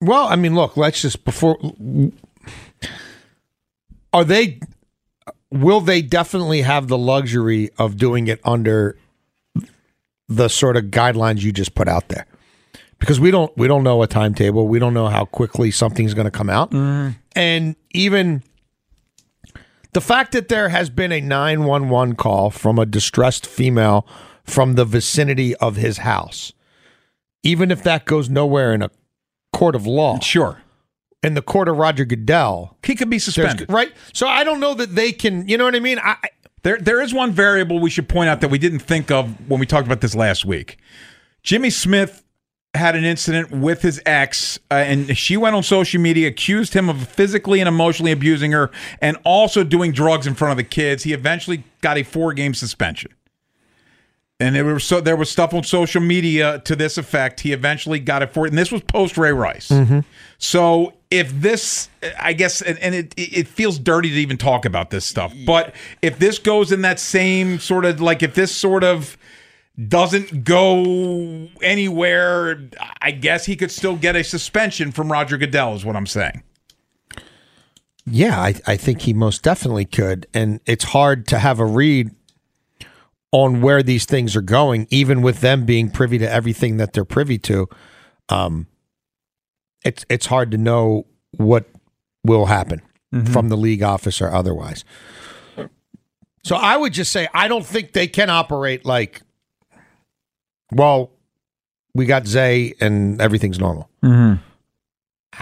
Well, 0.00 0.26
I 0.26 0.36
mean, 0.36 0.54
look, 0.54 0.76
let's 0.76 1.02
just 1.02 1.24
before 1.24 1.58
are 4.12 4.24
they 4.24 4.60
will 5.50 5.80
they 5.80 6.02
definitely 6.02 6.62
have 6.62 6.88
the 6.88 6.98
luxury 6.98 7.70
of 7.78 7.96
doing 7.96 8.28
it 8.28 8.40
under 8.44 8.98
the 10.28 10.48
sort 10.48 10.76
of 10.76 10.86
guidelines 10.86 11.42
you 11.42 11.52
just 11.52 11.74
put 11.74 11.88
out 11.88 12.08
there? 12.08 12.26
Because 12.98 13.20
we 13.20 13.30
don't 13.30 13.56
we 13.56 13.68
don't 13.68 13.84
know 13.84 14.02
a 14.02 14.06
timetable. 14.06 14.68
We 14.68 14.78
don't 14.78 14.94
know 14.94 15.08
how 15.08 15.24
quickly 15.24 15.70
something's 15.70 16.14
going 16.14 16.26
to 16.26 16.30
come 16.30 16.50
out. 16.50 16.70
Mm-hmm. 16.70 17.18
And 17.34 17.76
even 17.92 18.42
the 19.92 20.00
fact 20.00 20.32
that 20.32 20.48
there 20.48 20.68
has 20.68 20.90
been 20.90 21.12
a 21.12 21.20
911 21.20 22.16
call 22.16 22.50
from 22.50 22.78
a 22.78 22.86
distressed 22.86 23.46
female 23.46 24.06
from 24.44 24.74
the 24.74 24.84
vicinity 24.84 25.54
of 25.56 25.76
his 25.76 25.98
house, 25.98 26.52
even 27.42 27.70
if 27.70 27.82
that 27.82 28.04
goes 28.04 28.28
nowhere 28.28 28.72
in 28.72 28.82
a 28.82 28.90
court 29.56 29.74
of 29.74 29.86
law. 29.86 30.20
Sure. 30.20 30.60
In 31.22 31.34
the 31.34 31.42
court 31.42 31.68
of 31.68 31.76
Roger 31.76 32.04
Goodell. 32.04 32.76
He 32.82 32.94
could 32.94 33.10
be 33.10 33.18
suspended. 33.18 33.70
Right? 33.70 33.92
So 34.12 34.28
I 34.28 34.44
don't 34.44 34.60
know 34.60 34.74
that 34.74 34.94
they 34.94 35.12
can, 35.12 35.48
you 35.48 35.56
know 35.56 35.64
what 35.64 35.74
I 35.74 35.80
mean? 35.80 35.98
I, 35.98 36.16
There, 36.62 36.78
there 36.78 37.00
is 37.00 37.14
one 37.14 37.32
variable 37.32 37.78
we 37.78 37.90
should 37.90 38.08
point 38.08 38.28
out 38.28 38.40
that 38.40 38.50
we 38.50 38.58
didn't 38.58 38.80
think 38.80 39.10
of 39.10 39.30
when 39.48 39.60
we 39.60 39.66
talked 39.66 39.86
about 39.86 40.00
this 40.00 40.14
last 40.14 40.44
week. 40.44 40.78
Jimmy 41.42 41.70
Smith 41.70 42.22
had 42.74 42.94
an 42.94 43.04
incident 43.04 43.50
with 43.50 43.82
his 43.82 44.02
ex, 44.04 44.58
uh, 44.70 44.74
and 44.74 45.16
she 45.16 45.36
went 45.36 45.56
on 45.56 45.62
social 45.62 46.00
media, 46.00 46.28
accused 46.28 46.74
him 46.74 46.88
of 46.88 47.08
physically 47.08 47.60
and 47.60 47.68
emotionally 47.68 48.12
abusing 48.12 48.52
her, 48.52 48.70
and 49.00 49.16
also 49.24 49.64
doing 49.64 49.92
drugs 49.92 50.26
in 50.26 50.34
front 50.34 50.50
of 50.50 50.56
the 50.56 50.64
kids. 50.64 51.04
He 51.04 51.12
eventually 51.12 51.64
got 51.80 51.96
a 51.96 52.02
four-game 52.02 52.52
suspension. 52.52 53.12
And 54.38 54.54
there 54.54 54.64
was 54.66 54.84
so 54.84 55.00
there 55.00 55.16
was 55.16 55.30
stuff 55.30 55.54
on 55.54 55.64
social 55.64 56.02
media 56.02 56.60
to 56.66 56.76
this 56.76 56.98
effect. 56.98 57.40
He 57.40 57.52
eventually 57.52 57.98
got 57.98 58.22
it 58.22 58.32
for 58.32 58.46
it, 58.46 58.50
and 58.50 58.58
this 58.58 58.70
was 58.70 58.82
post 58.82 59.16
Ray 59.16 59.32
Rice. 59.32 59.68
Mm-hmm. 59.68 60.00
So 60.36 60.92
if 61.10 61.32
this, 61.40 61.88
I 62.20 62.34
guess, 62.34 62.60
and, 62.60 62.78
and 62.80 62.94
it 62.94 63.14
it 63.16 63.48
feels 63.48 63.78
dirty 63.78 64.10
to 64.10 64.16
even 64.16 64.36
talk 64.36 64.66
about 64.66 64.90
this 64.90 65.06
stuff, 65.06 65.32
but 65.46 65.74
if 66.02 66.18
this 66.18 66.38
goes 66.38 66.70
in 66.70 66.82
that 66.82 67.00
same 67.00 67.58
sort 67.58 67.86
of 67.86 68.00
like 68.00 68.22
if 68.22 68.34
this 68.34 68.54
sort 68.54 68.84
of 68.84 69.16
doesn't 69.88 70.44
go 70.44 71.48
anywhere, 71.62 72.60
I 73.00 73.12
guess 73.12 73.46
he 73.46 73.56
could 73.56 73.70
still 73.70 73.96
get 73.96 74.16
a 74.16 74.24
suspension 74.24 74.92
from 74.92 75.10
Roger 75.10 75.38
Goodell. 75.38 75.74
Is 75.74 75.84
what 75.84 75.96
I'm 75.96 76.06
saying. 76.06 76.42
Yeah, 78.06 78.40
I, 78.40 78.54
I 78.66 78.76
think 78.76 79.02
he 79.02 79.12
most 79.12 79.42
definitely 79.42 79.84
could. 79.84 80.26
And 80.32 80.60
it's 80.64 80.84
hard 80.84 81.26
to 81.28 81.38
have 81.38 81.58
a 81.58 81.66
read 81.66 82.10
on 83.32 83.60
where 83.60 83.82
these 83.82 84.04
things 84.04 84.34
are 84.36 84.40
going, 84.42 84.86
even 84.90 85.20
with 85.22 85.40
them 85.40 85.64
being 85.66 85.90
privy 85.90 86.18
to 86.18 86.30
everything 86.30 86.76
that 86.78 86.92
they're 86.92 87.04
privy 87.04 87.38
to. 87.38 87.68
Um, 88.28 88.66
it's 89.84 90.04
it's 90.08 90.26
hard 90.26 90.50
to 90.52 90.58
know 90.58 91.06
what 91.36 91.66
will 92.24 92.46
happen 92.46 92.82
Mhm. 93.14 93.28
from 93.32 93.48
the 93.48 93.56
league 93.56 93.82
office 93.82 94.20
or 94.20 94.32
otherwise. 94.32 94.84
So 96.44 96.56
I 96.56 96.76
would 96.76 96.92
just 96.92 97.10
say 97.12 97.28
I 97.34 97.48
don't 97.48 97.66
think 97.66 97.92
they 97.92 98.06
can 98.06 98.30
operate 98.30 98.84
like, 98.84 99.22
well, 100.72 101.10
we 101.94 102.06
got 102.06 102.26
Zay 102.26 102.74
and 102.80 103.20
everything's 103.20 103.58
normal. 103.58 103.90
Mm-hmm. 104.04 104.42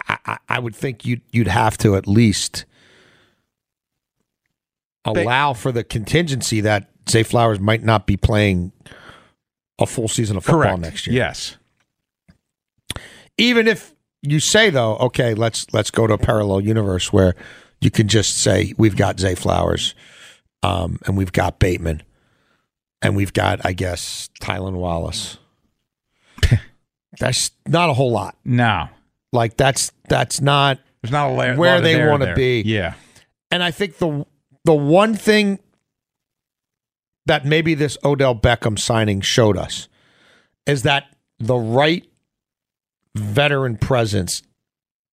I, 0.08 0.18
I, 0.26 0.38
I 0.48 0.58
would 0.58 0.74
think 0.74 1.04
you'd 1.04 1.20
you'd 1.32 1.48
have 1.48 1.76
to 1.78 1.96
at 1.96 2.06
least 2.06 2.64
allow 5.04 5.52
for 5.52 5.72
the 5.72 5.84
contingency 5.84 6.60
that 6.62 6.90
Zay 7.08 7.22
Flowers 7.22 7.60
might 7.60 7.82
not 7.82 8.06
be 8.06 8.16
playing 8.16 8.72
a 9.78 9.86
full 9.86 10.08
season 10.08 10.36
of 10.36 10.44
football 10.44 10.62
Correct. 10.62 10.80
next 10.80 11.06
year. 11.06 11.16
Yes. 11.16 11.56
Even 13.36 13.66
if 13.66 13.94
you 14.22 14.40
say 14.40 14.70
though, 14.70 14.96
okay, 14.96 15.34
let's 15.34 15.66
let's 15.72 15.90
go 15.90 16.06
to 16.06 16.14
a 16.14 16.18
parallel 16.18 16.60
universe 16.60 17.12
where 17.12 17.34
you 17.80 17.90
can 17.90 18.08
just 18.08 18.38
say 18.38 18.72
we've 18.78 18.96
got 18.96 19.18
Zay 19.20 19.34
Flowers, 19.34 19.94
um, 20.62 20.98
and 21.04 21.16
we've 21.16 21.32
got 21.32 21.58
Bateman, 21.58 22.02
and 23.02 23.16
we've 23.16 23.32
got 23.32 23.64
I 23.66 23.72
guess 23.72 24.30
Tylan 24.40 24.74
Wallace. 24.74 25.38
that's 27.18 27.50
not 27.66 27.90
a 27.90 27.92
whole 27.92 28.12
lot. 28.12 28.36
No. 28.44 28.88
Like 29.32 29.56
that's 29.56 29.92
that's 30.08 30.40
not 30.40 30.78
There's 31.02 31.12
not 31.12 31.30
a 31.30 31.32
la- 31.32 31.54
where 31.54 31.80
they 31.80 32.06
want 32.08 32.22
to 32.22 32.34
be. 32.34 32.62
Yeah. 32.62 32.94
And 33.50 33.62
I 33.62 33.72
think 33.72 33.98
the 33.98 34.24
the 34.64 34.74
one 34.74 35.14
thing 35.14 35.58
that 37.26 37.44
maybe 37.44 37.74
this 37.74 37.96
Odell 38.04 38.34
Beckham 38.34 38.78
signing 38.78 39.20
showed 39.20 39.56
us 39.56 39.88
is 40.66 40.82
that 40.82 41.04
the 41.38 41.56
right 41.56 42.06
veteran 43.14 43.76
presence 43.76 44.42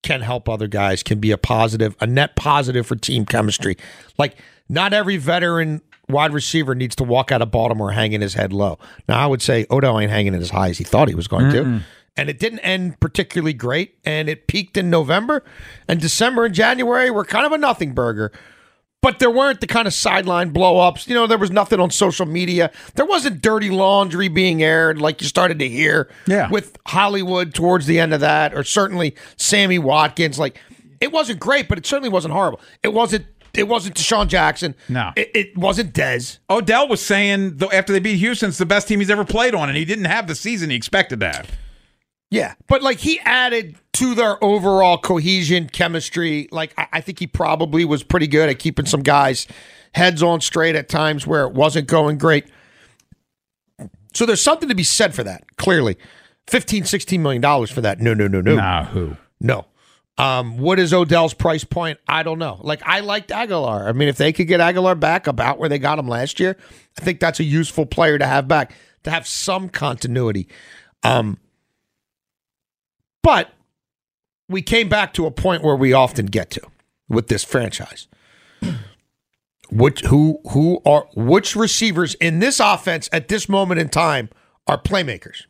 can 0.04 0.22
help 0.22 0.50
other 0.50 0.68
guys, 0.68 1.04
can 1.04 1.20
be 1.20 1.32
a 1.32 1.38
positive, 1.38 1.96
a 2.02 2.08
net 2.08 2.36
positive 2.36 2.88
for 2.88 2.96
team 2.96 3.26
chemistry. 3.26 3.78
Like 4.18 4.38
not 4.68 4.94
every 4.94 5.18
veteran 5.18 5.82
wide 6.10 6.34
receiver 6.34 6.74
needs 6.76 6.96
to 6.96 7.04
walk 7.04 7.32
out 7.32 7.42
of 7.42 7.52
Baltimore 7.52 7.92
hanging 7.92 8.22
his 8.22 8.34
head 8.34 8.52
low. 8.52 8.80
Now 9.08 9.20
I 9.20 9.28
would 9.28 9.42
say 9.42 9.66
Odell 9.70 10.00
ain't 10.00 10.12
hanging 10.12 10.34
it 10.34 10.42
as 10.42 10.50
high 10.50 10.70
as 10.70 10.78
he 10.78 10.84
thought 10.84 11.08
he 11.08 11.16
was 11.16 11.28
going 11.28 11.46
Mm-mm. 11.46 11.80
to. 11.80 11.86
And 12.18 12.30
it 12.30 12.40
didn't 12.40 12.60
end 12.60 13.00
particularly 13.00 13.54
great. 13.54 13.96
And 14.04 14.28
it 14.28 14.48
peaked 14.48 14.76
in 14.76 14.90
November. 14.90 15.44
And 15.88 16.02
December 16.02 16.46
and 16.46 16.54
January 16.54 17.10
were 17.10 17.24
kind 17.24 17.46
of 17.46 17.52
a 17.54 17.58
nothing 17.58 17.94
burger. 17.94 18.32
But 19.02 19.18
there 19.18 19.32
weren't 19.32 19.62
the 19.62 19.68
kind 19.68 19.88
of 19.88 19.94
sideline 19.96 20.54
blowups. 20.54 21.08
You 21.08 21.16
know, 21.16 21.26
there 21.26 21.40
was 21.40 21.50
nothing 21.50 21.80
on 21.80 21.90
social 21.90 22.28
media. 22.28 22.70
There 22.94 23.06
wasn't 23.06 23.42
dirty 23.42 23.72
laundry 23.72 24.28
being 24.28 24.62
aired 24.62 25.02
like 25.02 25.22
you 25.22 25.28
started 25.28 25.58
to 25.60 25.68
hear 25.68 26.08
Yeah. 26.28 26.50
with 26.52 26.78
Hollywood 26.86 27.54
towards 27.56 27.88
the 27.88 28.00
end 28.00 28.14
of 28.14 28.20
that, 28.20 28.54
or 28.54 28.64
certainly 28.64 29.16
Sammy 29.38 29.80
Watkins. 29.80 30.38
Like 30.38 30.60
it 31.00 31.12
wasn't 31.12 31.40
great, 31.40 31.68
but 31.68 31.80
it 31.80 31.86
certainly 31.88 32.10
wasn't 32.10 32.34
horrible. 32.34 32.62
It 32.84 32.94
wasn't 32.94 33.26
it 33.56 33.68
wasn't 33.68 33.96
DeSean 33.96 34.28
Jackson. 34.28 34.76
No. 34.88 35.12
It, 35.18 35.32
it 35.34 35.58
wasn't 35.58 35.94
Dez. 35.94 36.38
Odell 36.50 36.88
was 36.88 37.02
saying 37.04 37.58
though 37.58 37.72
after 37.72 37.92
they 37.92 38.00
beat 38.00 38.18
Houston, 38.18 38.50
it's 38.50 38.60
the 38.60 38.66
best 38.68 38.88
team 38.88 39.00
he's 39.00 39.10
ever 39.10 39.26
played 39.26 39.56
on, 39.56 39.68
and 39.68 39.78
he 39.78 39.84
didn't 39.84 40.06
have 40.06 40.28
the 40.28 40.36
season 40.36 40.70
he 40.70 40.76
expected 40.76 41.20
to 41.22 41.28
have. 41.32 41.50
Yeah, 42.32 42.56
but 42.68 42.82
like 42.82 42.98
he 42.98 43.20
added 43.20 43.76
to 43.94 44.16
their 44.16 44.42
overall 44.44 44.98
cohesion, 44.98 45.68
chemistry. 45.68 46.48
Like 46.50 46.74
I, 46.78 46.88
I 46.94 47.02
think 47.02 47.20
he 47.20 47.28
probably 47.28 47.84
was 47.84 48.04
pretty 48.04 48.28
good 48.28 48.50
at 48.50 48.58
keeping 48.58 48.86
some 48.86 49.04
guys 49.04 49.48
heads 49.94 50.24
on 50.24 50.40
straight 50.40 50.76
at 50.76 50.88
times 50.88 51.28
where 51.28 51.44
it 51.44 51.54
wasn't 51.54 51.88
going 51.88 52.18
great. 52.18 52.46
So 54.14 54.26
there's 54.26 54.42
something 54.42 54.70
to 54.70 54.76
be 54.76 54.84
said 54.84 55.14
for 55.14 55.24
that. 55.26 55.44
Clearly, 55.58 55.98
15, 56.48 56.86
16 56.86 57.22
million 57.22 57.42
dollars 57.42 57.70
for 57.70 57.82
that. 57.82 58.00
No, 58.00 58.14
no, 58.14 58.28
no, 58.28 58.40
no. 58.40 58.56
Nah, 58.56 58.86
who? 58.86 59.18
No. 59.42 59.66
Um, 60.18 60.58
what 60.58 60.80
is 60.80 60.94
Odell's 60.94 61.34
price 61.34 61.64
point? 61.66 62.00
I 62.08 62.24
don't 62.24 62.40
know. 62.40 62.60
Like 62.62 62.82
I 62.86 63.02
liked 63.02 63.30
Agholor. 63.30 63.88
I 63.88 63.92
mean, 63.92 64.08
if 64.08 64.18
they 64.18 64.32
could 64.32 64.48
get 64.48 64.62
Agholor 64.62 64.98
back 64.98 65.28
about 65.28 65.60
where 65.60 65.68
they 65.68 65.80
got 65.80 66.00
him 66.00 66.08
last 66.08 66.40
year, 66.40 66.56
I 66.98 67.04
think 67.04 67.20
that's 67.20 67.42
a 67.42 67.44
useful 67.44 67.86
player 67.86 68.18
to 68.18 68.26
have 68.26 68.48
back 68.48 68.74
to 69.04 69.12
have 69.12 69.28
some 69.28 69.68
continuity. 69.68 70.48
Um, 71.04 71.38
but 73.24 73.52
we 74.50 74.62
came 74.62 74.90
back 74.90 75.14
to 75.14 75.26
a 75.26 75.32
point 75.32 75.64
where 75.64 75.76
we 75.76 75.94
often 75.94 76.26
get 76.26 76.50
to 76.52 76.62
with 77.10 77.28
this 77.28 77.44
franchise. 77.44 78.08
Which 79.72 80.02
who 80.02 80.40
who 80.52 80.82
are 80.86 81.08
which 81.16 81.56
receivers 81.56 82.16
in 82.16 82.40
this 82.40 82.60
offense 82.60 83.08
at 83.14 83.30
this 83.30 83.48
moment 83.48 83.80
in 83.80 83.88
time 83.88 84.30
are 84.68 84.78
playmakers? 84.78 85.46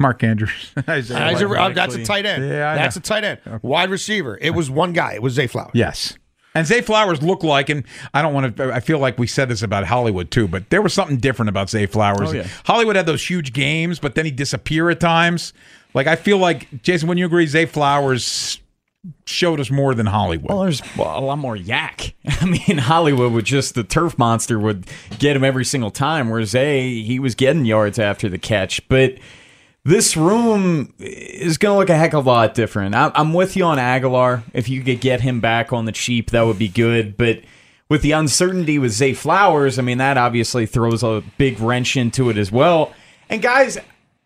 Mark 0.00 0.22
Andrews. 0.24 0.72
Isaiah 0.88 1.16
uh, 1.16 1.30
That's 1.30 1.42
a, 1.42 1.48
White, 1.48 1.74
that's 1.74 1.94
a 1.94 2.04
tight 2.04 2.26
end. 2.26 2.44
Yeah, 2.44 2.74
that's 2.74 2.96
know. 2.96 3.00
a 3.00 3.02
tight 3.02 3.24
end. 3.24 3.60
Wide 3.62 3.90
receiver. 3.90 4.38
It 4.40 4.50
was 4.50 4.70
one 4.70 4.92
guy. 4.92 5.14
It 5.14 5.22
was 5.22 5.34
Zay 5.34 5.46
Flowers. 5.46 5.72
Yes. 5.74 6.16
And 6.54 6.66
Zay 6.66 6.80
Flowers 6.80 7.22
looked 7.22 7.44
like, 7.44 7.68
and 7.68 7.84
I 8.14 8.22
don't 8.22 8.32
want 8.32 8.56
to. 8.56 8.72
I 8.72 8.80
feel 8.80 8.98
like 8.98 9.18
we 9.18 9.26
said 9.26 9.48
this 9.48 9.62
about 9.62 9.84
Hollywood 9.84 10.30
too, 10.30 10.48
but 10.48 10.70
there 10.70 10.82
was 10.82 10.92
something 10.94 11.18
different 11.18 11.50
about 11.50 11.70
Zay 11.70 11.86
Flowers. 11.86 12.30
Oh, 12.30 12.32
yeah. 12.32 12.46
Hollywood 12.64 12.96
had 12.96 13.06
those 13.06 13.28
huge 13.28 13.52
games, 13.52 13.98
but 13.98 14.14
then 14.14 14.24
he'd 14.24 14.36
disappear 14.36 14.90
at 14.90 14.98
times. 14.98 15.52
Like 15.94 16.06
I 16.06 16.16
feel 16.16 16.38
like 16.38 16.82
Jason, 16.82 17.08
when 17.08 17.18
you 17.18 17.26
agree, 17.26 17.46
Zay 17.46 17.66
Flowers 17.66 18.60
showed 19.24 19.60
us 19.60 19.70
more 19.70 19.94
than 19.94 20.06
Hollywood. 20.06 20.50
Well, 20.50 20.62
there's 20.62 20.82
a 20.96 21.20
lot 21.20 21.38
more 21.38 21.56
YAC. 21.56 22.14
I 22.26 22.44
mean, 22.44 22.78
Hollywood 22.78 23.32
would 23.32 23.44
just 23.44 23.74
the 23.74 23.84
turf 23.84 24.18
monster 24.18 24.58
would 24.58 24.86
get 25.18 25.36
him 25.36 25.44
every 25.44 25.64
single 25.64 25.90
time, 25.90 26.28
whereas 26.28 26.50
Zay, 26.50 27.02
he 27.02 27.18
was 27.18 27.34
getting 27.34 27.64
yards 27.64 27.98
after 27.98 28.28
the 28.28 28.38
catch. 28.38 28.86
But 28.88 29.18
this 29.84 30.16
room 30.16 30.92
is 30.98 31.56
going 31.56 31.74
to 31.74 31.78
look 31.78 31.88
a 31.88 31.96
heck 31.96 32.12
of 32.12 32.26
a 32.26 32.28
lot 32.28 32.54
different. 32.54 32.94
I'm 32.94 33.32
with 33.32 33.56
you 33.56 33.64
on 33.64 33.78
Agholor. 33.78 34.42
If 34.52 34.68
you 34.68 34.82
could 34.82 35.00
get 35.00 35.20
him 35.20 35.40
back 35.40 35.72
on 35.72 35.86
the 35.86 35.92
cheap, 35.92 36.30
that 36.30 36.42
would 36.42 36.58
be 36.58 36.68
good. 36.68 37.16
But 37.16 37.40
with 37.88 38.02
the 38.02 38.12
uncertainty 38.12 38.78
with 38.78 38.92
Zay 38.92 39.14
Flowers, 39.14 39.78
I 39.78 39.82
mean, 39.82 39.98
that 39.98 40.18
obviously 40.18 40.66
throws 40.66 41.02
a 41.02 41.22
big 41.38 41.58
wrench 41.60 41.96
into 41.96 42.28
it 42.28 42.36
as 42.36 42.52
well. 42.52 42.92
And 43.30 43.40
guys, 43.40 43.78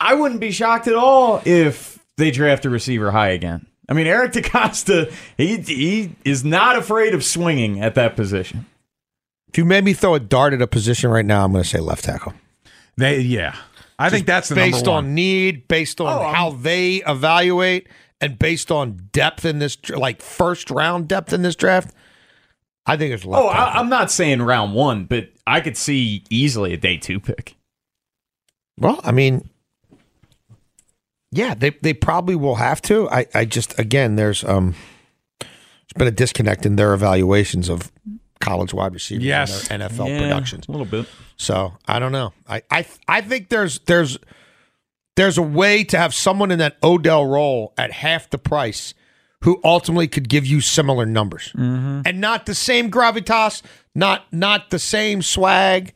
I 0.03 0.15
wouldn't 0.15 0.41
be 0.41 0.51
shocked 0.51 0.89
at 0.89 0.95
all 0.95 1.41
if 1.45 1.99
they 2.17 2.31
draft 2.31 2.65
a 2.65 2.71
receiver 2.71 3.11
high 3.13 3.29
again. 3.31 3.67
I 3.89 3.95
mean, 3.95 4.07
Eric 4.07 4.33
DeCosta, 4.33 5.13
he 5.37 5.57
he 5.59 6.15
is 6.25 6.45
not 6.45 6.77
afraid 6.77 7.15
of 7.15 7.25
swinging 7.25 7.81
at 7.81 7.95
that 7.95 8.17
position. 8.17 8.67
If 9.49 9.59
you 9.59 9.65
made 9.65 9.85
me 9.85 9.93
throw 9.93 10.15
a 10.15 10.21
dart 10.21 10.55
at 10.55 10.63
a 10.63 10.67
position 10.67 11.11
right 11.11 11.27
now, 11.27 11.45
I'm 11.45 11.53
going 11.53 11.63
to 11.63 11.69
say 11.69 11.79
left 11.79 12.05
tackle. 12.05 12.33
They, 12.97 13.21
yeah, 13.21 13.55
I 13.99 14.09
think 14.11 14.27
that's 14.27 14.49
the 14.49 14.55
based 14.55 14.85
number 14.85 14.91
one. 14.93 15.05
on 15.07 15.15
need, 15.15 15.69
based 15.69 16.01
on 16.01 16.07
Oh, 16.07 16.33
how 16.33 16.51
they 16.51 17.03
evaluate, 17.07 17.89
and 18.21 18.39
based 18.39 18.71
on 18.71 19.09
depth 19.13 19.45
in 19.45 19.59
this, 19.59 19.77
like 19.91 20.23
first 20.23 20.71
round 20.71 21.09
depth 21.09 21.33
in 21.33 21.43
this 21.43 21.55
draft. 21.57 21.95
I 22.87 22.97
think 22.97 23.13
it's 23.15 23.25
left. 23.25 23.43
Oh, 23.45 23.49
tackle. 23.51 23.65
I, 23.65 23.79
I'm 23.79 23.89
not 23.89 24.11
saying 24.11 24.41
round 24.43 24.75
one, 24.75 25.05
but 25.05 25.29
I 25.47 25.61
could 25.61 25.77
see 25.77 26.25
easily 26.31 26.73
a 26.73 26.77
day 26.77 26.97
two 26.97 27.21
pick. 27.21 27.55
Well, 28.79 29.01
I 29.05 29.13
mean, 29.13 29.49
yeah, 31.33 31.55
they 31.55 31.71
they 31.71 31.95
probably 31.95 32.37
will 32.37 32.57
have 32.57 32.81
to. 32.83 33.09
I 33.11 33.27
I 33.35 33.45
just 33.47 33.77
again, 33.79 34.17
there's 34.17 34.45
um, 34.45 34.75
there's 35.41 35.97
been 35.97 36.07
a 36.09 36.13
disconnect 36.13 36.65
in 36.67 36.77
their 36.77 36.95
evaluations 36.95 37.69
of 37.69 37.91
college 38.41 38.75
wide 38.75 38.93
receivers 38.93 39.25
Yes. 39.25 39.69
and 39.71 39.81
their 39.83 39.89
NFL 39.89 40.09
Yeah, 40.09 40.19
productions. 40.21 40.67
a 40.69 40.71
little 40.73 40.87
bit. 40.87 41.07
So 41.37 41.73
I 41.89 41.99
don't 41.99 42.13
know. 42.13 42.33
I 42.49 42.63
I 42.71 42.87
I 43.09 43.21
think 43.23 43.49
there's 43.49 43.79
there's 43.81 44.19
there's 45.17 45.39
a 45.39 45.43
way 45.43 45.85
to 45.85 45.99
have 45.99 46.15
someone 46.15 46.51
in 46.51 46.59
that 46.59 46.77
Odell 46.83 47.27
role 47.27 47.73
at 47.79 47.93
half 47.93 48.31
the 48.31 48.39
price 48.39 48.95
who 49.43 49.61
ultimately 49.65 50.07
could 50.09 50.29
give 50.29 50.47
you 50.47 50.61
similar 50.61 51.05
numbers 51.05 51.51
and 51.55 52.21
not 52.21 52.47
the 52.47 52.55
same 52.55 52.91
gravitas, 52.91 53.61
not 53.95 54.25
not 54.33 54.71
the 54.71 54.79
same 54.79 55.21
swag, 55.23 55.93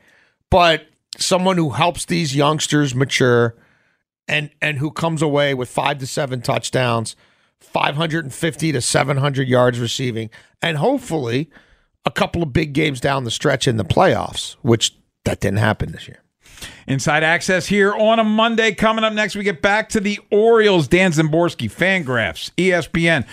but 0.51 0.87
someone 1.19 1.57
who 1.57 1.71
helps 1.71 2.05
these 2.07 2.35
youngsters 2.35 2.95
mature 2.95 3.55
and 4.29 4.51
and 4.61 4.79
who 4.79 4.91
comes 4.91 5.23
away 5.23 5.55
with 5.55 5.69
five 5.69 5.99
to 5.99 6.07
seven 6.07 6.41
touchdowns, 6.41 7.17
550 7.61 8.73
to 8.73 8.81
700 8.81 9.49
yards 9.49 9.79
receiving, 9.79 10.31
and 10.63 10.79
hopefully 10.79 11.51
a 12.05 12.11
couple 12.11 12.43
of 12.43 12.53
big 12.53 12.73
games 12.73 13.01
down 13.01 13.25
the 13.25 13.31
stretch 13.31 13.67
in 13.67 13.77
the 13.77 13.85
playoffs, 13.85 14.57
which 14.63 14.97
that 15.25 15.41
didn't 15.41 15.59
happen 15.59 15.93
this 15.93 16.07
year. 16.07 16.23
Inside 16.87 17.23
access 17.23 17.67
here 17.67 17.93
on 17.93 18.19
a 18.19 18.25
Monday. 18.25 18.73
Coming 18.73 19.05
up 19.05 19.13
next, 19.13 19.35
we 19.35 19.43
get 19.43 19.61
back 19.61 19.89
to 19.91 20.01
the 20.01 20.19
Orioles. 20.31 20.89
Dan 20.89 21.13
Szymborski, 21.13 21.71
Fangraphs, 21.71 22.51
ESPN. 22.57 23.27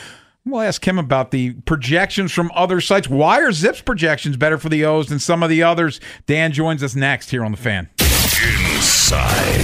We'll 0.46 0.62
ask 0.62 0.86
him 0.86 1.00
about 1.00 1.32
the 1.32 1.54
projections 1.62 2.34
from 2.34 2.52
other 2.54 2.82
sites. 2.82 3.08
Why 3.08 3.40
are 3.40 3.52
ZiPS 3.52 3.86
projections 3.86 4.36
better 4.36 4.58
for 4.58 4.68
the 4.68 4.84
O's 4.84 5.08
than 5.08 5.20
some 5.20 5.42
of 5.42 5.50
the 5.50 5.64
others? 5.64 6.02
Dan 6.26 6.52
joins 6.52 6.84
us 6.84 6.96
next 6.96 7.30
here 7.30 7.46
on 7.46 7.52
the 7.52 7.58
Fan. 7.58 7.90
Inside 8.76 9.64